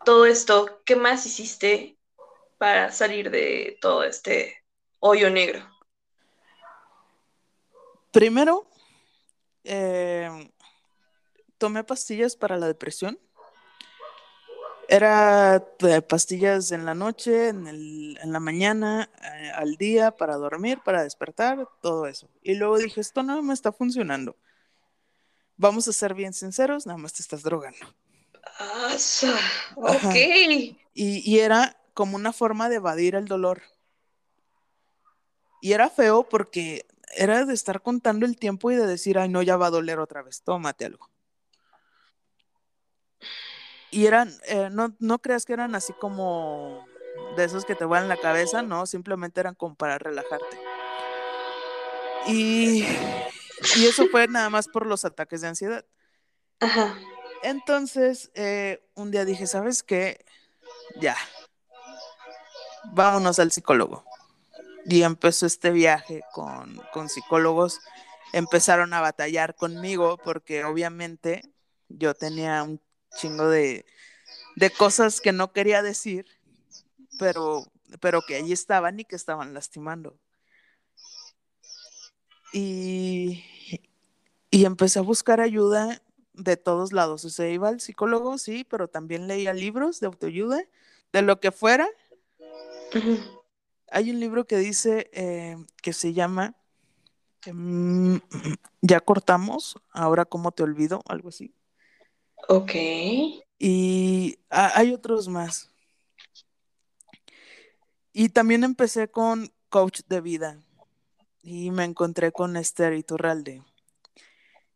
todo 0.03 0.25
esto, 0.25 0.81
¿qué 0.83 0.97
más 0.97 1.25
hiciste 1.25 1.97
para 2.57 2.91
salir 2.91 3.31
de 3.31 3.77
todo 3.79 4.03
este 4.03 4.65
hoyo 4.99 5.29
negro? 5.29 5.70
Primero, 8.11 8.67
eh, 9.63 10.51
tomé 11.57 11.83
pastillas 11.83 12.35
para 12.35 12.57
la 12.57 12.67
depresión. 12.67 13.17
Era 14.87 15.65
eh, 15.79 16.01
pastillas 16.01 16.71
en 16.73 16.85
la 16.85 16.93
noche, 16.93 17.47
en, 17.47 17.67
el, 17.67 18.19
en 18.21 18.33
la 18.33 18.41
mañana, 18.41 19.09
eh, 19.23 19.51
al 19.55 19.77
día, 19.77 20.11
para 20.11 20.35
dormir, 20.35 20.79
para 20.83 21.03
despertar, 21.03 21.65
todo 21.81 22.07
eso. 22.07 22.27
Y 22.43 22.55
luego 22.55 22.77
dije, 22.77 22.99
esto 22.99 23.23
no 23.23 23.41
me 23.41 23.53
está 23.53 23.71
funcionando. 23.71 24.35
Vamos 25.55 25.87
a 25.87 25.93
ser 25.93 26.13
bien 26.13 26.33
sinceros, 26.33 26.85
nada 26.85 26.97
más 26.97 27.13
te 27.13 27.21
estás 27.21 27.41
drogando. 27.43 27.79
Sa- 28.97 29.37
Ajá. 29.85 30.09
ok. 30.09 30.15
Y, 30.93 31.31
y 31.31 31.39
era 31.39 31.77
como 31.93 32.17
una 32.17 32.33
forma 32.33 32.67
de 32.67 32.75
evadir 32.75 33.15
el 33.15 33.27
dolor. 33.27 33.61
Y 35.61 35.71
era 35.71 35.89
feo 35.89 36.27
porque 36.27 36.85
era 37.15 37.45
de 37.45 37.53
estar 37.53 37.81
contando 37.81 38.25
el 38.25 38.37
tiempo 38.37 38.71
y 38.71 38.75
de 38.75 38.87
decir, 38.87 39.17
ay, 39.17 39.29
no, 39.29 39.41
ya 39.41 39.57
va 39.57 39.67
a 39.67 39.71
doler 39.71 39.99
otra 39.99 40.21
vez, 40.21 40.41
tómate 40.43 40.85
algo. 40.85 41.09
Y 43.91 44.05
eran, 44.05 44.33
eh, 44.45 44.69
no, 44.71 44.95
no 44.99 45.19
creas 45.19 45.45
que 45.45 45.53
eran 45.53 45.75
así 45.75 45.93
como 45.93 46.85
de 47.35 47.43
esos 47.43 47.65
que 47.65 47.75
te 47.75 47.85
vuelan 47.85 48.07
la 48.07 48.17
cabeza, 48.17 48.61
no, 48.61 48.85
simplemente 48.85 49.39
eran 49.39 49.55
como 49.55 49.75
para 49.75 49.97
relajarte. 49.97 50.59
Y, 52.27 52.85
y 53.75 53.85
eso 53.85 54.07
fue 54.07 54.27
nada 54.27 54.49
más 54.49 54.67
por 54.67 54.85
los 54.85 55.05
ataques 55.05 55.41
de 55.41 55.49
ansiedad. 55.49 55.85
Ajá. 56.59 56.97
Entonces, 57.43 58.31
eh, 58.35 58.87
un 58.93 59.11
día 59.11 59.25
dije, 59.25 59.47
¿sabes 59.47 59.83
qué? 59.83 60.23
Ya, 60.99 61.17
vámonos 62.93 63.39
al 63.39 63.51
psicólogo. 63.51 64.05
Y 64.85 65.03
empezó 65.03 65.45
este 65.45 65.71
viaje 65.71 66.21
con, 66.33 66.81
con 66.93 67.09
psicólogos. 67.09 67.79
Empezaron 68.33 68.93
a 68.93 69.01
batallar 69.01 69.55
conmigo 69.55 70.17
porque 70.23 70.63
obviamente 70.63 71.41
yo 71.89 72.13
tenía 72.13 72.63
un 72.63 72.81
chingo 73.17 73.47
de, 73.47 73.85
de 74.55 74.69
cosas 74.69 75.21
que 75.21 75.31
no 75.31 75.51
quería 75.51 75.81
decir, 75.81 76.25
pero, 77.19 77.65
pero 77.99 78.21
que 78.21 78.35
allí 78.35 78.53
estaban 78.53 78.99
y 78.99 79.05
que 79.05 79.15
estaban 79.15 79.53
lastimando. 79.53 80.17
Y, 82.53 83.43
y 84.49 84.65
empecé 84.65 84.99
a 84.99 85.03
buscar 85.03 85.39
ayuda 85.39 86.01
de 86.33 86.57
todos 86.57 86.91
lados. 86.91 87.25
O 87.25 87.29
sea, 87.29 87.49
iba 87.49 87.69
al 87.69 87.79
psicólogo, 87.81 88.37
sí, 88.37 88.63
pero 88.63 88.87
también 88.87 89.27
leía 89.27 89.53
libros 89.53 89.99
de 89.99 90.07
autoayuda, 90.07 90.63
de 91.13 91.21
lo 91.21 91.39
que 91.39 91.51
fuera, 91.51 91.87
Hay 93.91 94.09
un 94.09 94.19
libro 94.19 94.45
que 94.47 94.57
dice 94.57 95.09
eh, 95.13 95.57
que 95.81 95.93
se 95.93 96.13
llama 96.13 96.55
mm, 97.45 98.15
Ya 98.81 98.99
cortamos, 98.99 99.75
ahora 99.91 100.25
cómo 100.25 100.51
te 100.51 100.63
olvido, 100.63 101.03
algo 101.07 101.29
así. 101.29 101.53
Ok. 102.47 102.71
Y 103.59 104.39
hay 104.49 104.91
otros 104.91 105.27
más. 105.27 105.69
Y 108.11 108.29
también 108.29 108.63
empecé 108.63 109.09
con 109.09 109.53
coach 109.69 110.01
de 110.07 110.21
vida 110.21 110.59
y 111.43 111.71
me 111.71 111.83
encontré 111.83 112.31
con 112.31 112.57
Esther 112.57 112.93
Iturralde. 112.93 113.63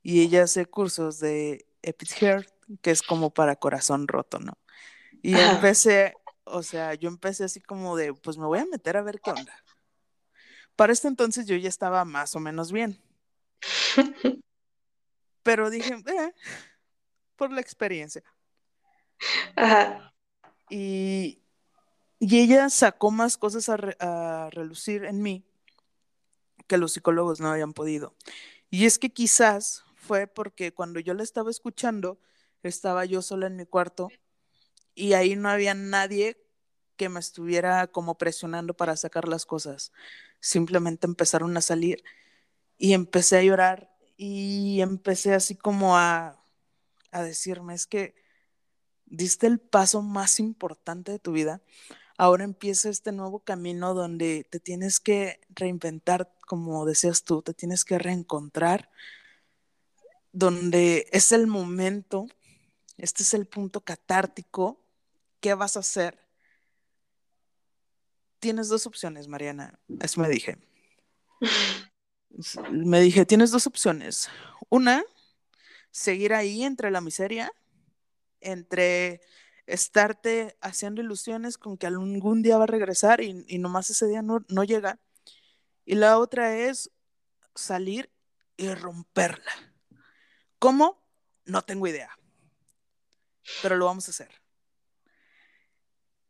Y 0.03 0.22
ella 0.22 0.43
hace 0.43 0.68
cursos 0.68 1.20
de 1.20 1.66
Epic 1.82 2.11
Heart, 2.22 2.49
que 2.82 2.91
es 2.91 3.01
como 3.01 3.32
para 3.32 3.55
corazón 3.55 4.07
roto, 4.07 4.39
¿no? 4.39 4.57
Y 5.22 5.36
empecé, 5.36 6.13
o 6.46 6.64
sea, 6.64 6.93
yo 6.93 7.10
empecé 7.10 7.43
así 7.43 7.60
como 7.60 7.96
de, 7.98 8.14
pues 8.14 8.38
me 8.38 8.46
voy 8.46 8.60
a 8.60 8.66
meter 8.66 8.98
a 8.98 9.02
ver 9.02 9.20
qué 9.20 9.32
onda. 9.32 9.54
Para 10.76 10.93
este 10.93 11.08
entonces 11.08 11.46
yo 11.48 11.56
ya 11.56 11.70
estaba 11.70 12.06
más 12.06 12.36
o 12.36 12.39
menos 12.39 12.72
bien. 12.72 13.02
Pero 15.43 15.70
dije, 15.70 15.93
eh, 15.93 16.34
por 17.36 17.52
la 17.52 17.62
experiencia. 17.62 18.24
Ajá. 19.56 20.14
Y, 20.70 21.41
y 22.20 22.39
ella 22.39 22.70
sacó 22.70 23.12
más 23.12 23.38
cosas 23.38 23.70
a, 23.70 24.50
relucir 24.52 25.06
en 25.06 25.22
mí 25.22 25.46
que 26.68 26.78
los 26.78 26.93
psicólogos 26.93 27.39
no 27.39 27.50
habían 27.50 27.74
podido. 27.74 28.16
Y 28.70 28.86
es 28.86 28.98
que 28.98 29.12
quizás 29.12 29.84
fue 29.96 30.28
porque 30.28 30.74
cuando 30.74 31.00
yo 31.00 31.14
la 31.14 31.24
estaba 31.24 31.52
escuchando, 31.52 32.20
estaba 32.64 33.06
yo 33.06 33.22
sola 33.22 33.48
en 33.48 33.56
mi 33.56 33.66
cuarto 33.66 34.10
y 34.96 35.14
ahí 35.14 35.36
no 35.36 35.50
había 35.50 35.74
nadie 35.74 36.38
que 36.98 37.10
me 37.10 37.20
estuviera 37.20 37.88
como 37.88 38.18
presionando 38.18 38.74
para 38.74 38.96
sacar 38.96 39.28
las 39.28 39.46
cosas. 39.46 39.91
Simplemente 40.39 41.08
empezaron 41.08 41.56
a 41.58 41.62
salir 41.62 42.04
y 42.78 42.93
empecé 42.93 43.38
a 43.38 43.43
llorar 43.43 43.91
y 44.18 44.82
empecé 44.82 45.34
así 45.34 45.56
como 45.56 45.98
a, 45.98 46.41
a 47.12 47.24
decirme, 47.24 47.74
es 47.74 47.86
que 47.86 48.16
diste 49.06 49.48
el 49.48 49.60
paso 49.60 50.02
más 50.02 50.39
importante 50.39 51.12
de 51.12 51.20
tu 51.20 51.34
vida 51.34 51.62
ahora 52.18 52.43
empieza 52.43 52.89
este 52.89 53.12
nuevo 53.12 53.39
camino 53.39 53.93
donde 53.93 54.46
te 54.50 54.60
tienes 54.60 55.00
que 55.00 55.39
reinventar, 55.50 56.34
como 56.48 56.86
decías 56.86 57.24
tú, 57.24 57.41
te 57.41 57.54
tienes 57.54 57.84
que 57.86 57.98
reencontrar, 57.98 58.89
donde 60.32 61.08
es 61.12 61.32
el 61.32 61.48
momento, 61.48 62.28
este 62.98 63.24
es 63.24 63.34
el 63.34 63.48
punto 63.48 63.82
catártico, 63.82 64.82
¿qué 65.39 65.53
vas 65.53 65.77
a 65.77 65.81
hacer? 65.81 66.19
Tienes 68.39 68.67
dos 68.69 68.86
opciones, 68.86 69.27
Mariana, 69.27 69.79
eso 70.01 70.21
me 70.21 70.29
dije. 70.29 70.57
Me 72.69 72.99
dije, 72.99 73.25
tienes 73.25 73.51
dos 73.51 73.65
opciones. 73.65 74.29
Una, 74.67 75.03
seguir 75.91 76.33
ahí 76.33 76.63
entre 76.63 76.91
la 76.91 76.99
miseria, 76.99 77.49
entre 78.41 79.21
estarte 79.67 80.57
haciendo 80.61 81.01
ilusiones 81.01 81.57
con 81.57 81.77
que 81.77 81.88
algún 81.88 82.41
día 82.41 82.57
va 82.57 82.65
a 82.65 82.67
regresar 82.67 83.21
y, 83.21 83.33
nomás 83.57 83.89
ese 83.89 84.07
día 84.07 84.21
no, 84.21 84.45
no 84.49 84.63
llega. 84.63 84.99
Y 85.86 85.95
la 85.95 86.19
otra 86.19 86.57
es 86.57 86.91
salir 87.55 88.11
y 88.57 88.73
romperla. 88.73 89.51
¿Cómo? 90.59 91.01
No 91.45 91.61
tengo 91.61 91.88
idea. 91.88 92.17
Pero 93.61 93.77
lo 93.77 93.86
vamos 93.86 94.07
a 94.07 94.11
hacer. 94.11 94.45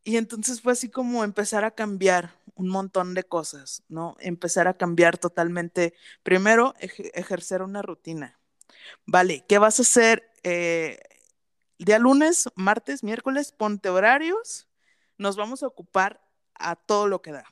Y 0.05 0.17
entonces 0.17 0.61
fue 0.61 0.73
así 0.73 0.89
como 0.89 1.23
empezar 1.23 1.65
a 1.65 1.71
cambiar 1.71 2.35
un 2.53 2.69
montón 2.69 3.15
de 3.15 3.23
cosas, 3.23 3.83
¿no? 3.89 4.15
Empezar 4.19 4.67
a 4.67 4.77
cambiar 4.77 5.17
totalmente. 5.17 5.95
Primero, 6.21 6.75
ejercer 6.79 7.63
una 7.63 7.81
rutina. 7.81 8.39
Vale, 9.05 9.43
¿qué 9.49 9.57
vas 9.57 9.79
a 9.79 9.81
hacer 9.81 10.31
eh, 10.43 10.99
día 11.79 11.97
lunes, 11.97 12.47
martes, 12.55 13.03
miércoles, 13.03 13.51
ponte 13.51 13.89
horarios, 13.89 14.67
nos 15.17 15.35
vamos 15.35 15.63
a 15.63 15.67
ocupar 15.67 16.21
a 16.53 16.75
todo 16.75 17.07
lo 17.07 17.23
que 17.23 17.31
da. 17.31 17.51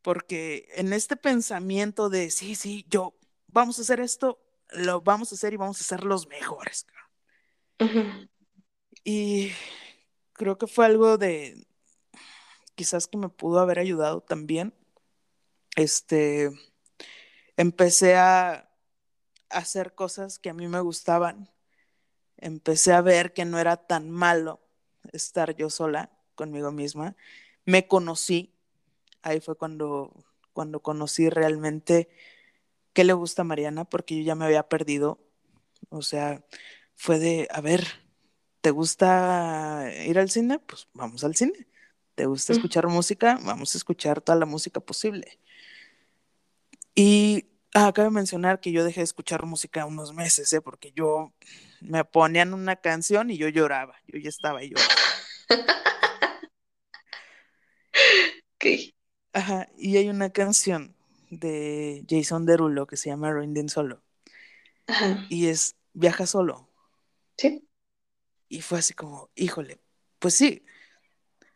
Porque 0.00 0.68
en 0.74 0.94
este 0.94 1.16
pensamiento 1.16 2.08
de, 2.08 2.30
sí, 2.30 2.54
sí, 2.54 2.86
yo, 2.88 3.14
vamos 3.48 3.78
a 3.78 3.82
hacer 3.82 4.00
esto, 4.00 4.40
lo 4.70 5.02
vamos 5.02 5.30
a 5.30 5.34
hacer 5.34 5.52
y 5.52 5.58
vamos 5.58 5.78
a 5.80 5.84
ser 5.84 6.04
los 6.04 6.26
mejores. 6.26 6.86
Y 9.04 9.52
creo 10.32 10.58
que 10.58 10.66
fue 10.66 10.86
algo 10.86 11.18
de, 11.18 11.66
quizás 12.74 13.06
que 13.06 13.18
me 13.18 13.28
pudo 13.28 13.60
haber 13.60 13.78
ayudado 13.78 14.20
también. 14.20 14.74
Este, 15.76 16.50
empecé 17.56 18.16
a 18.16 18.70
hacer 19.50 19.94
cosas 19.94 20.38
que 20.38 20.50
a 20.50 20.54
mí 20.54 20.68
me 20.68 20.80
gustaban 20.80 21.52
empecé 22.42 22.92
a 22.92 23.00
ver 23.00 23.32
que 23.32 23.44
no 23.44 23.58
era 23.58 23.76
tan 23.76 24.10
malo 24.10 24.60
estar 25.12 25.56
yo 25.56 25.70
sola 25.70 26.10
conmigo 26.34 26.72
misma. 26.72 27.16
Me 27.64 27.86
conocí, 27.86 28.52
ahí 29.22 29.40
fue 29.40 29.56
cuando, 29.56 30.12
cuando 30.52 30.80
conocí 30.80 31.30
realmente 31.30 32.10
qué 32.92 33.04
le 33.04 33.14
gusta 33.14 33.42
a 33.42 33.44
Mariana, 33.46 33.84
porque 33.84 34.18
yo 34.18 34.22
ya 34.24 34.34
me 34.34 34.44
había 34.44 34.68
perdido. 34.68 35.20
O 35.88 36.02
sea, 36.02 36.44
fue 36.96 37.18
de, 37.18 37.48
a 37.50 37.60
ver, 37.60 37.86
¿te 38.62 38.70
gusta 38.70 39.92
ir 40.06 40.18
al 40.18 40.30
cine? 40.30 40.58
Pues 40.60 40.88
vamos 40.94 41.22
al 41.24 41.36
cine. 41.36 41.66
¿Te 42.14 42.26
gusta 42.26 42.52
escuchar 42.52 42.86
música? 42.88 43.38
Vamos 43.42 43.74
a 43.74 43.78
escuchar 43.78 44.20
toda 44.20 44.38
la 44.38 44.46
música 44.46 44.80
posible. 44.80 45.38
Y 46.94 47.46
acabo 47.74 48.08
de 48.08 48.14
mencionar 48.14 48.60
que 48.60 48.70
yo 48.70 48.84
dejé 48.84 49.00
de 49.00 49.04
escuchar 49.04 49.44
música 49.46 49.84
unos 49.84 50.14
meses, 50.14 50.52
¿eh? 50.52 50.60
porque 50.60 50.92
yo 50.92 51.32
me 51.80 52.04
ponían 52.04 52.54
una 52.54 52.76
canción 52.76 53.30
y 53.30 53.38
yo 53.38 53.48
lloraba, 53.48 53.96
yo 54.06 54.18
ya 54.18 54.28
estaba 54.28 54.60
ahí 54.60 54.70
llorando. 54.70 54.94
Ajá, 59.32 59.68
y 59.78 59.96
hay 59.96 60.08
una 60.08 60.30
canción 60.30 60.94
de 61.30 62.04
Jason 62.08 62.44
Derulo 62.46 62.86
que 62.86 62.96
se 62.96 63.08
llama 63.08 63.32
Rinding 63.32 63.70
Solo. 63.70 64.02
Ajá. 64.86 65.26
Y 65.30 65.46
es 65.48 65.74
Viaja 65.94 66.26
solo. 66.26 66.68
Sí. 67.36 67.66
Y 68.52 68.60
fue 68.60 68.80
así 68.80 68.92
como, 68.92 69.30
híjole, 69.34 69.80
pues 70.18 70.34
sí, 70.34 70.64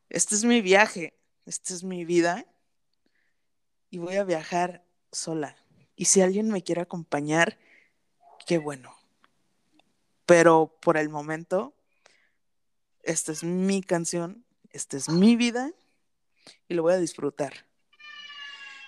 este 0.08 0.34
es 0.34 0.44
mi 0.44 0.62
viaje, 0.62 1.14
esta 1.44 1.74
es 1.74 1.84
mi 1.84 2.04
vida 2.04 2.46
y 3.90 3.98
voy 3.98 4.16
a 4.16 4.24
viajar 4.24 4.84
sola. 5.12 5.56
Y 5.94 6.06
si 6.06 6.22
alguien 6.22 6.48
me 6.50 6.62
quiere 6.62 6.80
acompañar, 6.80 7.58
qué 8.46 8.58
bueno 8.58 8.96
pero 10.26 10.76
por 10.82 10.96
el 10.96 11.08
momento, 11.08 11.72
esta 13.02 13.30
es 13.30 13.44
mi 13.44 13.80
canción, 13.80 14.44
esta 14.70 14.96
es 14.96 15.08
mi 15.08 15.36
vida 15.36 15.70
y 16.68 16.74
lo 16.74 16.82
voy 16.82 16.94
a 16.94 16.98
disfrutar. 16.98 17.64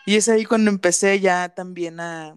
Y 0.05 0.17
es 0.17 0.29
ahí 0.29 0.45
cuando 0.45 0.71
empecé 0.71 1.21
ya 1.21 1.49
también 1.51 2.01
a, 2.01 2.37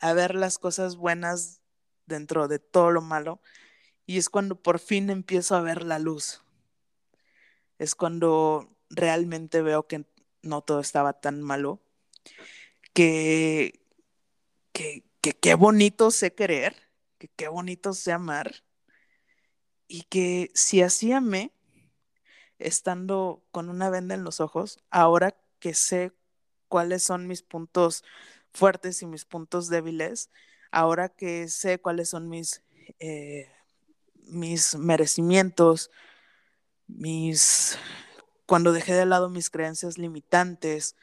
a 0.00 0.12
ver 0.12 0.34
las 0.34 0.58
cosas 0.58 0.96
buenas 0.96 1.62
dentro 2.06 2.48
de 2.48 2.58
todo 2.58 2.90
lo 2.90 3.00
malo 3.00 3.40
y 4.08 4.16
es 4.16 4.30
cuando 4.30 4.56
por 4.56 4.78
fin 4.78 5.10
empiezo 5.10 5.54
a 5.54 5.60
ver 5.60 5.84
la 5.84 5.98
luz. 5.98 6.42
Es 7.78 7.94
cuando 7.94 8.74
realmente 8.88 9.60
veo 9.60 9.86
que 9.86 10.06
no 10.40 10.62
todo 10.62 10.80
estaba 10.80 11.20
tan 11.20 11.42
malo, 11.42 11.78
que, 12.94 13.80
que, 14.72 15.04
qué 15.20 15.54
bonito 15.54 16.10
sé 16.10 16.34
querer 16.34 16.74
que 17.18 17.28
qué 17.28 17.48
bonito 17.48 17.92
sea 17.92 18.14
amar 18.14 18.64
y 19.88 20.04
que 20.04 20.50
si 20.54 20.80
así 20.80 21.12
amé, 21.12 21.52
estando 22.58 23.44
con 23.50 23.68
una 23.68 23.90
venda 23.90 24.14
en 24.14 24.24
los 24.24 24.40
ojos, 24.40 24.78
ahora 24.90 25.36
que 25.58 25.74
sé 25.74 26.12
cuáles 26.68 27.02
son 27.02 27.26
mis 27.26 27.42
puntos 27.42 28.04
fuertes 28.54 29.02
y 29.02 29.06
mis 29.06 29.26
puntos 29.26 29.68
débiles, 29.68 30.30
ahora 30.70 31.10
que 31.10 31.48
sé 31.48 31.78
cuáles 31.78 32.08
son 32.08 32.30
mis, 32.30 32.62
eh, 33.00 33.50
mis 34.28 34.76
merecimientos, 34.76 35.90
mis, 36.86 37.78
cuando 38.46 38.72
dejé 38.72 38.94
de 38.94 39.06
lado 39.06 39.28
mis 39.28 39.50
creencias 39.50 39.98
limitantes, 39.98 40.96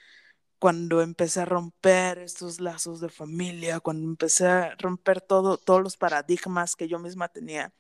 cuando 0.59 1.01
empecé 1.01 1.41
a 1.41 1.45
romper 1.45 2.19
estos 2.19 2.59
lazos 2.59 2.99
de 2.99 3.09
familia, 3.09 3.79
cuando 3.79 4.07
empecé 4.07 4.47
a 4.47 4.75
romper 4.75 5.21
todo, 5.21 5.57
todos 5.57 5.81
los 5.81 5.97
paradigmas 5.97 6.75
que 6.75 6.87
yo 6.87 6.97
misma 6.99 7.27
tenía, 7.27 7.73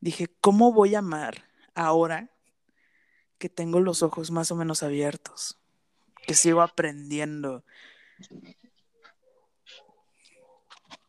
dije, 0.00 0.28
¿cómo 0.40 0.72
voy 0.72 0.94
a 0.94 1.00
amar 1.00 1.48
ahora 1.74 2.30
que 3.38 3.48
tengo 3.48 3.80
los 3.80 4.02
ojos 4.02 4.30
más 4.30 4.50
o 4.50 4.56
menos 4.56 4.82
abiertos? 4.82 5.58
Que 6.26 6.34
sigo 6.34 6.62
aprendiendo. 6.62 7.64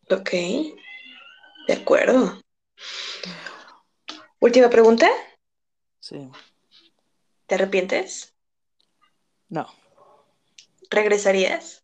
Ok, 0.09 0.31
de 1.67 1.73
acuerdo. 1.73 2.39
Última 4.39 4.69
pregunta. 4.69 5.09
Sí. 5.99 6.29
¿Te 7.47 7.55
arrepientes? 7.55 8.35
No. 9.49 9.67
¿Regresarías? 10.89 11.83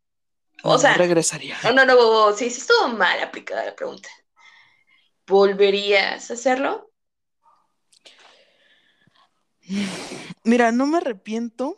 O 0.63 0.77
sea, 0.77 0.93
regresaría. 0.93 1.57
No, 1.63 1.73
no, 1.73 1.85
no, 1.85 2.33
sí, 2.33 2.49
sí 2.49 2.61
estuvo 2.61 2.87
mal 2.89 3.21
aplicada 3.21 3.65
la 3.65 3.75
pregunta. 3.75 4.07
¿Volverías 5.27 6.29
a 6.29 6.33
hacerlo? 6.33 6.89
Mira, 10.43 10.71
no 10.71 10.85
me 10.85 10.97
arrepiento 10.97 11.77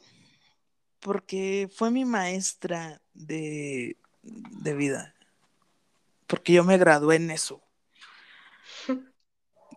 porque 1.00 1.70
fue 1.74 1.92
mi 1.92 2.06
maestra 2.06 3.02
de, 3.14 3.98
de 4.22 4.74
vida. 4.74 5.16
Porque 6.28 6.54
yo 6.54 6.64
me 6.64 6.78
gradué 6.78 7.18
en 7.18 7.32
eso. 7.32 7.65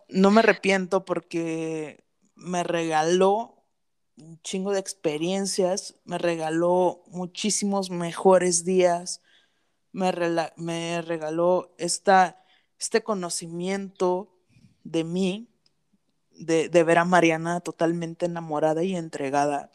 No 0.09 0.31
me 0.31 0.39
arrepiento 0.39 1.05
porque 1.05 2.03
me 2.35 2.63
regaló 2.63 3.63
un 4.17 4.41
chingo 4.41 4.71
de 4.73 4.79
experiencias, 4.79 5.95
me 6.03 6.17
regaló 6.17 7.03
muchísimos 7.07 7.89
mejores 7.89 8.65
días, 8.65 9.21
me, 9.91 10.11
me 10.57 11.01
regaló 11.01 11.73
esta, 11.77 12.43
este 12.79 13.01
conocimiento 13.03 14.35
de 14.83 15.03
mí, 15.03 15.49
de, 16.31 16.83
ver 16.83 16.97
a 16.97 17.05
Mariana 17.05 17.59
totalmente 17.59 18.25
enamorada 18.25 18.83
y 18.83 18.95
entregada. 18.95 19.71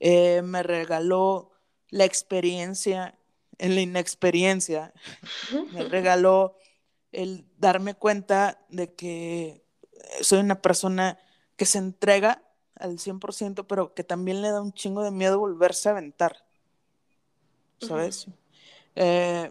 Eh, 0.00 0.42
me 0.42 0.62
regaló 0.62 1.52
la 1.90 2.04
experiencia 2.04 3.18
en 3.58 3.74
la 3.74 3.82
inexperiencia, 3.82 4.92
me 5.72 5.84
regaló 5.84 6.56
el 7.14 7.46
darme 7.58 7.94
cuenta 7.94 8.60
de 8.68 8.92
que 8.94 9.64
soy 10.20 10.40
una 10.40 10.60
persona 10.60 11.18
que 11.56 11.66
se 11.66 11.78
entrega 11.78 12.42
al 12.76 12.98
100%, 12.98 13.66
pero 13.66 13.94
que 13.94 14.04
también 14.04 14.42
le 14.42 14.50
da 14.50 14.60
un 14.60 14.72
chingo 14.72 15.02
de 15.02 15.10
miedo 15.10 15.38
volverse 15.38 15.88
a 15.88 15.92
aventar. 15.92 16.44
¿Sabes? 17.80 18.26
Eh, 18.96 19.50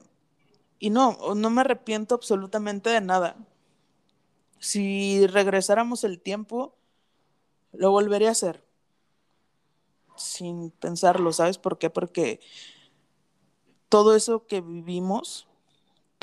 y 0.80 0.90
no, 0.90 1.18
no 1.36 1.50
me 1.50 1.62
arrepiento 1.62 2.16
absolutamente 2.16 2.90
de 2.90 3.02
nada. 3.02 3.38
Si 4.60 5.26
regresáramos 5.28 6.04
el 6.04 6.20
tiempo, 6.20 6.76
lo 7.72 7.92
volvería 7.92 8.30
a 8.30 8.32
hacer. 8.32 8.64
Sin 10.16 10.72
pensarlo, 10.72 11.32
¿sabes 11.32 11.58
por 11.58 11.78
qué? 11.78 11.90
Porque 11.90 12.40
todo 13.90 14.16
eso 14.16 14.48
que 14.48 14.62
vivimos, 14.62 15.48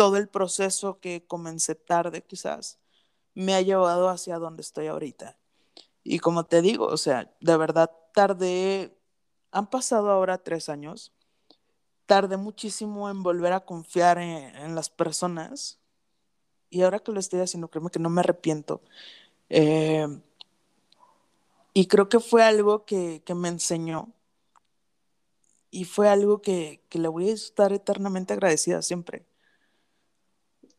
todo 0.00 0.16
el 0.16 0.30
proceso 0.30 0.98
que 0.98 1.26
comencé 1.26 1.74
tarde 1.74 2.22
quizás, 2.22 2.78
me 3.34 3.54
ha 3.54 3.60
llevado 3.60 4.08
hacia 4.08 4.38
donde 4.38 4.62
estoy 4.62 4.86
ahorita. 4.86 5.36
Y 6.02 6.20
como 6.20 6.46
te 6.46 6.62
digo, 6.62 6.86
o 6.86 6.96
sea, 6.96 7.30
de 7.38 7.56
verdad 7.58 7.90
tardé, 8.14 8.96
han 9.50 9.68
pasado 9.68 10.10
ahora 10.10 10.38
tres 10.38 10.70
años, 10.70 11.12
tardé 12.06 12.38
muchísimo 12.38 13.10
en 13.10 13.22
volver 13.22 13.52
a 13.52 13.60
confiar 13.60 14.16
en, 14.16 14.74
las 14.74 14.88
personas. 14.88 15.78
Y 16.70 16.80
ahora 16.80 17.00
que 17.00 17.12
lo 17.12 17.20
estoy 17.20 17.40
haciendo, 17.40 17.68
créeme 17.68 17.90
que 17.90 17.98
no 17.98 18.08
me 18.08 18.20
arrepiento. 18.20 18.80
Eh, 19.50 20.08
y 21.74 21.88
creo 21.88 22.08
que 22.08 22.20
fue 22.20 22.42
algo 22.42 22.86
que, 22.86 23.22
me 23.36 23.48
enseñó. 23.48 24.08
Y 25.70 25.84
fue 25.84 26.08
algo 26.08 26.40
que, 26.40 26.80
que 26.88 26.98
le 26.98 27.08
voy 27.08 27.28
a 27.28 27.34
estar 27.34 27.74
eternamente 27.74 28.32
agradecida 28.32 28.80
siempre. 28.80 29.26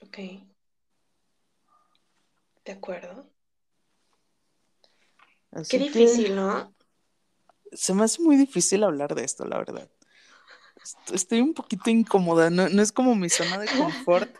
Ok. 0.01 0.17
De 2.65 2.71
acuerdo. 2.71 3.29
Qué 5.69 5.79
difícil, 5.79 6.35
¿no? 6.35 6.73
Se 7.73 7.93
me 7.93 8.03
hace 8.03 8.21
muy 8.21 8.37
difícil 8.37 8.83
hablar 8.83 9.15
de 9.15 9.23
esto, 9.23 9.45
la 9.45 9.57
verdad. 9.57 9.89
Estoy 11.13 11.41
un 11.41 11.53
poquito 11.53 11.89
incómoda, 11.89 12.49
no, 12.49 12.65
es 12.65 12.91
como 12.91 13.15
mi 13.15 13.29
zona 13.29 13.59
de 13.59 13.67
confort 13.77 14.33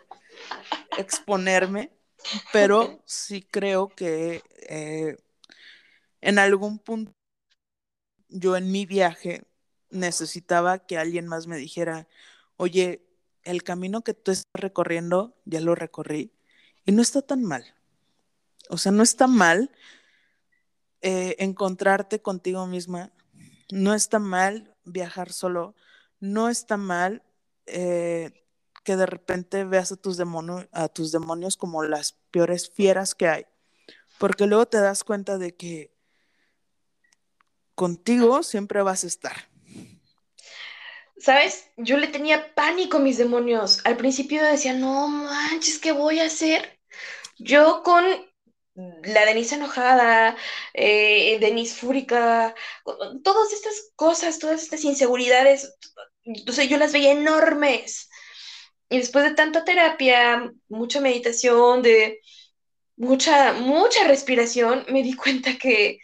exponerme, 0.97 1.91
pero 2.51 3.01
sí 3.05 3.41
creo 3.41 3.89
que 3.89 4.41
eh, 4.68 5.18
en 6.22 6.39
algún 6.39 6.80
punto 6.80 7.14
yo 8.30 8.55
en 8.55 8.72
mi 8.72 8.86
viaje 8.86 9.43
necesitaba 9.89 10.80
que 10.80 10.97
alguien 10.97 11.28
más 11.28 11.47
me 11.47 11.57
dijera, 11.57 12.07
oye, 12.57 13.05
el 13.43 13.63
camino 13.63 14.03
que 14.03 14.13
tú 14.13 14.31
estás 14.31 14.45
recorriendo 14.53 15.35
ya 15.45 15.61
lo 15.61 15.75
recorrí 15.75 16.33
y 16.85 16.91
no 16.91 17.01
está 17.01 17.21
tan 17.21 17.43
mal. 17.43 17.75
O 18.69 18.77
sea, 18.77 18.91
no 18.91 19.03
está 19.03 19.27
mal 19.27 19.71
eh, 21.01 21.35
encontrarte 21.39 22.21
contigo 22.21 22.65
misma. 22.67 23.11
No 23.71 23.93
está 23.93 24.19
mal 24.19 24.75
viajar 24.85 25.31
solo. 25.31 25.75
No 26.19 26.49
está 26.49 26.77
mal 26.77 27.23
eh, 27.65 28.45
que 28.83 28.95
de 28.95 29.05
repente 29.05 29.63
veas 29.65 29.91
a 29.91 29.95
tus, 29.95 30.19
a 30.71 30.87
tus 30.89 31.11
demonios 31.11 31.57
como 31.57 31.83
las 31.83 32.13
peores 32.31 32.69
fieras 32.69 33.15
que 33.15 33.27
hay. 33.27 33.45
Porque 34.19 34.45
luego 34.45 34.67
te 34.67 34.79
das 34.79 35.03
cuenta 35.03 35.37
de 35.37 35.55
que 35.55 35.93
contigo 37.75 38.43
siempre 38.43 38.81
vas 38.83 39.03
a 39.03 39.07
estar. 39.07 39.50
¿Sabes? 41.22 41.69
Yo 41.78 41.97
le 41.97 42.07
tenía 42.07 42.53
pánico 42.55 42.97
a 42.97 42.99
mis 42.99 43.17
demonios. 43.17 43.82
Al 43.86 43.95
principio 43.95 44.43
decía, 44.43 44.74
no 44.74 45.07
manches, 45.07 45.78
¿qué 45.78 45.91
voy 45.91 46.19
a 46.19 46.26
hacer? 46.26 46.80
Yo 47.38 47.84
con 47.84 48.03
la 48.74 49.26
Denise 49.26 49.55
enojada, 49.55 50.36
eh, 50.74 51.38
Denise 51.39 51.76
fúrica, 51.76 52.55
todas 53.24 53.53
estas 53.53 53.91
cosas, 53.95 54.39
todas 54.39 54.63
estas 54.63 54.84
inseguridades, 54.84 55.78
yo 56.24 56.78
las 56.78 56.91
veía 56.91 57.11
enormes. 57.11 58.09
Y 58.89 58.97
después 58.97 59.24
de 59.24 59.36
tanta 59.36 59.63
terapia, 59.63 60.51
mucha 60.69 61.01
meditación, 61.01 61.84
de 61.84 62.19
mucha, 62.95 63.53
mucha 63.53 64.07
respiración, 64.07 64.86
me 64.89 65.03
di 65.03 65.15
cuenta 65.15 65.57
que, 65.57 65.99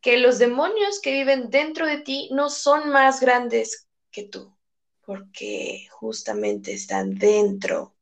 que 0.00 0.18
los 0.18 0.40
demonios 0.40 1.00
que 1.00 1.12
viven 1.12 1.50
dentro 1.50 1.86
de 1.86 1.98
ti 1.98 2.30
no 2.32 2.50
son 2.50 2.90
más 2.90 3.20
grandes 3.20 3.87
tú, 4.24 4.56
porque 5.04 5.86
justamente 5.90 6.72
están 6.72 7.14
dentro 7.14 7.96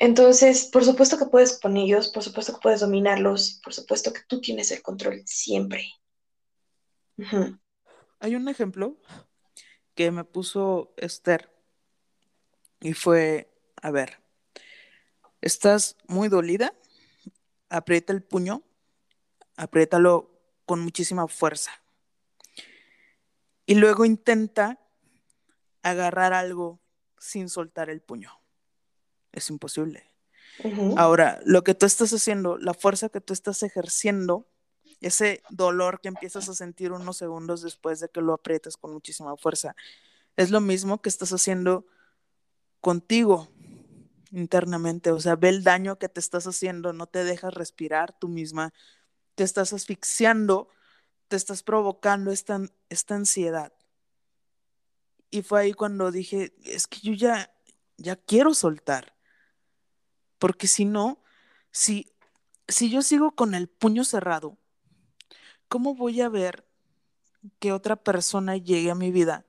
entonces, 0.00 0.64
por 0.64 0.82
supuesto 0.82 1.18
que 1.18 1.26
puedes 1.26 1.60
con 1.60 1.76
ellos, 1.76 2.08
por 2.08 2.22
supuesto 2.22 2.54
que 2.54 2.60
puedes 2.62 2.80
dominarlos, 2.80 3.60
por 3.62 3.74
supuesto 3.74 4.14
que 4.14 4.22
tú 4.26 4.40
tienes 4.40 4.70
el 4.70 4.80
control 4.80 5.22
siempre. 5.26 5.92
Hay 8.18 8.34
un 8.34 8.48
ejemplo 8.48 8.96
que 9.94 10.10
me 10.10 10.24
puso 10.24 10.94
Esther 10.96 11.54
y 12.80 12.94
fue, 12.94 13.52
a 13.82 13.90
ver, 13.90 14.22
estás 15.42 15.98
muy 16.08 16.30
dolida, 16.30 16.72
aprieta 17.68 18.14
el 18.14 18.22
puño, 18.22 18.62
apriétalo 19.56 20.30
con 20.64 20.80
muchísima 20.80 21.28
fuerza. 21.28 21.72
Y 23.66 23.74
luego 23.74 24.06
intenta 24.06 24.79
agarrar 25.82 26.32
algo 26.32 26.80
sin 27.18 27.48
soltar 27.48 27.90
el 27.90 28.00
puño 28.00 28.40
es 29.32 29.50
imposible. 29.50 30.04
Ahora, 30.96 31.40
lo 31.44 31.64
que 31.64 31.74
tú 31.74 31.86
estás 31.86 32.12
haciendo, 32.12 32.58
la 32.58 32.74
fuerza 32.74 33.08
que 33.08 33.20
tú 33.20 33.32
estás 33.32 33.62
ejerciendo, 33.62 34.46
ese 35.00 35.42
dolor 35.48 36.00
que 36.00 36.08
empiezas 36.08 36.48
a 36.48 36.54
sentir 36.54 36.92
unos 36.92 37.16
segundos 37.16 37.62
después 37.62 38.00
de 38.00 38.08
que 38.10 38.20
lo 38.20 38.34
aprietas 38.34 38.76
con 38.76 38.92
muchísima 38.92 39.36
fuerza, 39.36 39.74
es 40.36 40.50
lo 40.50 40.60
mismo 40.60 41.00
que 41.00 41.08
estás 41.08 41.32
haciendo 41.32 41.86
contigo 42.80 43.48
internamente. 44.32 45.12
O 45.12 45.20
sea, 45.20 45.36
ve 45.36 45.48
el 45.48 45.64
daño 45.64 45.98
que 45.98 46.10
te 46.10 46.20
estás 46.20 46.46
haciendo, 46.46 46.92
no 46.92 47.06
te 47.06 47.24
dejas 47.24 47.54
respirar 47.54 48.18
tú 48.18 48.28
misma, 48.28 48.74
te 49.36 49.44
estás 49.44 49.72
asfixiando, 49.72 50.68
te 51.28 51.36
estás 51.36 51.62
provocando 51.62 52.32
esta, 52.32 52.60
esta 52.90 53.14
ansiedad. 53.14 53.72
Y 55.30 55.42
fue 55.42 55.60
ahí 55.60 55.72
cuando 55.72 56.10
dije, 56.10 56.52
es 56.64 56.86
que 56.86 57.00
yo 57.00 57.12
ya, 57.12 57.54
ya 57.96 58.16
quiero 58.16 58.54
soltar 58.54 59.14
porque 60.40 60.66
si 60.66 60.86
no, 60.86 61.22
si, 61.70 62.12
si 62.66 62.90
yo 62.90 63.02
sigo 63.02 63.36
con 63.36 63.54
el 63.54 63.68
puño 63.68 64.04
cerrado, 64.04 64.58
¿cómo 65.68 65.94
voy 65.94 66.22
a 66.22 66.30
ver 66.30 66.66
que 67.60 67.72
otra 67.72 67.94
persona 67.94 68.56
llegue 68.56 68.90
a 68.90 68.94
mi 68.96 69.12
vida? 69.12 69.44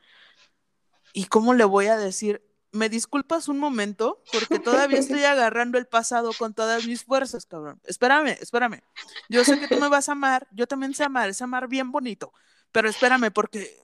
¿Y 1.14 1.26
cómo 1.26 1.54
le 1.54 1.64
voy 1.64 1.88
a 1.88 1.98
decir, 1.98 2.46
me 2.74 2.90
disculpas 2.90 3.48
un 3.48 3.58
momento, 3.58 4.22
porque 4.34 4.60
todavía 4.60 5.00
estoy 5.00 5.24
agarrando 5.24 5.78
el 5.78 5.88
pasado 5.88 6.32
con 6.38 6.54
todas 6.54 6.86
mis 6.86 7.06
fuerzas, 7.06 7.46
cabrón. 7.46 7.80
Espérame, 7.86 8.38
espérame. 8.42 8.84
Yo 9.30 9.46
sé 9.46 9.60
que 9.62 9.70
tú 9.70 9.80
me 9.80 9.88
vas 9.88 10.10
a 10.10 10.12
amar, 10.12 10.46
yo 10.52 10.68
también 10.68 10.94
sé 10.94 11.06
amar, 11.06 11.30
es 11.30 11.42
amar 11.42 11.70
bien 11.70 11.90
bonito, 11.92 12.34
pero 12.74 12.90
espérame, 12.90 13.32
porque 13.32 13.78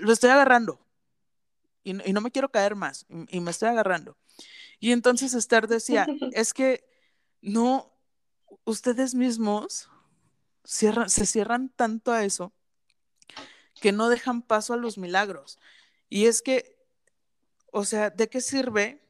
lo 0.00 0.12
estoy 0.12 0.30
agarrando. 0.30 0.80
Y, 1.82 1.94
no 1.94 2.20
me 2.20 2.30
quiero 2.30 2.50
caer 2.50 2.74
más, 2.74 3.06
y 3.28 3.40
me 3.40 3.50
estoy 3.50 3.68
agarrando. 3.68 4.16
Y 4.78 4.92
entonces 4.92 5.34
Esther 5.34 5.66
decía, 5.66 6.06
es 6.32 6.52
que 6.52 6.84
no, 7.40 7.92
ustedes 8.64 9.14
mismos 9.14 9.88
se 10.64 11.26
cierran 11.26 11.70
tanto 11.70 12.12
a 12.12 12.24
eso 12.24 12.52
que 13.80 13.92
no 13.92 14.08
dejan 14.08 14.42
paso 14.42 14.74
a 14.74 14.76
los 14.76 14.98
milagros. 14.98 15.58
Y 16.08 16.26
es 16.26 16.42
que, 16.42 16.76
o 17.72 17.84
sea, 17.84 18.10
¿de 18.10 18.28
qué 18.28 18.40
sirve 18.40 19.02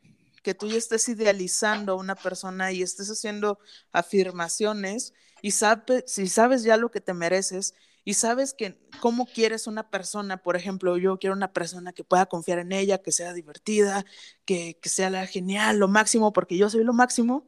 que 0.43 0.55
tú 0.55 0.69
ya 0.69 0.79
estés 0.79 1.09
idealizando 1.09 1.93
a 1.93 1.97
una 1.97 2.15
persona 2.15 2.73
y 2.73 2.83
estés 2.83 3.11
haciendo 3.11 3.59
afirmaciones 3.93 5.13
y 5.43 5.51
sabes, 5.51 6.05
si 6.07 6.29
sabes 6.29 6.63
ya 6.63 6.77
lo 6.77 6.91
que 6.91 7.01
te 7.01 7.15
mereces 7.15 7.75
y 8.11 8.15
sabes 8.15 8.55
que 8.55 8.77
cómo 8.99 9.25
quieres 9.25 9.69
una 9.69 9.89
persona, 9.89 10.43
por 10.43 10.57
ejemplo, 10.57 10.97
yo 10.97 11.21
quiero 11.21 11.37
una 11.37 11.53
persona 11.53 11.93
que 11.93 12.03
pueda 12.03 12.27
confiar 12.27 12.59
en 12.59 12.73
ella, 12.73 12.99
que 12.99 13.13
sea 13.13 13.33
divertida, 13.33 14.05
que, 14.45 14.81
que 14.83 14.89
sea 14.89 15.11
la 15.11 15.29
genial, 15.29 15.79
lo 15.79 15.87
máximo, 15.87 16.33
porque 16.33 16.57
yo 16.57 16.69
soy 16.69 16.83
lo 16.83 16.93
máximo, 16.93 17.47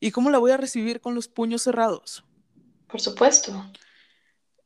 ¿y 0.00 0.12
cómo 0.12 0.30
la 0.30 0.38
voy 0.38 0.52
a 0.52 0.56
recibir 0.56 1.02
con 1.02 1.14
los 1.14 1.28
puños 1.28 1.60
cerrados? 1.60 2.24
Por 2.88 3.02
supuesto. 3.02 3.70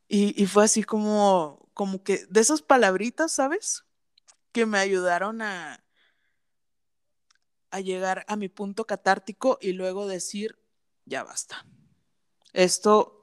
Y, 0.07 0.41
y 0.41 0.45
fue 0.45 0.63
así 0.63 0.81
como, 0.81 1.69
como 1.73 2.01
que 2.03 2.25
de 2.29 2.39
esas 2.39 2.61
palabritas, 2.61 3.33
¿sabes? 3.33 3.83
Que 4.53 4.65
me 4.65 4.77
ayudaron 4.77 5.41
a, 5.41 5.83
a 7.69 7.81
llegar 7.81 8.23
a 8.29 8.37
mi 8.37 8.47
punto 8.47 8.87
catártico 8.87 9.57
y 9.59 9.73
luego 9.73 10.07
decir, 10.07 10.57
ya 11.03 11.25
basta. 11.25 11.65
Esto 12.53 13.20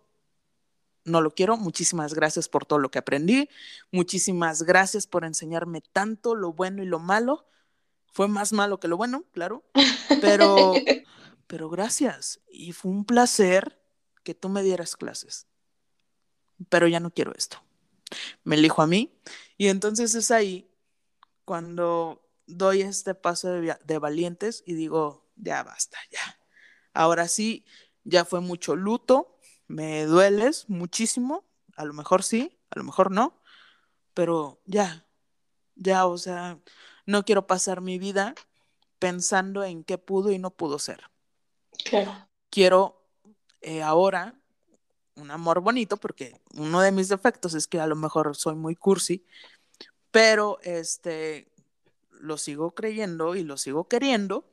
no 1.09 1.21
lo 1.21 1.35
quiero. 1.35 1.57
Muchísimas 1.57 2.15
gracias 2.15 2.49
por 2.49 2.65
todo 2.65 2.79
lo 2.79 2.91
que 2.91 2.99
aprendí. 2.99 3.49
Muchísimas 3.91 4.63
gracias 4.63 5.07
por 5.07 5.25
enseñarme 5.25 5.81
tanto 5.81 6.35
lo 6.35 6.53
bueno 6.53 6.83
y 6.83 6.87
lo 6.87 6.99
malo. 6.99 7.47
Fue 8.13 8.29
más 8.29 8.53
malo 8.53 8.81
que 8.81 8.89
lo 8.89 8.97
bueno, 8.97 9.25
claro. 9.33 9.65
Pero, 10.21 10.75
pero 11.47 11.69
gracias. 11.71 12.41
Y 12.51 12.73
fue 12.73 12.91
un 12.91 13.05
placer 13.05 13.81
que 14.23 14.35
tú 14.35 14.49
me 14.49 14.63
dieras 14.63 14.97
clases. 14.97 15.47
Pero 16.69 16.89
ya 16.89 17.01
no 17.01 17.11
quiero 17.11 17.33
esto. 17.35 17.63
Me 18.45 18.57
elijo 18.57 18.83
a 18.83 18.87
mí. 18.87 19.19
Y 19.57 19.69
entonces 19.69 20.15
es 20.15 20.31
ahí 20.31 20.71
cuando 21.45 22.29
doy 22.47 22.83
este 22.83 23.15
paso 23.15 23.51
de, 23.51 23.77
de, 23.85 23.99
valientes 23.99 24.63
y 24.67 24.75
digo, 24.75 25.31
ya 25.37 25.63
basta, 25.63 25.99
ya. 26.11 26.41
Ahora 26.93 27.29
sí, 27.29 27.65
ya 28.05 28.25
fue 28.25 28.41
mucho 28.41 28.75
luto, 28.75 29.38
me 29.69 30.05
dueles 30.05 30.69
muchísimo, 30.69 31.45
a 31.77 31.85
lo 31.85 31.93
mejor 31.93 32.23
sí, 32.23 32.59
a 32.71 32.79
lo 32.79 32.85
mejor 32.85 33.11
no, 33.11 33.41
pero 34.15 34.61
ya, 34.65 35.07
ya, 35.77 36.07
o 36.07 36.19
sea, 36.19 36.59
no 37.07 37.25
quiero 37.25 37.47
pasar 37.47 37.81
mi 37.81 37.99
vida 37.99 38.35
pensando 38.99 39.63
en 39.63 39.85
qué 39.85 39.99
pudo 39.99 40.33
y 40.33 40.39
no 40.39 40.51
pudo 40.51 40.79
ser. 40.79 41.03
Claro. 41.85 42.29
Quiero 42.51 43.07
eh, 43.61 43.83
ahora 43.83 44.35
un 45.15 45.31
amor 45.31 45.61
bonito, 45.61 45.97
porque 45.97 46.41
uno 46.55 46.81
de 46.81 46.93
mis 46.93 47.09
defectos 47.09 47.55
es 47.55 47.67
que 47.67 47.81
a 47.81 47.87
lo 47.87 47.97
mejor 47.97 48.37
soy 48.37 48.55
muy 48.55 48.75
cursi, 48.75 49.25
pero 50.11 50.59
este, 50.63 51.53
lo 52.11 52.39
sigo 52.39 52.75
creyendo 52.75 53.35
y 53.35 53.45
lo 53.45 53.57
sigo 53.57 53.89
queriendo 53.89 54.45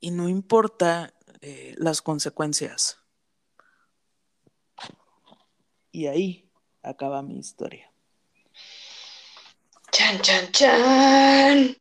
y 0.00 0.10
no 0.10 0.28
importa 0.28 1.14
eh, 1.40 1.74
las 1.78 2.02
consecuencias. 2.02 3.01
Y 5.92 6.06
ahí 6.06 6.50
acaba 6.82 7.22
mi 7.22 7.38
historia. 7.38 7.92
Chan, 9.92 10.20
chan, 10.22 10.50
chan. 10.50 11.76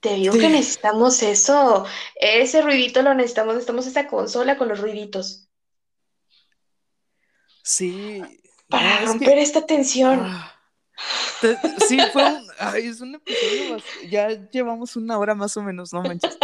Te 0.00 0.14
digo 0.14 0.38
que 0.38 0.48
necesitamos 0.48 1.22
eso. 1.22 1.84
Ese 2.16 2.62
ruidito 2.62 3.02
lo 3.02 3.14
necesitamos. 3.14 3.54
Necesitamos 3.54 3.86
esa 3.86 4.08
consola 4.08 4.56
con 4.56 4.68
los 4.68 4.80
ruiditos. 4.80 5.46
Sí. 7.62 8.22
Para 8.68 9.00
no, 9.00 9.08
romper 9.08 9.34
que... 9.34 9.42
esta 9.42 9.66
tensión. 9.66 10.20
Ah. 10.22 10.56
Sí, 11.86 11.98
fue 12.12 12.24
un, 12.24 12.46
ay, 12.58 12.86
es 12.86 13.00
un 13.00 13.14
episodio 13.14 13.74
más, 13.74 13.82
ya 14.10 14.28
llevamos 14.50 14.96
una 14.96 15.18
hora 15.18 15.34
más 15.34 15.56
o 15.56 15.62
menos, 15.62 15.94
no 15.94 16.02
manches. 16.02 16.36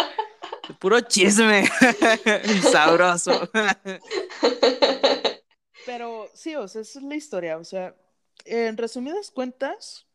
De 0.67 0.75
puro 0.75 0.99
chisme. 1.01 1.69
Sabroso. 2.73 3.51
Pero 5.87 6.16
sí, 6.37 6.55
o 6.57 6.69
sea, 6.69 6.83
esa 6.83 6.99
es 6.99 7.05
la 7.05 7.17
historia. 7.17 7.59
O 7.59 7.65
sea, 7.65 7.97
en 8.45 8.77
resumidas 8.77 9.31
cuentas, 9.31 10.07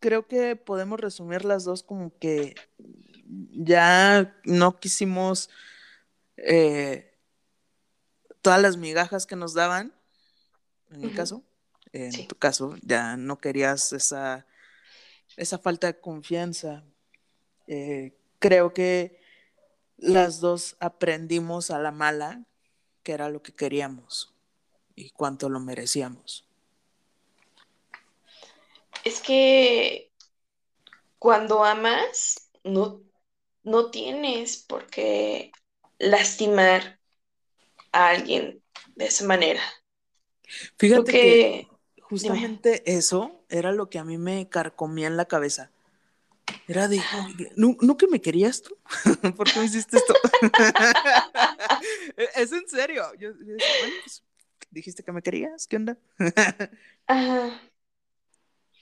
creo 0.00 0.26
que 0.26 0.56
podemos 0.56 0.98
resumir 1.00 1.44
las 1.44 1.64
dos 1.64 1.82
como 1.82 2.16
que 2.18 2.54
ya 3.24 4.36
no 4.44 4.78
quisimos 4.78 5.50
eh, 6.36 7.18
todas 8.42 8.60
las 8.60 8.76
migajas 8.76 9.26
que 9.26 9.36
nos 9.36 9.54
daban, 9.54 9.92
en 10.90 11.00
mi 11.00 11.06
uh 11.06 11.10
-huh. 11.10 11.16
caso 11.16 11.44
en 11.96 12.12
sí. 12.12 12.26
tu 12.26 12.36
caso, 12.36 12.76
ya 12.82 13.16
no 13.16 13.38
querías 13.38 13.92
esa, 13.92 14.46
esa 15.36 15.58
falta 15.58 15.86
de 15.86 16.00
confianza. 16.00 16.84
Eh, 17.66 18.18
creo 18.38 18.72
que 18.74 19.20
las 19.96 20.40
dos 20.40 20.76
aprendimos 20.78 21.70
a 21.70 21.78
la 21.78 21.90
mala 21.90 22.44
que 23.02 23.12
era 23.12 23.30
lo 23.30 23.42
que 23.42 23.52
queríamos 23.54 24.35
y 24.96 25.10
cuánto 25.10 25.48
lo 25.48 25.60
merecíamos. 25.60 26.44
Es 29.04 29.20
que 29.20 30.10
cuando 31.18 31.64
amas, 31.64 32.50
no, 32.64 33.02
no 33.62 33.90
tienes 33.90 34.56
por 34.56 34.86
qué 34.86 35.52
lastimar 35.98 36.98
a 37.92 38.08
alguien 38.08 38.62
de 38.96 39.06
esa 39.06 39.24
manera. 39.24 39.60
Fíjate 40.78 41.02
Porque... 41.02 41.12
que 41.12 41.68
justamente 42.02 42.82
Dime. 42.84 42.98
eso 42.98 43.44
era 43.48 43.72
lo 43.72 43.90
que 43.90 43.98
a 43.98 44.04
mí 44.04 44.18
me 44.18 44.48
carcomía 44.48 45.06
en 45.06 45.16
la 45.16 45.26
cabeza. 45.26 45.70
Era 46.68 46.88
de, 46.88 47.00
¿no, 47.56 47.76
¿no 47.80 47.96
que 47.96 48.06
me 48.06 48.20
querías 48.20 48.62
tú? 48.62 48.76
¿Por 49.36 49.50
qué 49.50 49.58
me 49.58 49.66
hiciste 49.66 49.96
esto? 49.96 50.14
es 52.36 52.52
en 52.52 52.68
serio. 52.68 53.04
Yo, 53.14 53.30
yo 53.32 53.54
decía, 53.54 53.74
bueno, 53.80 53.94
pues, 54.02 54.22
dijiste 54.76 55.02
que 55.02 55.12
me 55.12 55.22
querías, 55.22 55.66
¿qué 55.66 55.76
onda? 55.76 55.98
Ajá. 57.06 57.60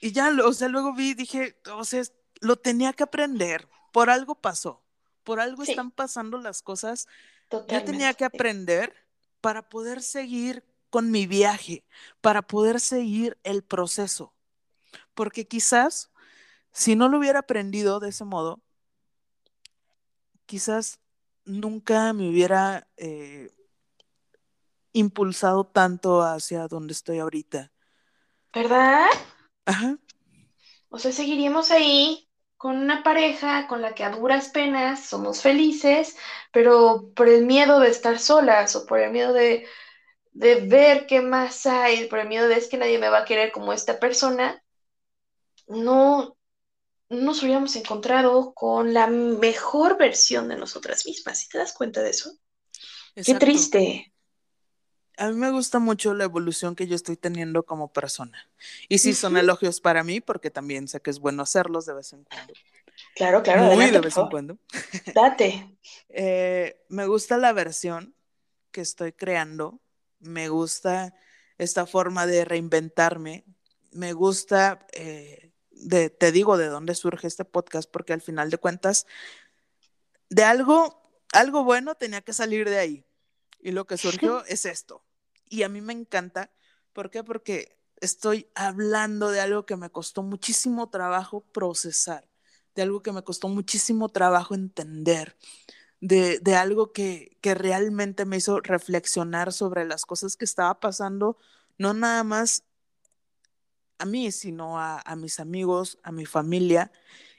Y 0.00 0.12
ya, 0.12 0.30
o 0.44 0.52
sea, 0.52 0.68
luego 0.68 0.92
vi, 0.92 1.14
dije, 1.14 1.56
o 1.72 1.82
sea, 1.82 2.02
lo 2.42 2.56
tenía 2.56 2.92
que 2.92 3.04
aprender, 3.04 3.70
por 3.90 4.10
algo 4.10 4.34
pasó, 4.34 4.82
por 5.22 5.40
algo 5.40 5.64
sí. 5.64 5.70
están 5.70 5.90
pasando 5.90 6.36
las 6.36 6.60
cosas. 6.60 7.06
Totalmente. 7.48 7.74
Yo 7.74 7.90
tenía 7.90 8.12
que 8.12 8.26
aprender 8.26 8.94
para 9.40 9.66
poder 9.66 10.02
seguir 10.02 10.62
con 10.90 11.10
mi 11.10 11.26
viaje, 11.26 11.86
para 12.20 12.42
poder 12.42 12.80
seguir 12.80 13.38
el 13.44 13.62
proceso. 13.62 14.34
Porque 15.14 15.46
quizás, 15.46 16.10
si 16.70 16.96
no 16.96 17.08
lo 17.08 17.16
hubiera 17.16 17.38
aprendido 17.38 17.98
de 17.98 18.10
ese 18.10 18.26
modo, 18.26 18.60
quizás 20.44 21.00
nunca 21.46 22.12
me 22.12 22.28
hubiera 22.28 22.88
eh, 22.98 23.53
impulsado 24.94 25.64
tanto 25.66 26.22
hacia 26.22 26.66
donde 26.68 26.94
estoy 26.94 27.18
ahorita. 27.18 27.70
¿Verdad? 28.54 29.08
Ajá. 29.66 29.98
O 30.88 30.98
sea, 30.98 31.12
seguiríamos 31.12 31.70
ahí 31.70 32.28
con 32.56 32.78
una 32.78 33.02
pareja 33.02 33.66
con 33.66 33.82
la 33.82 33.94
que 33.94 34.04
a 34.04 34.10
duras 34.10 34.48
penas 34.48 35.04
somos 35.04 35.42
felices, 35.42 36.16
pero 36.52 37.10
por 37.14 37.28
el 37.28 37.44
miedo 37.44 37.80
de 37.80 37.88
estar 37.90 38.18
solas 38.18 38.74
o 38.76 38.86
por 38.86 39.00
el 39.00 39.10
miedo 39.10 39.32
de, 39.34 39.66
de 40.32 40.60
ver 40.62 41.06
qué 41.06 41.20
más 41.20 41.66
hay, 41.66 42.06
por 42.06 42.20
el 42.20 42.28
miedo 42.28 42.48
de 42.48 42.56
es 42.56 42.68
que 42.68 42.78
nadie 42.78 42.98
me 42.98 43.10
va 43.10 43.18
a 43.18 43.24
querer 43.24 43.52
como 43.52 43.72
esta 43.72 43.98
persona, 44.00 44.62
no 45.66 46.36
nos 47.08 47.42
hubiéramos 47.42 47.76
encontrado 47.76 48.54
con 48.54 48.94
la 48.94 49.06
mejor 49.08 49.98
versión 49.98 50.48
de 50.48 50.56
nosotras 50.56 51.06
mismas. 51.06 51.38
¿Sí 51.40 51.48
te 51.48 51.58
das 51.58 51.72
cuenta 51.72 52.02
de 52.02 52.10
eso? 52.10 52.30
Exacto. 53.14 53.24
Qué 53.24 53.34
triste. 53.34 54.13
A 55.16 55.28
mí 55.28 55.34
me 55.34 55.50
gusta 55.50 55.78
mucho 55.78 56.12
la 56.14 56.24
evolución 56.24 56.74
que 56.74 56.86
yo 56.86 56.96
estoy 56.96 57.16
teniendo 57.16 57.64
como 57.64 57.92
persona. 57.92 58.48
Y 58.88 58.98
sí, 58.98 59.14
son 59.14 59.36
elogios 59.36 59.80
para 59.80 60.02
mí, 60.02 60.20
porque 60.20 60.50
también 60.50 60.88
sé 60.88 61.00
que 61.00 61.10
es 61.10 61.20
bueno 61.20 61.42
hacerlos 61.42 61.86
de 61.86 61.94
vez 61.94 62.12
en 62.12 62.24
cuando. 62.24 62.52
Claro, 63.14 63.42
claro. 63.42 63.62
Muy 63.62 63.84
adelante, 63.84 63.92
de 63.92 64.00
vez 64.00 64.16
en 64.16 64.28
cuando. 64.28 64.58
Date. 65.14 65.76
eh, 66.08 66.84
me 66.88 67.06
gusta 67.06 67.38
la 67.38 67.52
versión 67.52 68.14
que 68.72 68.80
estoy 68.80 69.12
creando. 69.12 69.80
Me 70.18 70.48
gusta 70.48 71.14
esta 71.58 71.86
forma 71.86 72.26
de 72.26 72.44
reinventarme. 72.44 73.44
Me 73.92 74.12
gusta, 74.12 74.86
eh, 74.92 75.52
de, 75.70 76.10
te 76.10 76.32
digo 76.32 76.56
de 76.56 76.66
dónde 76.66 76.94
surge 76.94 77.28
este 77.28 77.44
podcast, 77.44 77.88
porque 77.90 78.12
al 78.12 78.20
final 78.20 78.50
de 78.50 78.58
cuentas, 78.58 79.06
de 80.28 80.42
algo, 80.42 81.00
algo 81.32 81.62
bueno 81.62 81.94
tenía 81.94 82.20
que 82.20 82.32
salir 82.32 82.68
de 82.68 82.78
ahí. 82.78 83.04
Y 83.64 83.72
lo 83.72 83.86
que 83.86 83.96
surgió 83.96 84.44
es 84.44 84.66
esto. 84.66 85.02
Y 85.48 85.62
a 85.62 85.70
mí 85.70 85.80
me 85.80 85.94
encanta. 85.94 86.52
¿Por 86.92 87.10
qué? 87.10 87.24
Porque 87.24 87.78
estoy 87.96 88.46
hablando 88.54 89.30
de 89.30 89.40
algo 89.40 89.64
que 89.64 89.76
me 89.76 89.88
costó 89.88 90.22
muchísimo 90.22 90.90
trabajo 90.90 91.40
procesar, 91.50 92.28
de 92.74 92.82
algo 92.82 93.02
que 93.02 93.10
me 93.10 93.24
costó 93.24 93.48
muchísimo 93.48 94.10
trabajo 94.10 94.54
entender, 94.54 95.38
de, 96.02 96.40
de 96.40 96.56
algo 96.56 96.92
que, 96.92 97.38
que 97.40 97.54
realmente 97.54 98.26
me 98.26 98.36
hizo 98.36 98.60
reflexionar 98.60 99.50
sobre 99.50 99.86
las 99.86 100.04
cosas 100.04 100.36
que 100.36 100.44
estaba 100.44 100.78
pasando, 100.78 101.38
no 101.78 101.94
nada 101.94 102.22
más 102.22 102.64
a 103.96 104.04
mí, 104.04 104.30
sino 104.30 104.78
a, 104.78 105.00
a 105.00 105.16
mis 105.16 105.40
amigos, 105.40 105.98
a 106.02 106.12
mi 106.12 106.26
familia, 106.26 106.92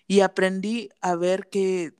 y 0.07 0.21
aprendí 0.21 0.89
a 1.01 1.15
ver 1.15 1.49
que 1.49 1.93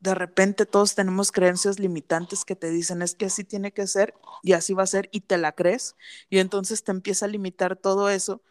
de 0.00 0.14
repente 0.14 0.66
todos 0.66 0.94
tenemos 0.94 1.32
creencias 1.32 1.78
limitantes 1.78 2.44
que 2.44 2.56
te 2.56 2.70
dicen 2.70 3.02
es 3.02 3.14
que 3.14 3.26
así 3.26 3.44
tiene 3.44 3.72
que 3.72 3.86
ser 3.86 4.14
y 4.42 4.52
así 4.52 4.74
va 4.74 4.82
a 4.82 4.86
ser 4.86 5.08
y 5.12 5.20
te 5.20 5.38
la 5.38 5.52
crees 5.52 5.96
y 6.30 6.38
entonces 6.38 6.84
te 6.84 6.92
empieza 6.92 7.26
a 7.26 7.28
limitar 7.28 7.76
todo 7.76 8.10
eso 8.10 8.42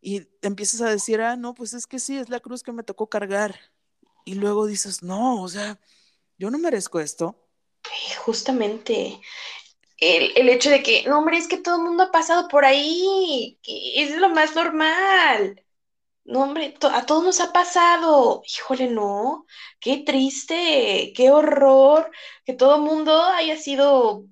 y 0.00 0.20
te 0.20 0.48
empiezas 0.48 0.80
a 0.80 0.90
decir, 0.90 1.20
ah, 1.20 1.36
no, 1.36 1.54
pues 1.54 1.74
es 1.74 1.86
que 1.86 1.98
sí, 1.98 2.18
es 2.18 2.28
la 2.28 2.40
cruz 2.40 2.62
que 2.62 2.72
me 2.72 2.84
tocó 2.84 3.08
cargar 3.08 3.58
y 4.24 4.34
luego 4.34 4.66
dices, 4.66 5.02
no, 5.02 5.42
o 5.42 5.48
sea, 5.48 5.80
yo 6.38 6.50
no 6.50 6.58
merezco 6.58 7.00
esto. 7.00 7.36
Justamente 8.24 9.20
el, 9.98 10.32
el 10.36 10.48
hecho 10.48 10.70
de 10.70 10.82
que, 10.82 11.04
no, 11.08 11.18
hombre, 11.18 11.38
es 11.38 11.48
que 11.48 11.56
todo 11.58 11.76
el 11.76 11.82
mundo 11.82 12.04
ha 12.04 12.12
pasado 12.12 12.48
por 12.48 12.64
ahí, 12.64 13.58
es 13.66 14.16
lo 14.16 14.28
más 14.28 14.54
normal. 14.54 15.64
No, 16.28 16.42
hombre, 16.42 16.74
a 16.92 17.06
todos 17.06 17.24
nos 17.24 17.40
ha 17.40 17.54
pasado. 17.54 18.42
Híjole, 18.44 18.88
no. 18.88 19.46
Qué 19.80 20.02
triste, 20.04 21.14
qué 21.16 21.30
horror 21.30 22.10
que 22.44 22.52
todo 22.52 22.78
mundo 22.78 23.18
haya 23.22 23.56
sido 23.56 24.26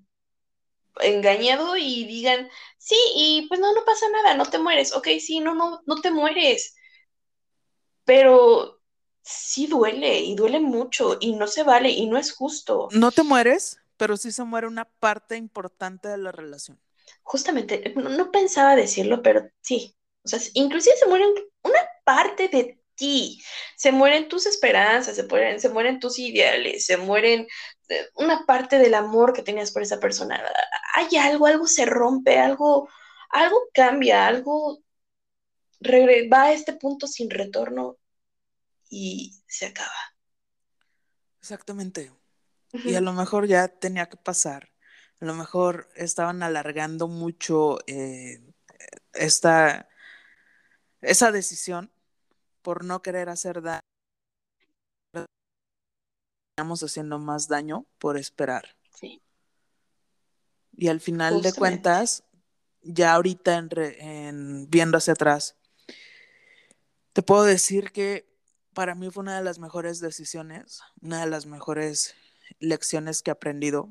engañado 1.01 1.79
y 1.79 2.05
digan, 2.05 2.51
sí, 2.77 2.97
y 3.15 3.47
pues 3.49 3.61
no, 3.61 3.73
no 3.75 3.83
pasa 3.87 4.11
nada, 4.11 4.35
no 4.35 4.45
te 4.45 4.59
mueres. 4.59 4.95
Ok, 4.95 5.09
sí, 5.21 5.41
no, 5.41 5.55
no, 5.55 5.81
no 5.87 6.01
te 6.03 6.11
mueres. 6.11 6.77
Pero 8.05 8.79
sí 9.23 9.67
duele 9.67 10.21
y 10.21 10.35
duele 10.35 10.61
mucho 10.61 11.17
y 11.19 11.33
no 11.33 11.47
se 11.47 11.63
vale 11.63 11.89
y 11.89 12.07
no 12.09 12.19
es 12.19 12.31
justo. 12.35 12.89
No 12.93 13.11
te 13.11 13.23
mueres, 13.23 13.81
pero 13.97 14.19
sí 14.19 14.33
se 14.33 14.45
muere 14.45 14.67
una 14.67 14.85
parte 14.85 15.37
importante 15.37 16.09
de 16.09 16.19
la 16.19 16.31
relación. 16.31 16.79
Justamente, 17.23 17.95
no, 17.97 18.11
no 18.11 18.31
pensaba 18.31 18.77
decirlo, 18.77 19.23
pero 19.23 19.49
sí. 19.63 19.97
O 20.25 20.29
sea, 20.29 20.41
inclusive 20.55 20.97
se 20.97 21.07
mueren 21.09 21.33
parte 22.07 22.49
de 22.49 22.79
ti, 22.95 23.43
se 23.77 23.93
mueren 23.93 24.29
tus 24.29 24.47
esperanzas, 24.47 25.17
se 25.17 25.25
mueren, 25.25 25.61
se 25.61 25.69
mueren 25.69 26.01
tus 26.01 26.19
ideales, 26.19 26.87
se 26.87 26.97
mueren 26.97 27.47
eh, 27.89 28.07
una 28.15 28.47
parte 28.47 28.79
del 28.79 28.95
amor 28.95 29.33
que 29.33 29.43
tenías 29.43 29.73
por 29.73 29.83
esa 29.83 30.01
persona. 30.01 30.43
Hay 30.95 31.17
algo, 31.19 31.47
algo 31.47 31.67
se 31.67 31.85
rompe, 31.85 32.39
algo, 32.39 32.89
algo 33.31 33.61
cambia, 33.75 34.27
algo 34.27 34.83
va 36.33 36.45
a 36.45 36.53
este 36.53 36.73
punto 36.73 37.07
sin 37.07 37.29
retorno 37.29 37.99
y 38.89 39.43
se 39.47 39.67
acaba. 39.67 40.17
Exactamente. 41.41 42.13
Y 42.73 42.95
a 42.95 43.01
lo 43.01 43.13
mejor 43.13 43.47
ya 43.47 43.69
tenía 43.69 44.07
que 44.07 44.17
pasar. 44.17 44.71
A 45.21 45.25
lo 45.25 45.35
mejor 45.35 45.89
estaban 45.95 46.43
alargando 46.43 47.09
mucho 47.09 47.79
eh, 47.87 48.41
esta, 49.15 49.89
esa 51.01 51.33
decisión 51.33 51.91
por 52.67 52.83
no 52.83 53.01
querer 53.01 53.29
hacer 53.29 53.63
daño. 53.63 53.79
Estamos 56.51 56.83
haciendo 56.83 57.21
más 57.21 57.47
daño 57.47 57.87
por 57.99 58.19
esperar. 58.19 58.75
Sí. 58.93 59.23
Y 60.77 60.89
al 60.89 61.01
final 61.01 61.43
de 61.43 61.53
cuentas, 61.53 62.25
ya 62.83 63.15
ahorita 63.15 63.57
en, 63.57 63.69
en, 64.01 64.69
viendo 64.69 64.99
hacia 64.99 65.13
atrás, 65.13 65.55
te 67.13 67.23
puedo 67.23 67.45
decir 67.45 67.93
que 67.93 68.29
para 68.75 68.97
mí 68.97 69.13
fue 69.13 69.23
una 69.23 69.39
de 69.39 69.45
las 69.45 69.61
mejores 69.61 70.01
decisiones, 70.01 70.81
una 71.01 71.21
de 71.21 71.31
las 71.31 71.47
mejores 71.47 72.17
lecciones 72.59 73.23
que 73.23 73.31
he 73.31 73.33
aprendido. 73.33 73.91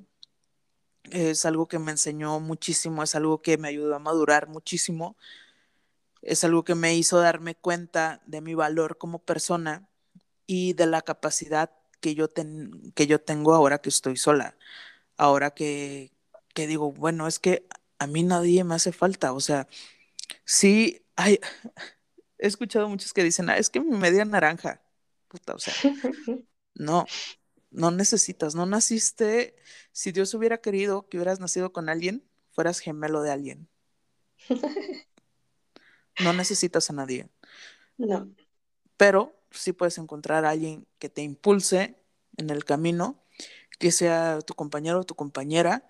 Es 1.03 1.45
algo 1.45 1.69
que 1.69 1.79
me 1.79 1.91
enseñó 1.91 2.41
muchísimo, 2.41 3.03
es 3.03 3.15
algo 3.15 3.41
que 3.41 3.57
me 3.57 3.69
ayudó 3.69 3.95
a 3.95 3.99
madurar 3.99 4.49
muchísimo, 4.49 5.15
es 6.25 6.43
algo 6.43 6.63
que 6.63 6.75
me 6.75 6.95
hizo 6.95 7.19
darme 7.19 7.55
cuenta 7.55 8.21
de 8.25 8.41
mi 8.41 8.55
valor 8.55 8.97
como 8.97 9.19
persona 9.19 9.87
y 10.47 10.73
de 10.73 10.87
la 10.87 11.01
capacidad 11.01 11.71
que 12.01 12.15
yo, 12.15 12.29
ten, 12.29 12.91
que 12.95 13.07
yo 13.07 13.21
tengo 13.21 13.53
ahora 13.53 13.79
que 13.79 13.89
estoy 13.89 14.17
sola, 14.17 14.57
ahora 15.17 15.51
que, 15.51 16.11
que 16.53 16.67
digo, 16.67 16.91
bueno, 16.91 17.27
es 17.27 17.39
que 17.39 17.67
a 17.99 18.07
mí 18.07 18.23
nadie 18.23 18.63
me 18.63 18.75
hace 18.75 18.91
falta, 18.91 19.33
o 19.33 19.39
sea, 19.39 19.67
sí, 20.45 21.05
hay, 21.15 21.39
he 22.39 22.47
escuchado 22.47 22.89
muchos 22.89 23.13
que 23.13 23.23
dicen, 23.23 23.49
ah, 23.49 23.57
es 23.57 23.69
que 23.69 23.79
mi 23.79 23.97
media 23.97 24.25
naranja, 24.25 24.81
puta, 25.27 25.53
o 25.55 25.59
sea, 25.59 25.73
no, 26.75 27.05
no 27.71 27.91
necesitas, 27.91 28.55
no 28.55 28.65
naciste, 28.65 29.55
si 29.91 30.11
Dios 30.11 30.33
hubiera 30.33 30.59
querido 30.59 31.07
que 31.07 31.17
hubieras 31.17 31.39
nacido 31.39 31.71
con 31.71 31.89
alguien, 31.89 32.27
fueras 32.51 32.79
gemelo 32.79 33.21
de 33.21 33.31
alguien. 33.31 33.69
No 36.19 36.33
necesitas 36.33 36.89
a 36.89 36.93
nadie. 36.93 37.29
No. 37.97 38.29
Pero 38.97 39.35
sí 39.51 39.73
puedes 39.73 39.97
encontrar 39.97 40.45
a 40.45 40.51
alguien 40.51 40.87
que 40.99 41.09
te 41.09 41.21
impulse 41.21 41.97
en 42.37 42.49
el 42.49 42.65
camino, 42.65 43.23
que 43.79 43.91
sea 43.91 44.39
tu 44.41 44.53
compañero 44.53 45.01
o 45.01 45.03
tu 45.03 45.15
compañera, 45.15 45.89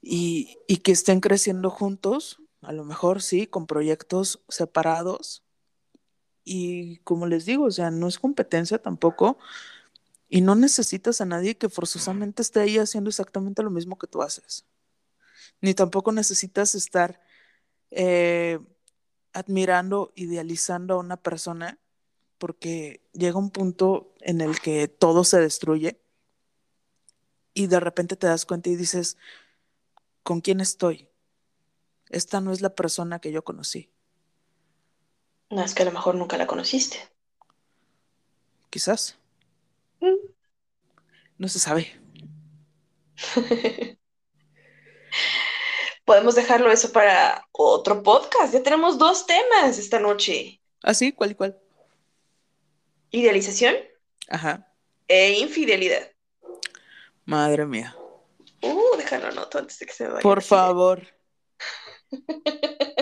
y, 0.00 0.58
y 0.66 0.78
que 0.78 0.92
estén 0.92 1.20
creciendo 1.20 1.70
juntos, 1.70 2.40
a 2.60 2.72
lo 2.72 2.84
mejor 2.84 3.22
sí, 3.22 3.46
con 3.46 3.66
proyectos 3.66 4.42
separados. 4.48 5.44
Y 6.44 6.98
como 6.98 7.26
les 7.26 7.46
digo, 7.46 7.64
o 7.64 7.70
sea, 7.70 7.90
no 7.90 8.08
es 8.08 8.18
competencia 8.18 8.80
tampoco, 8.80 9.38
y 10.28 10.40
no 10.40 10.54
necesitas 10.54 11.20
a 11.20 11.26
nadie 11.26 11.56
que 11.58 11.68
forzosamente 11.68 12.42
esté 12.42 12.60
ahí 12.60 12.78
haciendo 12.78 13.10
exactamente 13.10 13.62
lo 13.62 13.70
mismo 13.70 13.98
que 13.98 14.06
tú 14.06 14.22
haces. 14.22 14.64
Ni 15.60 15.74
tampoco 15.74 16.10
necesitas 16.10 16.74
estar 16.74 17.20
eh, 17.90 18.58
admirando, 19.32 20.12
idealizando 20.14 20.94
a 20.94 20.98
una 20.98 21.16
persona, 21.16 21.78
porque 22.38 23.00
llega 23.12 23.38
un 23.38 23.50
punto 23.50 24.12
en 24.20 24.40
el 24.40 24.60
que 24.60 24.88
todo 24.88 25.24
se 25.24 25.40
destruye 25.40 26.00
y 27.54 27.66
de 27.66 27.80
repente 27.80 28.16
te 28.16 28.26
das 28.26 28.46
cuenta 28.46 28.70
y 28.70 28.76
dices, 28.76 29.16
¿con 30.22 30.40
quién 30.40 30.60
estoy? 30.60 31.08
Esta 32.08 32.40
no 32.40 32.52
es 32.52 32.60
la 32.60 32.74
persona 32.74 33.20
que 33.20 33.32
yo 33.32 33.44
conocí. 33.44 33.90
No, 35.50 35.62
es 35.62 35.74
que 35.74 35.82
a 35.82 35.86
lo 35.86 35.92
mejor 35.92 36.14
nunca 36.14 36.36
la 36.38 36.46
conociste. 36.46 36.98
Quizás. 38.70 39.18
No 41.38 41.48
se 41.48 41.58
sabe. 41.58 42.00
Podemos 46.04 46.34
dejarlo 46.34 46.70
eso 46.70 46.92
para 46.92 47.46
otro 47.52 48.02
podcast. 48.02 48.52
Ya 48.52 48.62
tenemos 48.62 48.98
dos 48.98 49.26
temas 49.26 49.78
esta 49.78 50.00
noche. 50.00 50.60
¿Ah, 50.82 50.94
sí? 50.94 51.12
¿Cuál 51.12 51.32
y 51.32 51.34
cuál? 51.34 51.58
Idealización. 53.10 53.76
Ajá. 54.28 54.68
E 55.06 55.38
infidelidad. 55.38 56.10
Madre 57.24 57.66
mía. 57.66 57.96
Uh, 58.62 58.96
déjalo 58.96 59.28
anoto 59.28 59.58
antes 59.58 59.78
de 59.78 59.86
que 59.86 59.92
se 59.92 60.08
vaya. 60.08 60.20
Por 60.20 60.42
favor. 60.42 61.06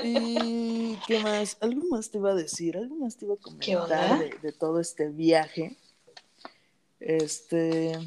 ¿Y 0.02 0.96
qué 1.06 1.20
más? 1.20 1.56
Algo 1.60 1.86
más 1.90 2.10
te 2.10 2.18
iba 2.18 2.32
a 2.32 2.34
decir, 2.34 2.76
algo 2.76 2.96
más 2.96 3.16
te 3.16 3.24
iba 3.24 3.34
a 3.34 3.38
comentar 3.38 4.18
de, 4.18 4.36
de 4.42 4.52
todo 4.52 4.80
este 4.80 5.08
viaje. 5.08 5.78
Este. 6.98 7.98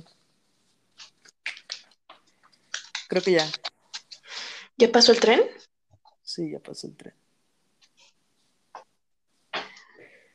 Creo 3.08 3.22
que 3.24 3.32
ya. 3.32 3.48
¿Ya 4.78 4.92
pasó 4.92 5.12
el 5.12 5.20
tren? 5.20 5.42
Sí, 6.22 6.52
ya 6.52 6.60
pasó 6.60 6.88
el 6.88 6.96
tren. 6.96 7.16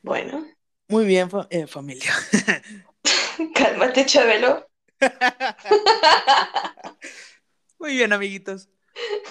Bueno. 0.02 0.46
Muy 0.88 1.04
bien, 1.04 1.28
eh, 1.50 1.66
familia. 1.66 2.12
Cálmate, 3.54 4.06
Chabelo. 4.06 4.66
Muy 7.78 7.96
bien, 7.96 8.12
amiguitos. 8.12 8.68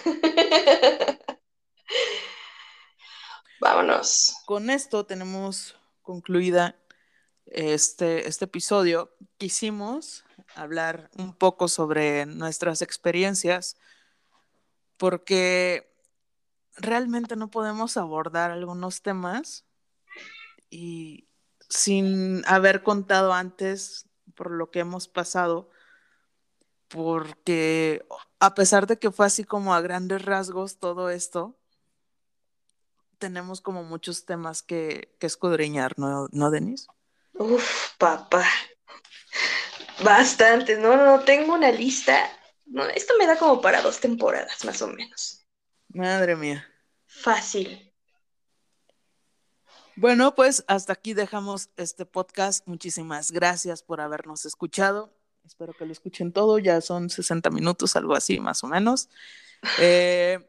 Vámonos. 3.59 4.35
Con 4.45 4.69
esto 4.69 5.05
tenemos 5.05 5.75
concluida 6.01 6.79
este, 7.45 8.27
este 8.27 8.45
episodio. 8.45 9.15
Quisimos 9.37 10.23
hablar 10.55 11.09
un 11.17 11.33
poco 11.33 11.67
sobre 11.67 12.25
nuestras 12.25 12.81
experiencias 12.81 13.77
porque 14.97 15.93
realmente 16.75 17.35
no 17.35 17.49
podemos 17.49 17.97
abordar 17.97 18.51
algunos 18.51 19.01
temas 19.01 19.65
y 20.69 21.27
sin 21.69 22.43
haber 22.45 22.83
contado 22.83 23.33
antes 23.33 24.07
por 24.35 24.51
lo 24.51 24.69
que 24.69 24.79
hemos 24.79 25.07
pasado, 25.07 25.69
porque 26.87 28.05
a 28.39 28.53
pesar 28.53 28.87
de 28.87 28.97
que 28.99 29.11
fue 29.11 29.25
así 29.25 29.43
como 29.43 29.73
a 29.73 29.81
grandes 29.81 30.23
rasgos 30.23 30.77
todo 30.77 31.09
esto, 31.09 31.57
tenemos 33.17 33.61
como 33.61 33.83
muchos 33.83 34.25
temas 34.25 34.61
que, 34.61 35.15
escudriñar, 35.19 35.97
¿no, 35.97 36.27
¿no, 36.31 36.51
Denise? 36.51 36.87
Uf, 37.33 37.97
papá. 37.97 38.45
Bastante, 40.03 40.77
no, 40.77 40.95
no, 40.95 41.21
tengo 41.21 41.55
una 41.55 41.71
lista. 41.71 42.29
No, 42.67 42.85
esto 42.85 43.13
me 43.17 43.25
da 43.25 43.37
como 43.37 43.61
para 43.61 43.81
dos 43.81 43.99
temporadas, 43.99 44.65
más 44.65 44.81
o 44.81 44.87
menos. 44.87 45.45
Madre 45.89 46.35
mía. 46.35 46.67
Fácil. 47.05 47.93
Bueno, 49.95 50.35
pues 50.35 50.63
hasta 50.67 50.93
aquí 50.93 51.13
dejamos 51.13 51.69
este 51.77 52.05
podcast. 52.05 52.67
Muchísimas 52.67 53.31
gracias 53.31 53.81
por 53.81 53.99
habernos 54.01 54.45
escuchado. 54.45 55.11
Espero 55.45 55.73
que 55.73 55.85
lo 55.85 55.91
escuchen 55.91 56.33
todo. 56.33 56.59
Ya 56.59 56.81
son 56.81 57.09
60 57.09 57.49
minutos, 57.49 57.95
algo 57.95 58.15
así, 58.15 58.39
más 58.39 58.63
o 58.63 58.67
menos. 58.67 59.09
Eh, 59.79 60.47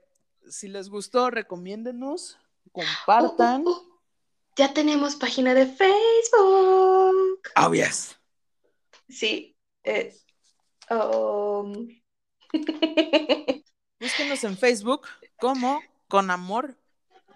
si 0.50 0.68
les 0.68 0.90
gustó, 0.90 1.30
recomiéndenos, 1.30 2.38
compartan. 2.72 3.66
Uh, 3.66 3.70
uh, 3.70 3.72
uh. 3.72 4.00
Ya 4.54 4.74
tenemos 4.74 5.16
página 5.16 5.54
de 5.54 5.64
Facebook. 5.64 7.40
Oh, 7.56 7.72
yes. 7.72 8.18
Sí. 9.08 9.56
Eh, 9.82 10.14
um... 10.90 11.88
Búsquenos 14.00 14.44
en 14.44 14.56
Facebook 14.56 15.06
como 15.38 15.82
Con 16.08 16.30
Amor 16.30 16.76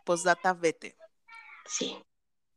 Postdata 0.04 0.52
Vete. 0.54 0.96
Sí, 1.66 1.96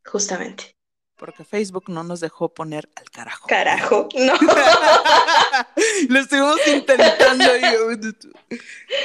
justamente. 0.05 0.75
Porque 1.15 1.45
Facebook 1.45 1.85
no 1.87 2.03
nos 2.03 2.19
dejó 2.19 2.49
poner 2.49 2.89
al 2.95 3.09
carajo. 3.09 3.47
Carajo, 3.47 4.09
no. 4.15 4.33
Lo 6.09 6.19
estuvimos 6.19 6.59
intentando. 6.67 7.45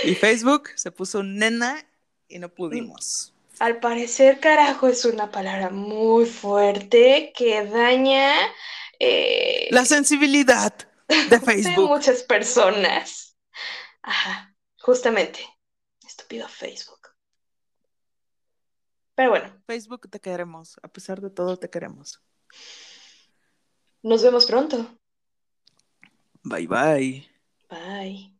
Y, 0.05 0.15
Facebook 0.15 0.71
se 0.77 0.91
puso 0.91 1.23
nena 1.23 1.85
y 2.29 2.39
no 2.39 2.49
pudimos. 2.49 3.33
Al 3.59 3.79
parecer, 3.79 4.41
carajo 4.41 4.89
es 4.89 5.05
una 5.05 5.31
palabra 5.31 5.71
muy 5.71 6.27
fuerte 6.27 7.33
que 7.37 7.65
daña 7.65 8.33
eh, 8.99 9.69
la 9.71 9.85
sensibilidad 9.85 10.75
de 11.09 11.41
Facebook. 11.41 11.89
De 11.89 11.95
muchas 11.95 12.23
personas. 12.23 13.30
Ajá, 14.03 14.57
justamente. 14.79 15.41
Estúpido 16.07 16.49
Facebook. 16.49 17.09
Pero 19.15 19.31
bueno. 19.31 19.63
Facebook 19.67 20.09
te 20.09 20.21
queremos, 20.21 20.79
a 20.83 20.89
pesar 20.89 21.21
de 21.21 21.31
todo 21.31 21.59
te 21.59 21.69
queremos. 21.69 22.23
Nos 24.03 24.23
vemos 24.23 24.47
pronto. 24.47 24.99
Bye 26.43 26.67
bye. 26.67 27.29
Bye. 27.69 28.40